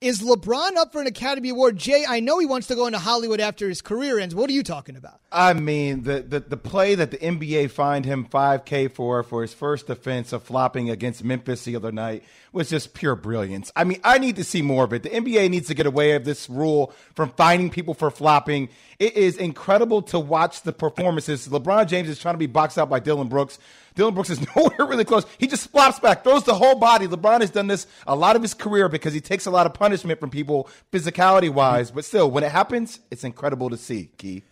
Is 0.00 0.20
LeBron 0.20 0.76
up 0.76 0.92
for 0.92 1.00
an 1.00 1.06
Academy 1.06 1.48
Award? 1.48 1.78
Jay, 1.78 2.04
I 2.06 2.20
know 2.20 2.38
he 2.38 2.46
wants 2.46 2.66
to 2.68 2.74
go 2.74 2.86
into 2.86 2.98
Hollywood 2.98 3.40
after 3.40 3.68
his 3.68 3.80
career 3.80 4.18
ends. 4.20 4.34
What 4.34 4.50
are 4.50 4.52
you 4.52 4.62
talking 4.62 4.96
about? 4.96 5.20
I 5.34 5.52
mean, 5.52 6.04
the, 6.04 6.20
the, 6.20 6.40
the 6.40 6.56
play 6.56 6.94
that 6.94 7.10
the 7.10 7.18
NBA 7.18 7.72
fined 7.72 8.04
him 8.04 8.24
5K 8.24 8.92
for, 8.92 9.22
for 9.24 9.42
his 9.42 9.52
first 9.52 9.90
offense 9.90 10.32
of 10.32 10.44
flopping 10.44 10.90
against 10.90 11.24
Memphis 11.24 11.64
the 11.64 11.74
other 11.74 11.90
night, 11.90 12.22
was 12.52 12.70
just 12.70 12.94
pure 12.94 13.16
brilliance. 13.16 13.72
I 13.74 13.82
mean, 13.82 14.00
I 14.04 14.18
need 14.18 14.36
to 14.36 14.44
see 14.44 14.62
more 14.62 14.84
of 14.84 14.92
it. 14.92 15.02
The 15.02 15.10
NBA 15.10 15.50
needs 15.50 15.66
to 15.66 15.74
get 15.74 15.86
away 15.86 16.12
of 16.12 16.24
this 16.24 16.48
rule 16.48 16.94
from 17.16 17.30
fining 17.30 17.68
people 17.68 17.94
for 17.94 18.12
flopping. 18.12 18.68
It 19.00 19.16
is 19.16 19.36
incredible 19.36 20.02
to 20.02 20.20
watch 20.20 20.62
the 20.62 20.72
performances. 20.72 21.48
LeBron 21.48 21.88
James 21.88 22.08
is 22.08 22.20
trying 22.20 22.34
to 22.34 22.38
be 22.38 22.46
boxed 22.46 22.78
out 22.78 22.88
by 22.88 23.00
Dillon 23.00 23.26
Brooks. 23.26 23.58
Dillon 23.96 24.14
Brooks 24.14 24.30
is 24.30 24.40
nowhere 24.56 24.86
really 24.86 25.04
close. 25.04 25.26
He 25.38 25.48
just 25.48 25.68
flops 25.68 25.98
back, 25.98 26.22
throws 26.22 26.44
the 26.44 26.54
whole 26.54 26.76
body. 26.76 27.08
LeBron 27.08 27.40
has 27.40 27.50
done 27.50 27.66
this 27.66 27.88
a 28.06 28.14
lot 28.14 28.36
of 28.36 28.42
his 28.42 28.54
career 28.54 28.88
because 28.88 29.12
he 29.12 29.20
takes 29.20 29.46
a 29.46 29.50
lot 29.50 29.66
of 29.66 29.74
punishment 29.74 30.20
from 30.20 30.30
people, 30.30 30.68
physicality 30.92 31.50
wise. 31.50 31.88
Mm-hmm. 31.88 31.96
But 31.96 32.04
still, 32.04 32.30
when 32.30 32.44
it 32.44 32.52
happens, 32.52 33.00
it's 33.10 33.24
incredible 33.24 33.68
to 33.70 33.76
see, 33.76 34.10
Key. 34.16 34.44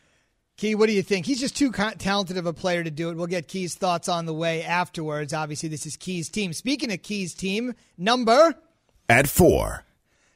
Key, 0.57 0.75
what 0.75 0.87
do 0.87 0.93
you 0.93 1.03
think? 1.03 1.27
He's 1.27 1.41
just 1.41 1.57
too 1.57 1.73
co- 1.73 1.91
talented 1.99 2.37
of 2.37 2.47
a 2.47 2.53
player 2.53 2.85
to 2.85 2.91
do 2.91 3.11
it. 3.11 3.17
We'll 3.17 3.27
get 3.27 3.49
Key's 3.49 3.75
thoughts 3.75 4.09
on 4.09 4.27
the 4.27 4.35
way 4.35 4.63
afterwards. 4.63 5.33
Obviously, 5.33 5.69
this 5.69 5.87
is 5.87 5.97
Key's 5.97 6.29
team. 6.29 6.53
Speaking 6.53 6.93
of 6.93 7.03
Key's 7.03 7.35
team, 7.35 7.75
number 7.99 8.55
At 9.09 9.29
four. 9.29 9.85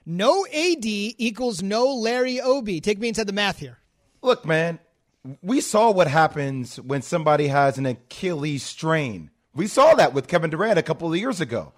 no 0.04 0.44
AD 0.46 0.84
equals 0.84 1.62
no 1.62 1.86
Larry 1.94 2.40
Obi. 2.40 2.80
Take 2.80 2.98
me 2.98 3.08
inside 3.08 3.26
the 3.26 3.32
math 3.32 3.58
here. 3.58 3.78
Look, 4.22 4.44
man, 4.44 4.80
we 5.42 5.60
saw 5.60 5.90
what 5.92 6.08
happens 6.08 6.80
when 6.80 7.02
somebody 7.02 7.48
has 7.48 7.78
an 7.78 7.86
Achilles 7.86 8.64
strain. 8.64 9.30
We 9.54 9.66
saw 9.68 9.94
that 9.94 10.12
with 10.12 10.28
Kevin 10.28 10.50
Durant 10.50 10.78
a 10.78 10.82
couple 10.82 11.12
of 11.12 11.18
years 11.18 11.40
ago. 11.40 11.72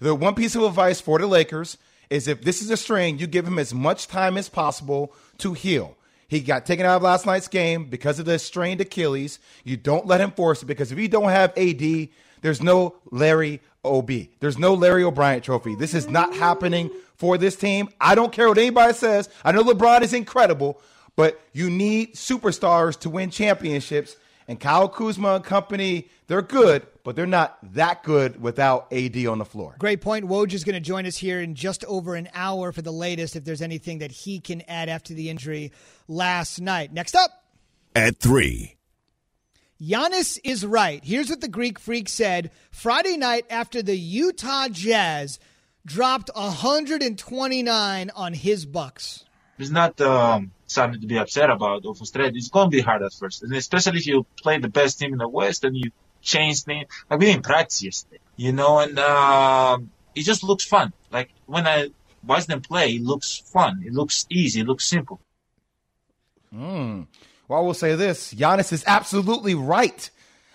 The 0.00 0.14
one 0.14 0.34
piece 0.34 0.56
of 0.56 0.62
advice 0.64 1.00
for 1.00 1.18
the 1.18 1.26
Lakers 1.26 1.78
is 2.10 2.26
if 2.26 2.42
this 2.42 2.60
is 2.60 2.70
a 2.70 2.76
strain, 2.76 3.18
you 3.18 3.26
give 3.26 3.46
him 3.46 3.58
as 3.58 3.72
much 3.72 4.08
time 4.08 4.36
as 4.36 4.48
possible 4.48 5.14
to 5.38 5.52
heal. 5.52 5.96
He 6.32 6.40
got 6.40 6.64
taken 6.64 6.86
out 6.86 6.96
of 6.96 7.02
last 7.02 7.26
night's 7.26 7.46
game 7.46 7.84
because 7.84 8.18
of 8.18 8.24
the 8.24 8.38
strained 8.38 8.80
Achilles. 8.80 9.38
You 9.64 9.76
don't 9.76 10.06
let 10.06 10.18
him 10.18 10.30
force 10.30 10.62
it 10.62 10.64
because 10.64 10.90
if 10.90 10.98
you 10.98 11.06
don't 11.06 11.28
have 11.28 11.52
AD, 11.58 12.08
there's 12.40 12.62
no 12.62 12.94
Larry 13.10 13.60
OB. 13.84 14.10
There's 14.40 14.56
no 14.56 14.72
Larry 14.72 15.04
O'Brien 15.04 15.42
trophy. 15.42 15.74
This 15.74 15.92
is 15.92 16.08
not 16.08 16.34
happening 16.34 16.90
for 17.16 17.36
this 17.36 17.54
team. 17.54 17.90
I 18.00 18.14
don't 18.14 18.32
care 18.32 18.48
what 18.48 18.56
anybody 18.56 18.94
says. 18.94 19.28
I 19.44 19.52
know 19.52 19.62
LeBron 19.62 20.00
is 20.00 20.14
incredible, 20.14 20.80
but 21.16 21.38
you 21.52 21.68
need 21.68 22.14
superstars 22.14 22.98
to 23.00 23.10
win 23.10 23.28
championships. 23.28 24.16
And 24.48 24.58
Kyle 24.58 24.88
Kuzma 24.88 25.34
and 25.34 25.44
company, 25.44 26.08
they're 26.28 26.40
good, 26.40 26.86
but 27.04 27.16
they're 27.16 27.26
not 27.26 27.58
that 27.74 28.02
good 28.02 28.40
without 28.40 28.92
AD 28.92 29.26
on 29.26 29.38
the 29.38 29.44
floor. 29.44 29.74
Great 29.78 30.00
point. 30.00 30.26
Woj 30.26 30.52
is 30.52 30.64
going 30.64 30.74
to 30.74 30.80
join 30.80 31.06
us 31.06 31.16
here 31.16 31.40
in 31.40 31.54
just 31.54 31.84
over 31.84 32.14
an 32.14 32.28
hour 32.34 32.72
for 32.72 32.82
the 32.82 32.92
latest 32.92 33.36
if 33.36 33.44
there's 33.44 33.62
anything 33.62 33.98
that 33.98 34.12
he 34.12 34.40
can 34.40 34.62
add 34.68 34.88
after 34.88 35.14
the 35.14 35.28
injury 35.30 35.72
last 36.08 36.60
night. 36.60 36.92
Next 36.92 37.14
up, 37.14 37.30
At 37.94 38.18
three. 38.18 38.76
Giannis 39.80 40.38
is 40.44 40.64
right. 40.64 41.04
Here's 41.04 41.28
what 41.28 41.40
the 41.40 41.48
Greek 41.48 41.80
Freak 41.80 42.08
said 42.08 42.52
Friday 42.70 43.16
night 43.16 43.46
after 43.50 43.82
the 43.82 43.96
Utah 43.96 44.68
Jazz 44.68 45.40
dropped 45.84 46.30
129 46.34 48.10
on 48.14 48.32
his 48.32 48.64
Bucks. 48.64 49.24
It's 49.58 49.70
not 49.70 50.00
um, 50.00 50.52
something 50.66 51.00
to 51.00 51.06
be 51.06 51.18
upset 51.18 51.50
about 51.50 51.84
or 51.84 51.96
frustrated. 51.96 52.36
It's 52.36 52.48
going 52.48 52.70
to 52.70 52.76
be 52.76 52.80
hard 52.80 53.02
at 53.02 53.12
first, 53.12 53.42
and 53.42 53.52
especially 53.54 53.98
if 53.98 54.06
you 54.06 54.24
play 54.40 54.58
the 54.58 54.68
best 54.68 55.00
team 55.00 55.12
in 55.12 55.18
the 55.18 55.28
West 55.28 55.64
and 55.64 55.76
you 55.76 55.90
change 56.22 56.62
things. 56.62 56.88
Like 57.10 57.20
we 57.20 57.26
didn't 57.26 57.44
practice 57.44 58.06
you 58.36 58.52
know, 58.52 58.78
and 58.78 58.98
um 58.98 59.90
it 60.14 60.22
just 60.22 60.42
looks 60.42 60.64
fun. 60.64 60.92
Like 61.10 61.30
when 61.46 61.66
I 61.66 61.88
watch 62.24 62.46
them 62.46 62.60
play, 62.60 62.96
it 62.96 63.02
looks 63.02 63.36
fun. 63.38 63.82
It 63.84 63.92
looks 63.92 64.26
easy. 64.30 64.60
It 64.60 64.66
looks 64.66 64.84
simple. 64.86 65.20
Mm. 66.54 67.06
Well, 67.48 67.58
I 67.58 67.62
will 67.62 67.74
say 67.74 67.94
this 67.94 68.32
Giannis 68.32 68.72
is 68.72 68.84
absolutely 68.86 69.54
right. 69.54 70.10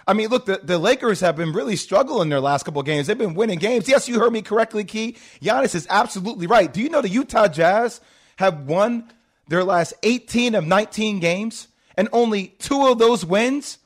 I 0.09 0.13
mean, 0.13 0.29
look, 0.29 0.45
the, 0.45 0.61
the 0.63 0.77
Lakers 0.77 1.19
have 1.19 1.35
been 1.35 1.51
really 1.51 1.75
struggling 1.75 2.29
their 2.29 2.39
last 2.39 2.63
couple 2.63 2.81
games. 2.81 3.07
They've 3.07 3.17
been 3.17 3.33
winning 3.33 3.59
games. 3.59 3.89
Yes, 3.89 4.07
you 4.07 4.19
heard 4.19 4.31
me 4.31 4.41
correctly, 4.41 4.85
Key. 4.85 5.17
Giannis 5.41 5.75
is 5.75 5.85
absolutely 5.89 6.47
right. 6.47 6.73
Do 6.73 6.81
you 6.81 6.87
know 6.89 7.01
the 7.01 7.09
Utah 7.09 7.49
Jazz 7.49 7.99
have 8.37 8.61
won 8.67 9.11
their 9.49 9.65
last 9.65 9.93
18 10.03 10.55
of 10.55 10.65
19 10.65 11.19
games? 11.19 11.67
And 11.97 12.07
only 12.13 12.47
two 12.59 12.87
of 12.87 12.99
those 12.99 13.25
wins 13.25 13.79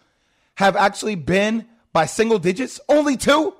have 0.56 0.76
actually 0.76 1.16
been 1.16 1.66
by 1.94 2.06
single 2.06 2.40
digits? 2.40 2.80
Only 2.90 3.18
two? 3.18 3.54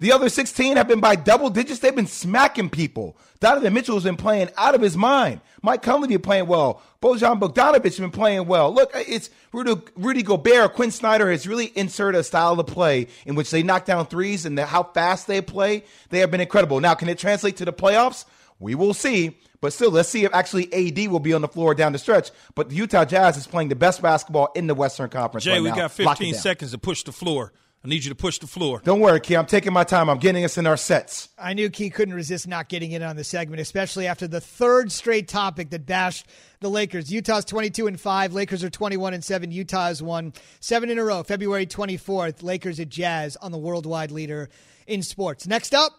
The 0.00 0.10
other 0.10 0.28
16 0.28 0.76
have 0.76 0.88
been 0.88 1.00
by 1.00 1.14
double 1.14 1.50
digits. 1.50 1.78
They've 1.78 1.94
been 1.94 2.08
smacking 2.08 2.68
people. 2.68 3.16
Donovan 3.38 3.72
Mitchell 3.72 3.94
has 3.94 4.02
been 4.02 4.16
playing 4.16 4.50
out 4.56 4.74
of 4.74 4.80
his 4.80 4.96
mind. 4.96 5.40
Mike 5.62 5.82
Conley 5.82 6.08
been 6.08 6.20
playing 6.20 6.46
well. 6.46 6.82
Bojan 7.00 7.38
Bogdanovic 7.38 7.84
has 7.84 7.98
been 8.00 8.10
playing 8.10 8.46
well. 8.46 8.74
Look, 8.74 8.90
it's 8.94 9.30
Rudy, 9.52 9.80
Rudy 9.94 10.22
Gobert, 10.24 10.74
Quin 10.74 10.90
Snyder 10.90 11.30
has 11.30 11.46
really 11.46 11.72
inserted 11.76 12.20
a 12.20 12.24
style 12.24 12.58
of 12.58 12.66
play 12.66 13.06
in 13.24 13.36
which 13.36 13.50
they 13.52 13.62
knock 13.62 13.84
down 13.84 14.06
threes 14.06 14.44
and 14.44 14.58
the, 14.58 14.66
how 14.66 14.82
fast 14.82 15.28
they 15.28 15.40
play. 15.40 15.84
They 16.10 16.18
have 16.18 16.30
been 16.30 16.40
incredible. 16.40 16.80
Now, 16.80 16.94
can 16.94 17.08
it 17.08 17.18
translate 17.18 17.56
to 17.58 17.64
the 17.64 17.72
playoffs? 17.72 18.24
We 18.58 18.74
will 18.74 18.94
see. 18.94 19.38
But 19.64 19.72
still, 19.72 19.90
let's 19.90 20.10
see 20.10 20.26
if 20.26 20.34
actually 20.34 20.70
AD 20.74 21.10
will 21.10 21.20
be 21.20 21.32
on 21.32 21.40
the 21.40 21.48
floor 21.48 21.74
down 21.74 21.92
the 21.92 21.98
stretch. 21.98 22.30
But 22.54 22.68
the 22.68 22.74
Utah 22.74 23.06
Jazz 23.06 23.38
is 23.38 23.46
playing 23.46 23.70
the 23.70 23.74
best 23.74 24.02
basketball 24.02 24.52
in 24.54 24.66
the 24.66 24.74
Western 24.74 25.08
Conference. 25.08 25.42
Jay, 25.42 25.52
right 25.52 25.62
we 25.62 25.70
now. 25.70 25.76
got 25.76 25.92
15 25.92 26.34
seconds 26.34 26.72
to 26.72 26.76
push 26.76 27.02
the 27.02 27.12
floor. 27.12 27.50
I 27.82 27.88
need 27.88 28.04
you 28.04 28.10
to 28.10 28.14
push 28.14 28.38
the 28.38 28.46
floor. 28.46 28.82
Don't 28.84 29.00
worry, 29.00 29.20
Key. 29.20 29.36
I'm 29.36 29.46
taking 29.46 29.72
my 29.72 29.84
time. 29.84 30.10
I'm 30.10 30.18
getting 30.18 30.44
us 30.44 30.58
in 30.58 30.66
our 30.66 30.76
sets. 30.76 31.30
I 31.38 31.54
knew 31.54 31.70
Key 31.70 31.88
couldn't 31.88 32.12
resist 32.12 32.46
not 32.46 32.68
getting 32.68 32.92
in 32.92 33.02
on 33.02 33.16
the 33.16 33.24
segment, 33.24 33.62
especially 33.62 34.06
after 34.06 34.28
the 34.28 34.38
third 34.38 34.92
straight 34.92 35.28
topic 35.28 35.70
that 35.70 35.86
bashed 35.86 36.26
the 36.60 36.68
Lakers. 36.68 37.10
Utah's 37.10 37.46
22 37.46 37.86
and 37.86 37.98
5, 37.98 38.34
Lakers 38.34 38.62
are 38.64 38.70
21 38.70 39.14
and 39.14 39.24
7. 39.24 39.50
Utah 39.50 39.86
has 39.86 40.02
won 40.02 40.34
7 40.60 40.90
in 40.90 40.98
a 40.98 41.04
row. 41.04 41.22
February 41.22 41.66
24th, 41.66 42.42
Lakers 42.42 42.80
at 42.80 42.90
Jazz 42.90 43.34
on 43.36 43.50
the 43.50 43.56
worldwide 43.56 44.10
leader 44.10 44.50
in 44.86 45.02
sports. 45.02 45.46
Next 45.46 45.72
up, 45.72 45.92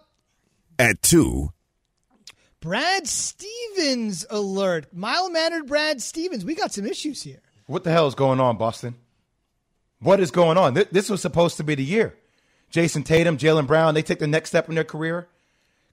At 0.78 1.02
two. 1.02 1.50
Brad 2.66 3.08
Stevens 3.08 4.26
alert. 4.28 4.88
Mild 4.92 5.32
mannered 5.32 5.68
Brad 5.68 6.02
Stevens. 6.02 6.44
We 6.44 6.56
got 6.56 6.74
some 6.74 6.88
issues 6.88 7.22
here. 7.22 7.40
What 7.68 7.84
the 7.84 7.92
hell 7.92 8.08
is 8.08 8.16
going 8.16 8.40
on, 8.40 8.58
Boston? 8.58 8.96
What 10.00 10.20
is 10.20 10.32
going 10.32 10.58
on? 10.58 10.74
This 10.74 11.08
was 11.08 11.22
supposed 11.22 11.58
to 11.58 11.64
be 11.64 11.76
the 11.76 11.84
year. 11.84 12.16
Jayson 12.72 13.04
Tatum, 13.04 13.38
Jaylen 13.38 13.68
Brown, 13.68 13.94
they 13.94 14.02
take 14.02 14.18
the 14.18 14.26
next 14.26 14.50
step 14.50 14.68
in 14.68 14.74
their 14.74 14.84
career. 14.84 15.28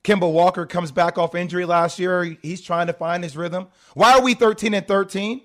Kemba 0.03 0.33
Walker 0.33 0.65
comes 0.65 0.91
back 0.91 1.19
off 1.19 1.35
injury 1.35 1.67
last 1.67 1.99
year. 1.99 2.39
He's 2.41 2.63
trying 2.63 2.87
to 2.87 2.95
find 2.95 3.23
his 3.23 3.37
rhythm. 3.37 3.67
Why 3.93 4.15
are 4.15 4.23
we 4.23 4.33
13 4.33 4.73
and 4.73 4.89
13? 4.89 5.43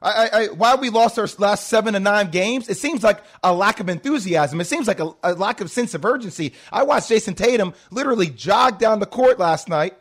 I, 0.00 0.28
I, 0.32 0.46
why 0.46 0.76
we 0.76 0.88
lost 0.88 1.18
our 1.18 1.28
last 1.36 1.68
seven 1.68 1.92
to 1.92 2.00
nine 2.00 2.30
games? 2.30 2.70
It 2.70 2.78
seems 2.78 3.02
like 3.02 3.22
a 3.44 3.52
lack 3.52 3.78
of 3.78 3.90
enthusiasm. 3.90 4.58
It 4.62 4.66
seems 4.66 4.88
like 4.88 5.00
a, 5.00 5.12
a 5.22 5.34
lack 5.34 5.60
of 5.60 5.70
sense 5.70 5.92
of 5.92 6.02
urgency. 6.06 6.54
I 6.72 6.82
watched 6.84 7.10
Jayson 7.10 7.34
Tatum 7.34 7.74
literally 7.90 8.28
jog 8.28 8.78
down 8.78 9.00
the 9.00 9.06
court 9.06 9.38
last 9.38 9.68
night, 9.68 9.94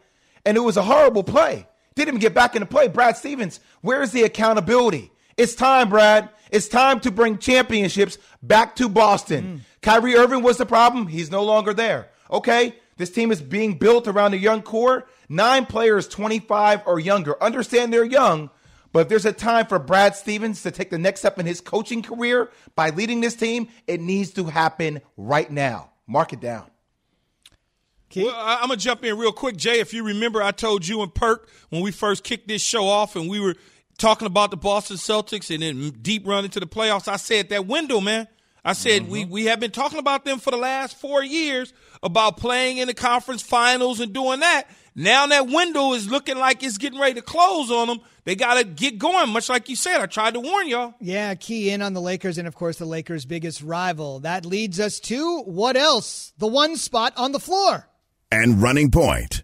and 0.46 0.58
it 0.58 0.62
was 0.62 0.78
a 0.78 0.84
horrible 0.84 1.24
play. 1.24 1.68
Didn't 1.96 2.10
even 2.10 2.20
get 2.20 2.34
back 2.34 2.56
into 2.56 2.66
play. 2.66 2.88
Brad 2.88 3.18
Stevens, 3.18 3.60
where's 3.82 4.12
the 4.12 4.24
accountability? 4.24 5.12
It's 5.38 5.56
time, 5.56 5.90
Brad. 5.90 6.30
It's 6.52 6.68
time 6.68 7.00
to 7.02 7.12
bring 7.12 7.38
championships 7.38 8.18
back 8.42 8.76
to 8.78 8.88
Boston. 8.88 9.44
Hmm. 9.44 9.58
Kyrie 9.82 10.16
Irving 10.16 10.44
was 10.44 10.58
the 10.58 10.66
problem. 10.66 11.08
He's 11.08 11.32
no 11.32 11.44
longer 11.44 11.74
there. 11.74 12.10
Okay, 12.32 12.76
this 12.98 13.12
team 13.12 13.32
is 13.32 13.42
being 13.42 13.78
built 13.78 14.08
around 14.08 14.34
a 14.34 14.38
young 14.38 14.62
core. 14.62 15.08
Nine 15.30 15.66
players, 15.66 16.08
25 16.08 16.84
or 16.86 17.00
younger. 17.00 17.42
Understand 17.42 17.92
they're 17.92 18.06
young, 18.06 18.50
but 18.92 19.02
if 19.02 19.10
there's 19.10 19.26
a 19.26 19.34
time 19.34 19.66
for 19.66 19.80
Brad 19.80 20.16
Stevens 20.16 20.64
to 20.64 20.72
take 20.72 20.90
the 20.90 20.98
next 20.98 21.22
step 21.22 21.40
in 21.40 21.46
his 21.46 21.62
coaching 21.62 22.02
career 22.02 22.52
by 22.76 22.92
leading 22.92 23.22
this 23.22 23.36
team, 23.36 23.68
it 23.88 24.00
needs 24.00 24.32
to 24.32 24.46
happen 24.46 25.02
right 25.18 25.52
now. 25.52 25.92
Mark 26.08 26.34
it 26.34 26.40
down. 26.40 26.66
Well, 28.24 28.36
I, 28.36 28.56
I'm 28.56 28.68
gonna 28.68 28.78
jump 28.78 29.04
in 29.04 29.18
real 29.18 29.32
quick, 29.32 29.58
Jay. 29.58 29.80
If 29.80 29.94
you 29.94 30.04
remember, 30.06 30.42
I 30.42 30.52
told 30.52 30.88
you 30.88 31.02
and 31.02 31.14
Perk 31.14 31.50
when 31.70 31.82
we 31.82 31.92
first 31.92 32.24
kicked 32.24 32.48
this 32.48 32.62
show 32.62 32.88
off, 32.88 33.16
and 33.16 33.30
we 33.30 33.40
were 33.40 33.56
talking 33.98 34.26
about 34.26 34.52
the 34.52 34.58
Boston 34.58 34.98
Celtics 34.98 35.54
and 35.54 35.64
then 35.64 35.92
deep 36.02 36.28
run 36.28 36.44
into 36.46 36.60
the 36.60 36.68
playoffs. 36.68 37.08
I 37.08 37.16
said 37.18 37.50
that 37.50 37.66
window, 37.68 38.00
man. 38.02 38.28
I 38.64 38.74
said 38.74 39.04
Mm-hmm. 39.04 39.12
we 39.12 39.26
we 39.26 39.46
have 39.46 39.60
been 39.60 39.72
talking 39.72 40.00
about 40.00 40.26
them 40.26 40.40
for 40.40 40.52
the 40.52 40.58
last 40.58 40.98
four 41.00 41.24
years 41.24 41.72
about 42.02 42.38
playing 42.38 42.78
in 42.78 42.88
the 42.88 42.94
conference 42.94 43.42
finals 43.42 44.00
and 44.00 44.12
doing 44.12 44.40
that. 44.40 44.64
Now 44.98 45.28
that 45.28 45.48
window 45.48 45.94
is 45.94 46.10
looking 46.10 46.38
like 46.38 46.64
it's 46.64 46.78
getting 46.78 47.00
ready 47.00 47.16
to 47.16 47.22
close 47.22 47.70
on 47.70 47.88
them. 47.88 48.00
They 48.24 48.34
got 48.36 48.56
to 48.56 48.64
get 48.64 48.98
going, 48.98 49.30
much 49.30 49.50
like 49.50 49.68
you 49.70 49.76
said. 49.76 50.00
I 50.02 50.06
tried 50.08 50.34
to 50.36 50.40
warn 50.40 50.68
y'all. 50.68 50.96
Yeah, 51.00 51.36
key 51.36 51.70
in 51.70 51.82
on 51.84 51.94
the 51.94 52.02
Lakers 52.02 52.38
and, 52.40 52.48
of 52.48 52.56
course, 52.56 52.78
the 52.78 52.86
Lakers' 52.86 53.26
biggest 53.26 53.62
rival. 53.62 54.22
That 54.22 54.46
leads 54.48 54.80
us 54.80 55.00
to 55.02 55.42
what 55.42 55.76
else? 55.78 56.34
The 56.40 56.48
one 56.48 56.76
spot 56.78 57.14
on 57.18 57.34
the 57.34 57.40
floor. 57.42 57.88
And 58.32 58.62
running 58.62 58.92
point. 58.92 59.44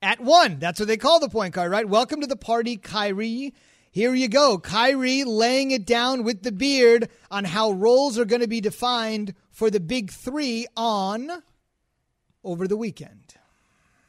At 0.00 0.20
one. 0.20 0.58
That's 0.58 0.78
what 0.78 0.86
they 0.86 0.96
call 0.96 1.20
the 1.20 1.28
point 1.28 1.54
guard, 1.54 1.70
right? 1.70 1.88
Welcome 1.88 2.20
to 2.20 2.26
the 2.26 2.36
party, 2.36 2.76
Kyrie. 2.76 3.54
Here 3.90 4.14
you 4.14 4.28
go. 4.28 4.58
Kyrie 4.58 5.24
laying 5.24 5.70
it 5.70 5.86
down 5.86 6.24
with 6.24 6.42
the 6.42 6.52
beard 6.52 7.08
on 7.30 7.44
how 7.44 7.72
roles 7.72 8.18
are 8.18 8.24
going 8.24 8.42
to 8.42 8.48
be 8.48 8.60
defined 8.60 9.34
for 9.50 9.70
the 9.70 9.80
big 9.80 10.10
three 10.10 10.66
on 10.76 11.30
over 12.42 12.68
the 12.68 12.76
weekend. 12.76 13.34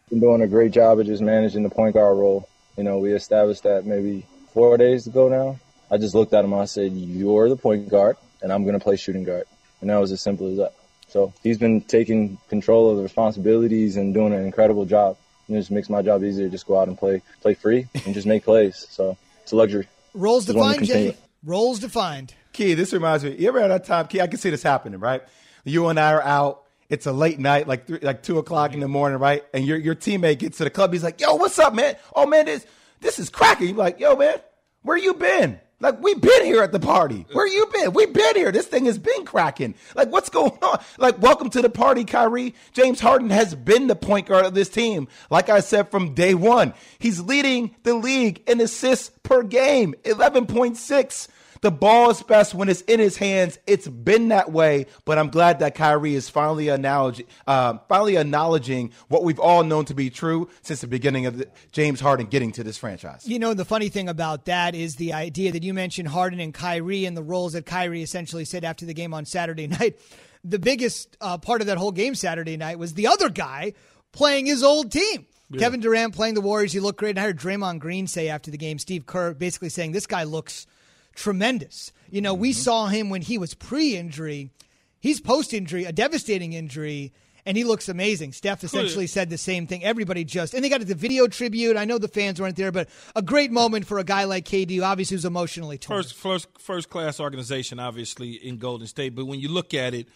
been 0.09 0.19
doing 0.19 0.41
a 0.41 0.47
great 0.47 0.71
job 0.71 0.99
of 0.99 1.05
just 1.05 1.21
managing 1.21 1.63
the 1.63 1.69
point 1.69 1.93
guard 1.93 2.17
role. 2.17 2.49
You 2.77 2.83
know, 2.83 2.97
we 2.97 3.13
established 3.13 3.63
that 3.63 3.85
maybe 3.85 4.25
four 4.53 4.77
days 4.77 5.07
ago 5.07 5.29
now. 5.29 5.59
I 5.89 5.97
just 5.97 6.15
looked 6.15 6.33
at 6.33 6.43
him 6.43 6.53
and 6.53 6.61
I 6.61 6.65
said, 6.65 6.91
You're 6.91 7.47
the 7.47 7.55
point 7.55 7.87
guard, 7.89 8.17
and 8.41 8.51
I'm 8.51 8.63
going 8.63 8.77
to 8.77 8.83
play 8.83 8.95
shooting 8.97 9.23
guard. 9.23 9.45
And 9.81 9.89
that 9.89 9.97
was 9.97 10.11
as 10.11 10.21
simple 10.21 10.49
as 10.49 10.57
that. 10.57 10.73
So 11.15 11.31
he's 11.43 11.57
been 11.57 11.79
taking 11.79 12.37
control 12.49 12.91
of 12.91 12.97
the 12.97 13.03
responsibilities 13.03 13.95
and 13.95 14.13
doing 14.13 14.33
an 14.33 14.45
incredible 14.45 14.83
job. 14.83 15.15
And 15.47 15.55
it 15.55 15.61
just 15.61 15.71
makes 15.71 15.89
my 15.89 16.01
job 16.01 16.21
easier. 16.25 16.47
To 16.47 16.51
just 16.51 16.67
go 16.67 16.77
out 16.77 16.89
and 16.89 16.97
play, 16.97 17.21
play 17.39 17.53
free, 17.53 17.87
and 18.05 18.13
just 18.13 18.27
make 18.27 18.43
plays. 18.43 18.85
So 18.89 19.17
it's 19.41 19.53
a 19.53 19.55
luxury. 19.55 19.87
Roles 20.13 20.45
Just 20.45 20.57
defined. 20.57 20.85
Jay. 20.85 21.15
Roles 21.41 21.79
defined. 21.79 22.33
Key, 22.51 22.73
this 22.73 22.91
reminds 22.91 23.23
me. 23.23 23.33
You 23.37 23.47
ever 23.47 23.61
had 23.61 23.71
that 23.71 23.85
time, 23.85 24.07
Key? 24.07 24.19
I 24.19 24.27
can 24.27 24.37
see 24.37 24.49
this 24.49 24.61
happening, 24.61 24.99
right? 24.99 25.23
You 25.63 25.87
and 25.87 25.97
I 25.97 26.11
are 26.11 26.21
out. 26.21 26.63
It's 26.89 27.05
a 27.05 27.13
late 27.13 27.39
night, 27.39 27.65
like 27.65 27.87
three, 27.87 27.99
like 28.01 28.21
two 28.21 28.37
o'clock 28.37 28.73
in 28.73 28.81
the 28.81 28.89
morning, 28.89 29.17
right? 29.17 29.41
And 29.53 29.65
your 29.65 29.77
your 29.77 29.95
teammate 29.95 30.39
gets 30.39 30.57
to 30.57 30.65
the 30.65 30.69
club. 30.69 30.91
He's 30.91 31.03
like, 31.03 31.21
"Yo, 31.21 31.35
what's 31.35 31.57
up, 31.59 31.73
man? 31.73 31.95
Oh 32.13 32.25
man, 32.25 32.45
this 32.45 32.65
this 32.99 33.19
is 33.19 33.29
cracking." 33.29 33.69
You're 33.69 33.77
like, 33.77 34.01
"Yo, 34.01 34.17
man, 34.17 34.39
where 34.81 34.97
you 34.97 35.13
been?" 35.13 35.61
Like, 35.81 36.01
we've 36.01 36.21
been 36.21 36.45
here 36.45 36.63
at 36.63 36.71
the 36.71 36.79
party. 36.79 37.25
Where 37.33 37.45
you 37.45 37.65
been? 37.73 37.91
We've 37.91 38.13
been 38.13 38.35
here. 38.35 38.51
This 38.51 38.65
thing 38.65 38.85
has 38.85 38.97
been 38.97 39.25
cracking. 39.25 39.75
Like, 39.93 40.09
what's 40.09 40.29
going 40.29 40.57
on? 40.61 40.79
Like, 40.97 41.21
welcome 41.21 41.49
to 41.49 41.61
the 41.61 41.69
party, 41.69 42.05
Kyrie. 42.05 42.55
James 42.71 43.01
Harden 43.01 43.29
has 43.29 43.53
been 43.55 43.87
the 43.87 43.95
point 43.95 44.27
guard 44.27 44.45
of 44.45 44.53
this 44.53 44.69
team. 44.69 45.09
Like 45.29 45.49
I 45.49 45.59
said 45.59 45.91
from 45.91 46.13
day 46.13 46.33
one, 46.33 46.73
he's 46.97 47.19
leading 47.19 47.75
the 47.83 47.93
league 47.93 48.41
in 48.47 48.61
assists 48.61 49.11
per 49.23 49.43
game, 49.43 49.95
11.6. 50.03 51.27
The 51.65 51.71
ball 51.71 52.11
is 52.11 52.21
best 52.21 52.53
when 52.53 52.69
it's 52.69 52.81
in 52.81 52.99
his 52.99 53.17
hands. 53.17 53.57
It's 53.65 53.87
been 53.87 54.27
that 54.27 54.51
way, 54.51 54.85
but 55.03 55.17
I'm 55.17 55.29
glad 55.29 55.57
that 55.61 55.73
Kyrie 55.73 56.13
is 56.13 56.29
finally 56.29 56.69
acknowledging, 56.69 57.25
uh, 57.47 57.79
finally 57.89 58.17
acknowledging 58.17 58.91
what 59.07 59.23
we've 59.23 59.39
all 59.39 59.63
known 59.63 59.85
to 59.85 59.95
be 59.95 60.11
true 60.11 60.47
since 60.61 60.81
the 60.81 60.87
beginning 60.87 61.25
of 61.25 61.39
the, 61.39 61.47
James 61.71 61.99
Harden 61.99 62.27
getting 62.27 62.51
to 62.51 62.63
this 62.63 62.77
franchise. 62.77 63.27
You 63.27 63.39
know, 63.39 63.55
the 63.55 63.65
funny 63.65 63.89
thing 63.89 64.09
about 64.09 64.45
that 64.45 64.75
is 64.75 64.97
the 64.97 65.13
idea 65.13 65.53
that 65.53 65.63
you 65.63 65.73
mentioned 65.73 66.07
Harden 66.09 66.39
and 66.39 66.53
Kyrie 66.53 67.05
and 67.05 67.17
the 67.17 67.23
roles 67.23 67.53
that 67.53 67.65
Kyrie 67.65 68.03
essentially 68.03 68.45
said 68.45 68.63
after 68.63 68.85
the 68.85 68.93
game 68.93 69.11
on 69.15 69.25
Saturday 69.25 69.65
night. 69.79 69.97
The 70.43 70.59
biggest 70.59 71.17
uh, 71.19 71.39
part 71.39 71.61
of 71.61 71.67
that 71.67 71.79
whole 71.79 71.91
game 71.91 72.13
Saturday 72.13 72.57
night 72.57 72.77
was 72.77 72.93
the 72.93 73.07
other 73.07 73.29
guy 73.29 73.73
playing 74.11 74.45
his 74.45 74.61
old 74.61 74.91
team. 74.91 75.25
Kevin 75.57 75.79
Durant 75.79 76.13
playing 76.13 76.35
the 76.35 76.41
Warriors. 76.41 76.73
he 76.73 76.79
looked 76.79 76.99
great. 76.99 77.17
And 77.17 77.19
I 77.19 77.23
heard 77.23 77.39
Draymond 77.39 77.79
Green 77.79 78.05
say 78.05 78.29
after 78.29 78.51
the 78.51 78.57
game, 78.57 78.77
Steve 78.77 79.07
Kerr 79.07 79.33
basically 79.33 79.69
saying, 79.69 79.93
This 79.93 80.05
guy 80.05 80.25
looks 80.25 80.67
tremendous. 81.15 81.91
You 82.09 82.21
know, 82.21 82.33
we 82.33 82.51
mm-hmm. 82.51 82.59
saw 82.59 82.87
him 82.87 83.09
when 83.09 83.21
he 83.21 83.37
was 83.37 83.53
pre 83.53 83.95
injury. 83.97 84.51
He's 84.99 85.19
post 85.19 85.53
injury, 85.53 85.85
a 85.85 85.91
devastating 85.91 86.53
injury, 86.53 87.13
and 87.45 87.55
he 87.55 87.63
looks 87.63 87.89
amazing. 87.89 88.33
Steph 88.33 88.63
essentially 88.63 89.05
said 89.05 89.29
the 89.29 89.37
same 89.37 89.67
thing. 89.67 89.83
Everybody 89.83 90.23
just, 90.23 90.53
and 90.53 90.63
they 90.63 90.69
got 90.69 90.81
the 90.81 90.95
video 90.95 91.27
tribute. 91.27 91.77
I 91.77 91.85
know 91.85 91.97
the 91.97 92.07
fans 92.07 92.41
weren't 92.41 92.55
there, 92.55 92.71
but 92.71 92.89
a 93.15 93.21
great 93.21 93.51
moment 93.51 93.85
for 93.85 93.99
a 93.99 94.03
guy 94.03 94.23
like 94.23 94.45
KD, 94.45 94.77
who 94.77 94.83
obviously 94.83 95.15
was 95.15 95.25
emotionally 95.25 95.77
torn. 95.77 96.01
First, 96.01 96.15
first, 96.15 96.47
first 96.57 96.89
class 96.89 97.19
organization, 97.19 97.79
obviously 97.79 98.33
in 98.33 98.57
Golden 98.57 98.87
State. 98.87 99.13
But 99.13 99.25
when 99.25 99.39
you 99.39 99.49
look 99.49 99.75
at 99.75 99.93
it, 99.93 100.07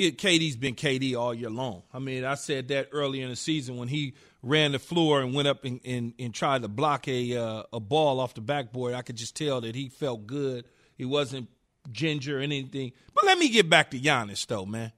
it, 0.00 0.18
KD's 0.18 0.56
been 0.56 0.74
KD 0.74 1.16
all 1.16 1.32
year 1.34 1.50
long. 1.50 1.82
I 1.92 1.98
mean, 1.98 2.24
I 2.24 2.34
said 2.34 2.68
that 2.68 2.88
earlier 2.92 3.24
in 3.24 3.30
the 3.30 3.36
season 3.36 3.76
when 3.76 3.88
he 3.88 4.14
ran 4.42 4.72
the 4.72 4.78
floor 4.78 5.20
and 5.20 5.34
went 5.34 5.46
up 5.48 5.64
and, 5.64 5.80
and, 5.84 6.14
and 6.18 6.34
tried 6.34 6.62
to 6.62 6.68
block 6.68 7.06
a 7.08 7.36
uh, 7.36 7.62
a 7.72 7.80
ball 7.80 8.20
off 8.20 8.34
the 8.34 8.40
backboard. 8.40 8.94
I 8.94 9.02
could 9.02 9.16
just 9.16 9.36
tell 9.36 9.60
that 9.60 9.74
he 9.74 9.88
felt 9.88 10.26
good. 10.26 10.64
He 10.96 11.04
wasn't 11.04 11.48
ginger 11.92 12.38
or 12.38 12.40
anything. 12.40 12.92
But 13.14 13.24
let 13.24 13.38
me 13.38 13.48
get 13.48 13.68
back 13.70 13.90
to 13.92 13.98
Giannis, 13.98 14.46
though, 14.46 14.66
man. 14.66 14.92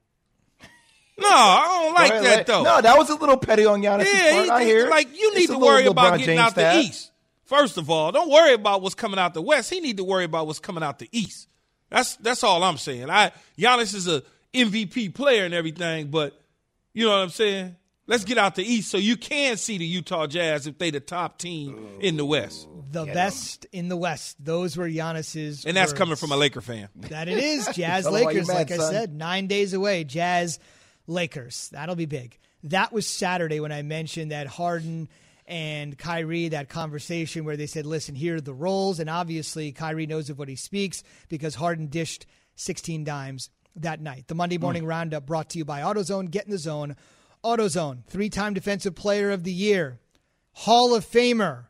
No, 1.19 1.29
I 1.29 1.83
don't 1.85 1.95
like 1.95 2.11
ahead, 2.11 2.25
that 2.25 2.37
let- 2.39 2.47
though. 2.47 2.63
No, 2.63 2.81
that 2.81 2.97
was 2.97 3.11
a 3.11 3.15
little 3.15 3.37
petty 3.37 3.67
on 3.67 3.83
Giannis' 3.83 4.07
Yeah, 4.13 4.33
part. 4.33 4.45
he- 4.45 4.51
I 4.51 4.65
hear. 4.65 4.89
like 4.89 5.17
you 5.17 5.35
need 5.35 5.51
a 5.51 5.53
to 5.55 5.59
worry 5.59 5.87
about 5.87 6.19
getting 6.19 6.37
James 6.37 6.41
out 6.41 6.55
the 6.55 6.79
East. 6.81 7.11
First 7.45 7.77
of 7.77 7.91
all, 7.91 8.13
don't 8.13 8.31
worry 8.31 8.55
about 8.55 8.81
what's 8.81 8.95
coming 8.95 9.19
out 9.19 9.35
the 9.35 9.43
West. 9.43 9.69
He 9.71 9.81
need 9.81 9.99
to 9.99 10.05
worry 10.05 10.25
about 10.25 10.47
what's 10.47 10.59
coming 10.59 10.83
out 10.83 10.99
the 10.99 11.09
East. 11.13 11.49
That's 11.91 12.17
that's 12.17 12.43
all 12.43 12.65
I'm 12.65 12.79
saying. 12.79 13.11
I 13.11 13.31
Giannis 13.59 13.95
is 13.95 14.09
a 14.09 14.23
MVP 14.55 15.15
player 15.15 15.45
and 15.45 15.55
everything, 15.55 16.09
but 16.11 16.41
you 16.93 17.07
know 17.07 17.13
what 17.13 17.21
I'm 17.21 17.31
saying. 17.31 17.77
Let's 18.07 18.25
get 18.25 18.37
out 18.37 18.57
the 18.57 18.65
East 18.65 18.91
so 18.91 18.99
you 18.99 19.17
can 19.17 19.57
see 19.57 19.79
the 19.79 19.87
Utah 19.87 20.27
Jazz 20.27 20.67
if 20.67 20.77
they 20.77 20.91
the 20.91 21.01
top 21.01 21.39
team 21.39 21.89
in 22.01 22.17
the 22.17 22.25
West, 22.25 22.69
The 22.91 23.07
best 23.07 23.65
in 23.73 23.89
the 23.89 23.97
West. 23.97 24.45
Those 24.45 24.77
were 24.77 24.89
Giannis's. 24.89 25.65
and 25.65 25.77
that's 25.77 25.93
words. 25.93 25.99
coming 25.99 26.17
from 26.17 26.33
a 26.33 26.37
Laker 26.37 26.61
fan. 26.61 26.89
That 26.97 27.29
it 27.29 27.39
is. 27.39 27.67
Jazz 27.75 28.05
Tell 28.05 28.17
'em 28.17 28.25
why 28.25 28.31
Lakers, 28.33 28.49
mad, 28.49 28.55
like 28.55 28.71
I 28.73 28.77
said, 28.91 29.15
nine 29.15 29.47
days 29.47 29.73
away. 29.73 30.03
Jazz 30.05 30.59
Lakers. 31.07 31.69
That'll 31.71 31.95
be 31.95 32.07
big. 32.07 32.39
That 32.65 32.93
was 32.93 33.07
Saturday 33.07 33.61
when 33.61 33.73
I 33.73 33.83
mentioned 33.83 34.33
that 34.33 34.47
Harden 34.49 35.09
and 35.47 35.97
Kyrie, 35.97 36.49
that 36.49 36.69
conversation 36.69 37.45
where 37.45 37.57
they 37.57 37.67
said, 37.67 37.87
listen, 37.87 38.15
here 38.15 38.37
are 38.37 38.41
the 38.41 38.53
roles. 38.55 39.01
And 39.01 39.09
obviously, 39.09 39.73
Kyrie 39.73 40.07
knows 40.07 40.29
of 40.29 40.39
what 40.39 40.49
he 40.49 40.57
speaks 40.57 41.03
because 41.29 41.55
Harden 41.55 41.87
dished 41.87 42.27
16 42.57 43.05
dimes 43.05 43.49
that 43.77 44.01
night. 44.01 44.29
The 44.29 44.35
Monday 44.35 44.59
morning 44.59 44.85
mm. 44.85 44.89
roundup 44.89 45.27
brought 45.27 45.51
to 45.51 45.59
you 45.59 45.65
by 45.65 45.81
AutoZone. 45.81 46.31
Get 46.31 46.45
in 46.45 46.51
the 46.51 46.59
zone. 46.59 46.97
AutoZone, 47.45 48.05
three 48.07 48.29
time 48.29 48.55
Defensive 48.55 48.95
Player 48.95 49.31
of 49.31 49.43
the 49.43 49.53
Year, 49.53 49.99
Hall 50.53 50.95
of 50.95 51.05
Famer. 51.05 51.67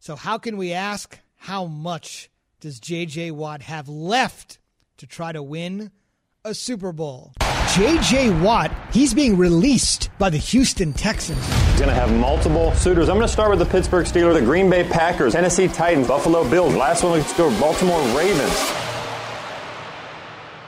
So, 0.00 0.16
how 0.16 0.38
can 0.38 0.56
we 0.56 0.72
ask 0.72 1.18
how 1.36 1.66
much 1.66 2.30
does 2.60 2.80
J.J. 2.80 3.30
Watt 3.30 3.62
have 3.62 3.88
left 3.88 4.58
to 4.96 5.06
try 5.06 5.30
to 5.30 5.42
win 5.42 5.92
a 6.44 6.52
Super 6.52 6.92
Bowl? 6.92 7.32
J.J. 7.74 8.30
Watt, 8.40 8.72
he's 8.92 9.14
being 9.14 9.36
released 9.36 10.10
by 10.18 10.30
the 10.30 10.38
Houston 10.38 10.92
Texans. 10.92 11.46
He's 11.46 11.80
going 11.80 11.88
to 11.88 11.94
have 11.94 12.12
multiple 12.12 12.74
suitors. 12.74 13.08
I'm 13.08 13.16
going 13.16 13.26
to 13.26 13.32
start 13.32 13.50
with 13.50 13.60
the 13.60 13.66
Pittsburgh 13.66 14.06
Steelers, 14.06 14.34
the 14.34 14.42
Green 14.42 14.68
Bay 14.68 14.84
Packers, 14.84 15.32
Tennessee 15.32 15.68
Titans, 15.68 16.08
Buffalo 16.08 16.48
Bills. 16.48 16.74
Last 16.74 17.04
one, 17.04 17.12
let's 17.12 17.36
go 17.36 17.48
Baltimore 17.60 18.00
Ravens. 18.16 18.83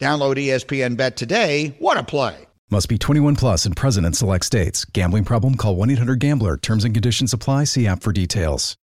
Download 0.00 0.34
ESPN 0.34 0.96
Bet 0.96 1.16
today. 1.16 1.76
What 1.78 1.96
a 1.96 2.02
play! 2.02 2.46
Must 2.70 2.88
be 2.88 2.98
21 2.98 3.36
plus 3.36 3.66
and 3.66 3.76
present 3.76 4.06
in 4.06 4.12
select 4.14 4.44
states. 4.44 4.84
Gambling 4.84 5.24
problem? 5.24 5.54
Call 5.54 5.76
1 5.76 5.90
800 5.90 6.18
Gambler. 6.18 6.56
Terms 6.56 6.84
and 6.84 6.94
conditions 6.94 7.32
apply. 7.32 7.64
See 7.64 7.86
app 7.86 8.02
for 8.02 8.12
details. 8.12 8.76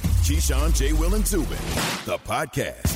Keyshawn, 0.00 0.76
J. 0.76 0.92
Will, 0.92 1.14
and 1.14 1.26
Zubin, 1.26 1.56
the 2.04 2.18
podcast. 2.24 2.94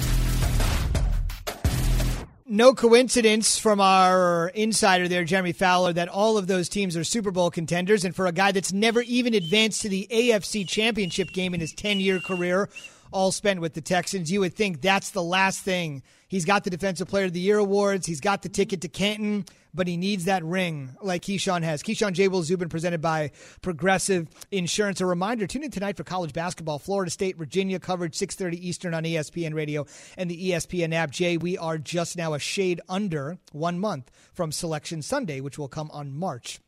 No 2.46 2.74
coincidence 2.74 3.58
from 3.58 3.80
our 3.80 4.48
insider 4.54 5.08
there, 5.08 5.24
Jeremy 5.24 5.52
Fowler, 5.52 5.94
that 5.94 6.08
all 6.08 6.36
of 6.36 6.46
those 6.46 6.68
teams 6.68 6.96
are 6.98 7.04
Super 7.04 7.30
Bowl 7.30 7.50
contenders. 7.50 8.04
And 8.04 8.14
for 8.14 8.26
a 8.26 8.32
guy 8.32 8.52
that's 8.52 8.74
never 8.74 9.00
even 9.00 9.32
advanced 9.32 9.80
to 9.82 9.88
the 9.88 10.06
AFC 10.10 10.68
championship 10.68 11.32
game 11.32 11.54
in 11.54 11.60
his 11.60 11.72
10 11.72 11.98
year 11.98 12.20
career, 12.20 12.68
all 13.12 13.32
spent 13.32 13.60
with 13.60 13.74
the 13.74 13.80
Texans, 13.80 14.30
you 14.30 14.40
would 14.40 14.54
think 14.54 14.80
that's 14.80 15.10
the 15.10 15.22
last 15.22 15.60
thing. 15.60 16.02
He's 16.28 16.44
got 16.44 16.64
the 16.64 16.70
Defensive 16.70 17.08
Player 17.08 17.26
of 17.26 17.32
the 17.32 17.40
Year 17.40 17.58
awards, 17.58 18.06
he's 18.06 18.20
got 18.20 18.42
the 18.42 18.48
ticket 18.48 18.80
to 18.82 18.88
Canton, 18.88 19.44
but 19.74 19.86
he 19.86 19.96
needs 19.96 20.24
that 20.24 20.44
ring 20.44 20.96
like 21.02 21.22
Keyshawn 21.22 21.62
has. 21.62 21.82
Keyshawn 21.82 22.12
J. 22.12 22.28
Will 22.28 22.42
Zubin 22.42 22.68
presented 22.68 23.00
by 23.00 23.30
Progressive 23.62 24.28
Insurance. 24.50 25.00
A 25.00 25.06
reminder, 25.06 25.46
tune 25.46 25.64
in 25.64 25.70
tonight 25.70 25.96
for 25.96 26.04
college 26.04 26.32
basketball. 26.32 26.78
Florida 26.78 27.10
State, 27.10 27.36
Virginia 27.36 27.78
coverage 27.78 28.16
6.30 28.16 28.54
Eastern 28.54 28.94
on 28.94 29.04
ESPN 29.04 29.54
Radio 29.54 29.86
and 30.16 30.30
the 30.30 30.50
ESPN 30.50 30.92
app. 30.92 31.10
Jay, 31.10 31.36
we 31.36 31.56
are 31.56 31.78
just 31.78 32.16
now 32.16 32.34
a 32.34 32.38
shade 32.38 32.80
under 32.88 33.38
one 33.52 33.78
month 33.78 34.10
from 34.32 34.52
Selection 34.52 35.02
Sunday, 35.02 35.40
which 35.40 35.58
will 35.58 35.68
come 35.68 35.90
on 35.92 36.12
March 36.12 36.60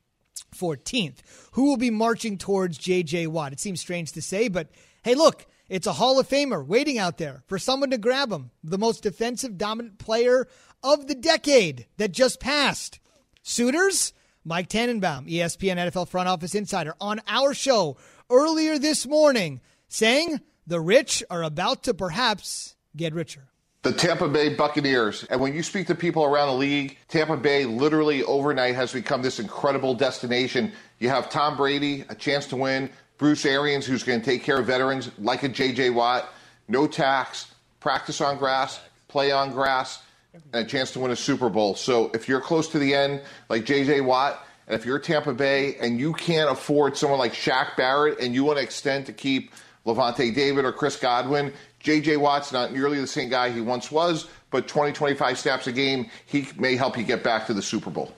14th. 0.55 1.19
Who 1.53 1.65
will 1.65 1.77
be 1.77 1.91
marching 1.91 2.39
towards 2.39 2.79
J.J. 2.79 3.27
Watt? 3.27 3.53
It 3.53 3.61
seems 3.61 3.81
strange 3.81 4.13
to 4.13 4.23
say, 4.23 4.49
but 4.49 4.69
hey, 5.03 5.15
look, 5.15 5.47
it's 5.75 5.89
a 5.89 5.93
Hall 5.93 6.21
of 6.21 6.29
Famer 6.29 6.65
waiting 6.65 6.99
out 6.99 7.19
there 7.19 7.43
for 7.49 7.59
someone 7.59 7.91
to 7.91 7.99
grab 7.99 8.31
him. 8.31 8.53
The 8.63 8.79
most 8.79 9.03
defensive 9.03 9.59
dominant 9.59 9.99
player 9.99 10.47
of 10.85 11.09
the 11.09 11.17
decade 11.17 11.89
that 11.97 12.13
just 12.13 12.39
passed. 12.39 13.01
Suitors? 13.43 14.13
Mike 14.45 14.69
Tannenbaum, 14.69 15.27
ESPN 15.27 15.79
NFL 15.79 16.07
front 16.07 16.29
office 16.29 16.55
insider, 16.55 16.95
on 17.01 17.21
our 17.27 17.55
show 17.55 17.97
earlier 18.31 18.79
this 18.79 19.05
morning 19.05 19.61
saying 19.89 20.41
the 20.65 20.81
rich 20.81 21.25
are 21.29 21.43
about 21.43 21.83
to 21.83 21.93
perhaps 21.93 22.77
get 22.97 23.13
richer. 23.13 23.49
The 23.83 23.93
Tampa 23.93 24.29
Bay 24.29 24.55
Buccaneers. 24.55 25.25
And 25.25 25.41
when 25.41 25.55
you 25.55 25.65
speak 25.65 25.89
to 25.89 25.97
people 25.97 26.23
around 26.25 26.51
the 26.51 26.55
league, 26.55 26.99
Tampa 27.09 27.37
Bay 27.37 27.65
literally 27.65 28.23
overnight 28.23 28.77
has 28.77 28.93
become 28.93 29.23
this 29.23 29.41
incredible 29.41 29.95
destination. 29.95 30.73
You 31.01 31.09
have 31.09 31.31
Tom 31.31 31.57
Brady, 31.57 32.05
a 32.09 32.15
chance 32.15 32.47
to 32.47 32.57
win, 32.57 32.91
Bruce 33.19 33.47
Arians, 33.47 33.87
who's 33.87 34.03
going 34.03 34.21
to 34.21 34.25
take 34.25 34.43
care 34.43 34.59
of 34.59 34.67
veterans 34.67 35.11
like 35.19 35.43
a 35.43 35.49
J.J. 35.49 35.91
Watt, 35.91 36.29
no 36.69 36.87
tax, 36.87 37.47
practice 37.81 38.21
on 38.21 38.39
grass, 38.39 38.81
play 39.09 39.31
on 39.31 39.53
grass, 39.53 40.03
and 40.33 40.67
a 40.67 40.69
chance 40.69 40.91
to 40.93 41.01
win 41.01 41.11
a 41.11 41.17
Super 41.17 41.49
Bowl. 41.49 41.75
So 41.75 42.11
if 42.13 42.29
you're 42.29 42.41
close 42.41 42.69
to 42.69 42.79
the 42.79 42.95
end, 42.95 43.23
like 43.49 43.65
J.J. 43.65 44.01
Watt, 44.01 44.45
and 44.67 44.75
if 44.75 44.87
you're 44.87 44.99
Tampa 44.99 45.33
Bay 45.33 45.77
and 45.77 46.01
you 46.01 46.13
can't 46.13 46.51
afford 46.51 46.97
someone 46.97 47.19
like 47.19 47.35
Shaq 47.35 47.77
Barrett 47.77 48.19
and 48.19 48.35
you 48.35 48.45
want 48.45 48.59
to 48.59 48.65
extend 48.65 49.07
to 49.07 49.13
keep 49.13 49.53
Lavonte 49.87 50.35
David 50.35 50.65
or 50.65 50.73
Chris 50.73 50.97
Godwin, 50.97 51.53
J.J. 51.81 52.17
Watt's 52.17 52.51
not 52.51 52.73
nearly 52.73 52.99
the 52.99 53.07
same 53.07 53.29
guy 53.29 53.51
he 53.51 53.61
once 53.61 53.93
was, 53.93 54.27
but 54.51 54.67
20, 54.67 54.93
25 54.93 55.39
snaps 55.39 55.67
a 55.67 55.73
game, 55.73 56.11
he 56.27 56.49
may 56.57 56.77
help 56.77 56.97
you 56.97 57.05
get 57.05 57.23
back 57.23 57.47
to 57.47 57.55
the 57.55 57.63
Super 57.63 57.91
Bowl. 57.91 58.13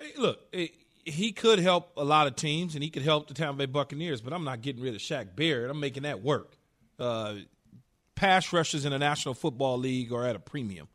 Hey, 0.00 0.12
look, 0.16 0.40
he 1.10 1.32
could 1.32 1.58
help 1.58 1.92
a 1.96 2.04
lot 2.04 2.26
of 2.26 2.36
teams, 2.36 2.74
and 2.74 2.82
he 2.82 2.90
could 2.90 3.02
help 3.02 3.28
the 3.28 3.34
Tampa 3.34 3.58
Bay 3.58 3.66
Buccaneers. 3.66 4.20
But 4.20 4.32
I'm 4.32 4.44
not 4.44 4.62
getting 4.62 4.82
rid 4.82 4.94
of 4.94 5.00
Shaq 5.00 5.34
Barrett. 5.34 5.70
I'm 5.70 5.80
making 5.80 6.04
that 6.04 6.22
work. 6.22 6.56
Uh, 6.98 7.36
pass 8.14 8.52
rushers 8.52 8.84
in 8.84 8.92
the 8.92 8.98
National 8.98 9.34
Football 9.34 9.78
League 9.78 10.12
are 10.12 10.24
at 10.24 10.36
a 10.36 10.40
premium, 10.40 10.88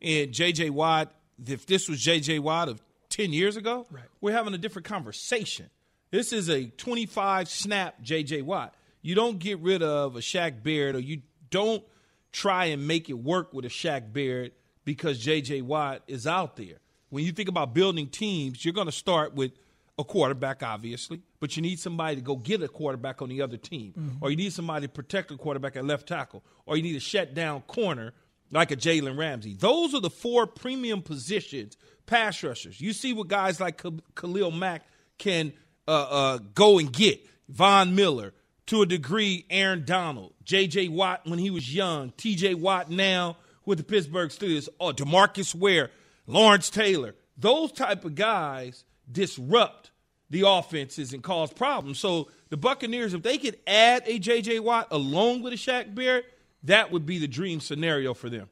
and 0.00 0.32
J.J. 0.32 0.70
Watt. 0.70 1.12
If 1.46 1.66
this 1.66 1.88
was 1.88 2.00
J.J. 2.00 2.38
Watt 2.38 2.68
of 2.68 2.82
10 3.10 3.32
years 3.32 3.56
ago, 3.56 3.86
right. 3.90 4.04
we're 4.20 4.32
having 4.32 4.54
a 4.54 4.58
different 4.58 4.86
conversation. 4.86 5.68
This 6.10 6.32
is 6.32 6.48
a 6.48 6.66
25 6.66 7.48
snap 7.48 8.00
J.J. 8.00 8.42
Watt. 8.42 8.74
You 9.02 9.14
don't 9.14 9.38
get 9.38 9.58
rid 9.58 9.82
of 9.82 10.16
a 10.16 10.20
Shaq 10.20 10.62
Barrett, 10.62 10.96
or 10.96 11.00
you 11.00 11.22
don't 11.50 11.84
try 12.32 12.66
and 12.66 12.86
make 12.86 13.10
it 13.10 13.14
work 13.14 13.52
with 13.52 13.64
a 13.64 13.68
Shaq 13.68 14.12
Barrett 14.12 14.54
because 14.84 15.18
J.J. 15.18 15.62
Watt 15.62 16.02
is 16.06 16.26
out 16.26 16.56
there. 16.56 16.78
When 17.10 17.24
you 17.24 17.32
think 17.32 17.48
about 17.48 17.74
building 17.74 18.08
teams, 18.08 18.64
you're 18.64 18.74
going 18.74 18.86
to 18.86 18.92
start 18.92 19.34
with 19.34 19.52
a 19.98 20.04
quarterback, 20.04 20.62
obviously, 20.62 21.22
but 21.40 21.56
you 21.56 21.62
need 21.62 21.78
somebody 21.78 22.16
to 22.16 22.20
go 22.22 22.36
get 22.36 22.62
a 22.62 22.68
quarterback 22.68 23.22
on 23.22 23.28
the 23.30 23.40
other 23.42 23.56
team, 23.56 23.94
Mm-hmm. 23.98 24.22
or 24.24 24.30
you 24.30 24.36
need 24.36 24.52
somebody 24.52 24.86
to 24.86 24.92
protect 24.92 25.30
a 25.30 25.36
quarterback 25.36 25.76
at 25.76 25.84
left 25.84 26.06
tackle, 26.08 26.44
or 26.66 26.76
you 26.76 26.82
need 26.82 26.96
a 26.96 27.00
shut 27.00 27.32
down 27.34 27.62
corner 27.62 28.12
like 28.50 28.70
a 28.70 28.76
Jalen 28.76 29.16
Ramsey. 29.18 29.54
Those 29.54 29.94
are 29.94 30.00
the 30.00 30.10
four 30.10 30.46
premium 30.46 31.00
positions, 31.02 31.76
pass 32.06 32.42
rushers. 32.42 32.80
You 32.80 32.92
see 32.92 33.12
what 33.12 33.28
guys 33.28 33.58
like 33.60 33.82
Khalil 34.14 34.50
Mack 34.50 34.82
can 35.18 35.52
uh, 35.88 35.90
uh, 36.10 36.38
go 36.54 36.78
and 36.78 36.92
get. 36.92 37.20
Von 37.48 37.94
Miller, 37.94 38.34
to 38.66 38.82
a 38.82 38.86
degree, 38.86 39.46
Aaron 39.48 39.84
Donald, 39.86 40.34
J.J. 40.44 40.88
Watt 40.88 41.22
when 41.26 41.38
he 41.38 41.48
was 41.50 41.72
young, 41.72 42.10
T.J. 42.16 42.54
Watt 42.54 42.90
now 42.90 43.36
with 43.64 43.78
the 43.78 43.84
Pittsburgh 43.84 44.30
Steelers, 44.30 44.68
or 44.80 44.92
DeMarcus 44.92 45.54
Ware, 45.54 45.90
Lawrence 46.26 46.70
Taylor. 46.70 47.14
Those 47.36 47.72
type 47.72 48.04
of 48.04 48.14
guys 48.14 48.84
disrupt 49.10 49.90
the 50.30 50.42
offenses 50.46 51.12
and 51.12 51.22
cause 51.22 51.52
problems. 51.52 51.98
So 51.98 52.28
the 52.48 52.56
Buccaneers, 52.56 53.14
if 53.14 53.22
they 53.22 53.38
could 53.38 53.58
add 53.66 54.02
a 54.06 54.18
J.J. 54.18 54.60
Watt 54.60 54.88
along 54.90 55.42
with 55.42 55.52
a 55.52 55.56
Shaq 55.56 55.94
Barrett, 55.94 56.24
that 56.64 56.90
would 56.90 57.06
be 57.06 57.18
the 57.18 57.28
dream 57.28 57.60
scenario 57.60 58.14
for 58.14 58.28
them. 58.28 58.48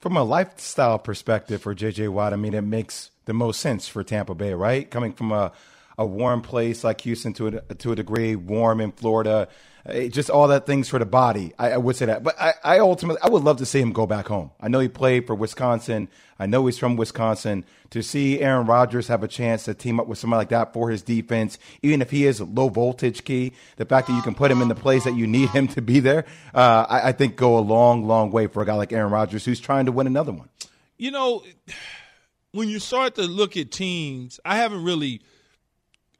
From 0.00 0.16
a 0.16 0.22
lifestyle 0.22 0.98
perspective 0.98 1.60
for 1.60 1.74
JJ 1.74 2.08
Watt, 2.10 2.32
I 2.32 2.36
mean, 2.36 2.54
it 2.54 2.62
makes 2.62 3.10
the 3.24 3.34
most 3.34 3.60
sense 3.60 3.88
for 3.88 4.04
Tampa 4.04 4.34
Bay, 4.34 4.54
right? 4.54 4.88
Coming 4.88 5.12
from 5.12 5.32
a, 5.32 5.52
a 5.98 6.06
warm 6.06 6.40
place 6.40 6.84
like 6.84 7.00
Houston 7.02 7.32
to 7.34 7.48
a, 7.48 7.74
to 7.74 7.92
a 7.92 7.96
degree, 7.96 8.36
warm 8.36 8.80
in 8.80 8.92
Florida, 8.92 9.48
eh, 9.84 10.08
just 10.08 10.30
all 10.30 10.46
that 10.48 10.64
things 10.64 10.88
for 10.88 11.00
the 11.00 11.04
body. 11.04 11.52
I, 11.58 11.72
I 11.72 11.76
would 11.76 11.96
say 11.96 12.06
that. 12.06 12.22
But 12.22 12.40
I, 12.40 12.54
I 12.62 12.78
ultimately, 12.78 13.20
I 13.20 13.28
would 13.28 13.42
love 13.42 13.56
to 13.58 13.66
see 13.66 13.80
him 13.80 13.92
go 13.92 14.06
back 14.06 14.28
home. 14.28 14.52
I 14.60 14.68
know 14.68 14.78
he 14.78 14.88
played 14.88 15.26
for 15.26 15.34
Wisconsin. 15.34 16.08
I 16.38 16.46
know 16.46 16.64
he's 16.66 16.78
from 16.78 16.94
Wisconsin. 16.94 17.64
To 17.90 18.02
see 18.02 18.40
Aaron 18.40 18.66
Rodgers 18.66 19.08
have 19.08 19.24
a 19.24 19.28
chance 19.28 19.64
to 19.64 19.74
team 19.74 19.98
up 19.98 20.06
with 20.06 20.18
somebody 20.18 20.38
like 20.38 20.50
that 20.50 20.72
for 20.72 20.88
his 20.88 21.02
defense, 21.02 21.58
even 21.82 22.00
if 22.00 22.12
he 22.12 22.26
is 22.26 22.40
low 22.40 22.68
voltage 22.68 23.24
key, 23.24 23.52
the 23.76 23.84
fact 23.84 24.06
that 24.06 24.14
you 24.14 24.22
can 24.22 24.36
put 24.36 24.52
him 24.52 24.62
in 24.62 24.68
the 24.68 24.76
place 24.76 25.02
that 25.02 25.16
you 25.16 25.26
need 25.26 25.48
him 25.48 25.66
to 25.68 25.82
be 25.82 25.98
there, 25.98 26.26
uh, 26.54 26.86
I, 26.88 27.08
I 27.08 27.12
think 27.12 27.34
go 27.34 27.58
a 27.58 27.60
long, 27.60 28.06
long 28.06 28.30
way 28.30 28.46
for 28.46 28.62
a 28.62 28.66
guy 28.66 28.74
like 28.74 28.92
Aaron 28.92 29.10
Rodgers 29.10 29.44
who's 29.44 29.58
trying 29.58 29.86
to 29.86 29.92
win 29.92 30.06
another 30.06 30.32
one. 30.32 30.48
You 30.96 31.10
know, 31.10 31.42
when 32.52 32.68
you 32.68 32.78
start 32.78 33.16
to 33.16 33.22
look 33.22 33.56
at 33.56 33.72
teams, 33.72 34.38
I 34.44 34.58
haven't 34.58 34.84
really 34.84 35.22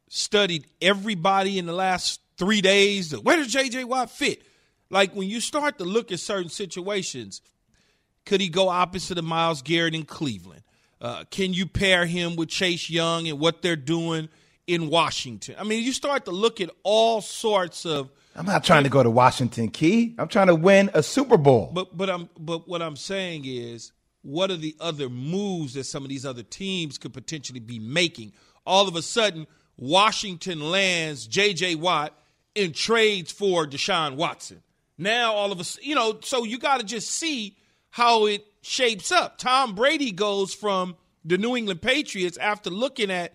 studied 0.09 0.67
everybody 0.81 1.59
in 1.59 1.67
the 1.67 1.73
last 1.73 2.21
three 2.37 2.61
days. 2.61 3.13
Where 3.13 3.37
does 3.37 3.53
J.J. 3.53 3.85
Watt 3.85 4.11
fit? 4.11 4.43
Like 4.91 5.15
when 5.15 5.29
you 5.29 5.41
start 5.41 5.79
to 5.79 5.85
look 5.85 6.13
at 6.13 6.21
certain 6.21 6.49
situations, 6.49 7.43
could 8.25 8.41
he 8.41 8.49
go 8.49 8.69
opposite 8.69 9.19
of 9.19 9.25
Myles 9.25 9.63
Garrett 9.63 9.95
in 9.95 10.05
Cleveland? 10.05 10.63
Uh, 11.01 11.25
can 11.31 11.53
you 11.53 11.67
pair 11.67 12.07
him 12.07 12.37
with 12.37 12.49
Chase 12.49 12.91
Young 12.91 13.29
and 13.29 13.39
what 13.39 13.63
they're 13.63 13.77
doing 13.77 14.29
in 14.67 14.89
Washington? 14.91 15.55
I 15.59 15.65
mean, 15.65 15.85
you 15.85 15.93
start 15.93 16.25
to 16.25 16.31
look 16.31 16.61
at 16.61 16.71
all 16.83 17.21
sorts 17.21 17.87
of. 17.87 18.11
I'm 18.35 18.47
not 18.47 18.65
trying 18.65 18.85
to 18.85 18.91
go 18.91 19.03
to 19.03 19.11
Washington 19.11 19.69
Key. 19.69 20.15
I'm 20.19 20.29
trying 20.29 20.49
to 20.49 20.55
win 20.55 20.91
a 20.95 21.03
Super 21.03 21.37
Bowl. 21.37 21.71
But 21.73 21.97
but 21.97 22.11
I'm 22.11 22.29
but 22.39 22.69
what 22.69 22.83
I'm 22.83 22.97
saying 22.97 23.45
is, 23.47 23.93
what 24.23 24.51
are 24.51 24.57
the 24.57 24.75
other 24.81 25.09
moves 25.09 25.75
that 25.75 25.85
some 25.85 26.03
of 26.03 26.09
these 26.09 26.27
other 26.27 26.43
teams 26.43 26.99
could 26.99 27.13
potentially 27.13 27.61
be 27.61 27.79
making? 27.79 28.33
All 28.67 28.89
of 28.89 28.97
a 28.97 29.03
sudden, 29.03 29.47
Washington 29.79 30.61
lands 30.61 31.27
J.J. 31.27 31.77
Watt 31.77 32.13
and 32.55 32.75
trades 32.75 33.33
for 33.33 33.67
Deshaun 33.67 34.17
Watson. 34.17 34.63
Now 34.99 35.33
all 35.33 35.53
of 35.53 35.65
sudden, 35.65 35.89
you 35.89 35.95
know, 35.95 36.19
so 36.23 36.45
you 36.45 36.59
got 36.59 36.81
to 36.81 36.87
just 36.87 37.11
see 37.11 37.57
how 37.91 38.27
it 38.27 38.45
shapes 38.63 39.13
up. 39.13 39.39
Tom 39.39 39.75
Brady 39.75 40.11
goes 40.11 40.53
from 40.53 40.97
the 41.25 41.39
New 41.39 41.57
England 41.57 41.81
Patriots 41.81 42.37
after 42.37 42.71
looking 42.71 43.11
at, 43.11 43.33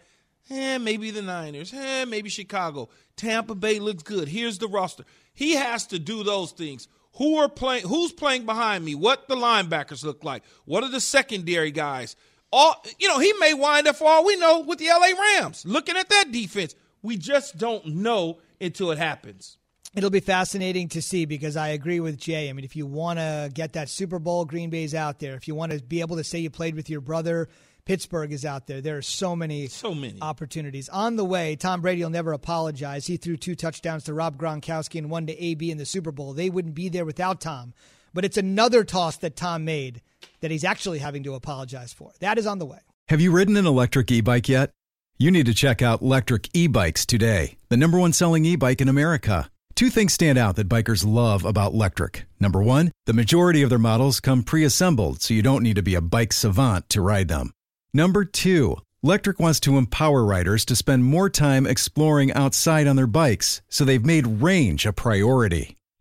eh, 0.50 0.78
maybe 0.78 1.12
the 1.12 1.22
Niners, 1.22 1.74
eh, 1.74 2.06
maybe 2.06 2.30
Chicago. 2.30 2.90
Tampa 3.16 3.56
Bay 3.56 3.80
looks 3.80 4.04
good. 4.04 4.28
Here's 4.28 4.58
the 4.58 4.68
roster. 4.68 5.06
He 5.34 5.56
has 5.56 5.88
to 5.88 6.00
do 6.00 6.24
those 6.24 6.52
things. 6.52 6.88
Who 7.18 7.38
are 7.38 7.50
playing? 7.50 7.88
Who's 7.88 8.12
playing 8.12 8.46
behind 8.46 8.84
me? 8.84 8.96
What 8.96 9.28
the 9.28 9.36
linebackers 9.36 10.04
look 10.04 10.24
like? 10.24 10.44
What 10.66 10.84
are 10.84 10.90
the 10.90 11.00
secondary 11.00 11.72
guys? 11.72 12.16
All 12.56 12.86
you 13.00 13.08
know, 13.08 13.18
he 13.18 13.34
may 13.40 13.56
wind 13.56 13.88
up 13.88 13.96
for 13.96 14.08
all 14.08 14.24
we 14.24 14.36
know 14.36 14.60
with 14.60 14.78
the 14.78 14.86
LA 14.88 15.20
Rams. 15.20 15.66
Looking 15.66 15.98
at 15.98 16.08
that 16.10 16.32
defense, 16.32 16.76
We 17.02 17.18
just 17.18 17.58
don't 17.58 17.86
know 17.88 18.38
until 18.62 18.92
it 18.92 19.00
happens. 19.00 19.58
It'll 19.96 20.12
be 20.12 20.20
fascinating 20.20 20.88
to 20.90 21.02
see 21.02 21.26
because 21.26 21.58
I 21.58 21.70
agree 21.70 22.00
with 22.00 22.18
Jay. 22.18 22.50
I 22.50 22.54
mean, 22.54 22.64
if 22.64 22.76
you 22.76 22.86
want 22.86 23.18
to 23.20 23.50
get 23.54 23.74
that 23.74 23.90
Super 23.90 24.20
Bowl, 24.20 24.46
Green 24.46 24.70
Bay's 24.70 24.94
out 24.96 25.20
there. 25.20 25.36
If 25.36 25.48
you 25.48 25.56
want 25.56 25.72
to 25.72 25.82
be 25.82 26.02
able 26.02 26.18
to 26.18 26.24
say 26.24 26.40
you 26.40 26.50
played 26.52 26.76
with 26.76 26.90
your 26.90 27.02
brother, 27.02 27.50
Pittsburgh 27.86 28.32
is 28.32 28.46
out 28.46 28.68
there. 28.68 28.82
There 28.82 28.98
are 28.98 29.02
so 29.02 29.36
many, 29.36 29.68
so 29.68 29.94
many 29.94 30.20
opportunities 30.22 30.90
on 30.90 31.16
the 31.16 31.26
way. 31.26 31.56
Tom 31.56 31.82
Brady 31.82 32.04
will 32.04 32.10
never 32.12 32.34
apologize. 32.34 33.08
He 33.08 33.18
threw 33.18 33.36
two 33.36 33.56
touchdowns 33.56 34.04
to 34.06 34.14
Rob 34.14 34.38
Gronkowski 34.38 35.00
and 35.00 35.10
one 35.10 35.28
to 35.28 35.44
AB 35.44 35.70
in 35.70 35.78
the 35.78 35.86
Super 35.86 36.12
Bowl. 36.12 36.34
They 36.34 36.50
wouldn't 36.50 36.76
be 36.76 36.90
there 36.90 37.06
without 37.06 37.42
Tom. 37.42 37.74
But 38.14 38.26
it's 38.26 38.38
another 38.38 38.84
toss 38.84 39.18
that 39.18 39.36
Tom 39.36 39.66
made 39.66 40.02
that 40.42 40.52
he's 40.52 40.64
actually 40.64 41.00
having 41.00 41.24
to 41.24 41.34
apologize 41.34 41.94
for. 41.94 42.12
That 42.20 42.38
is 42.38 42.46
on 42.46 42.60
the 42.60 42.66
way. 42.66 42.80
Have 43.10 43.22
you 43.22 43.32
ridden 43.32 43.58
an 43.58 43.66
electric 43.66 44.12
e-bike 44.12 44.48
yet? 44.48 44.72
You 45.18 45.32
need 45.32 45.46
to 45.46 45.54
check 45.54 45.82
out 45.82 46.02
Lectric 46.02 46.50
eBikes 46.52 47.06
today, 47.06 47.58
the 47.70 47.78
number 47.78 48.00
one 48.00 48.14
selling 48.14 48.46
e-bike 48.46 48.82
in 48.82 48.90
America. 48.90 49.50
Two 49.76 49.90
things 49.90 50.14
stand 50.14 50.38
out 50.38 50.56
that 50.56 50.70
bikers 50.70 51.06
love 51.06 51.46
about 51.46 51.74
Lectric. 51.74 52.24
Number 52.40 52.62
one, 52.62 52.92
the 53.06 53.14
majority 53.14 53.64
of 53.64 53.70
their 53.70 53.80
models 53.80 54.20
come 54.20 54.44
pre 54.44 54.64
assembled, 54.64 55.22
so 55.22 55.34
you 55.34 55.42
don't 55.42 55.64
need 55.64 55.76
to 55.76 55.82
be 55.82 55.96
a 55.96 56.02
bike 56.02 56.32
savant 56.32 56.90
to 56.90 57.02
ride 57.02 57.28
them. 57.28 57.52
Number 57.94 58.24
two, 58.24 58.78
Lectric 59.04 59.40
wants 59.40 59.60
to 59.62 59.78
empower 59.78 60.24
riders 60.24 60.64
to 60.66 60.76
spend 60.76 61.06
more 61.06 61.30
time 61.30 61.66
exploring 61.66 62.32
outside 62.34 62.88
on 62.88 62.96
their 62.96 63.08
bikes, 63.08 63.62
so 63.68 63.84
they've 63.84 64.06
made 64.06 64.42
range 64.42 64.86
a 64.86 64.94
priority. 64.94 65.76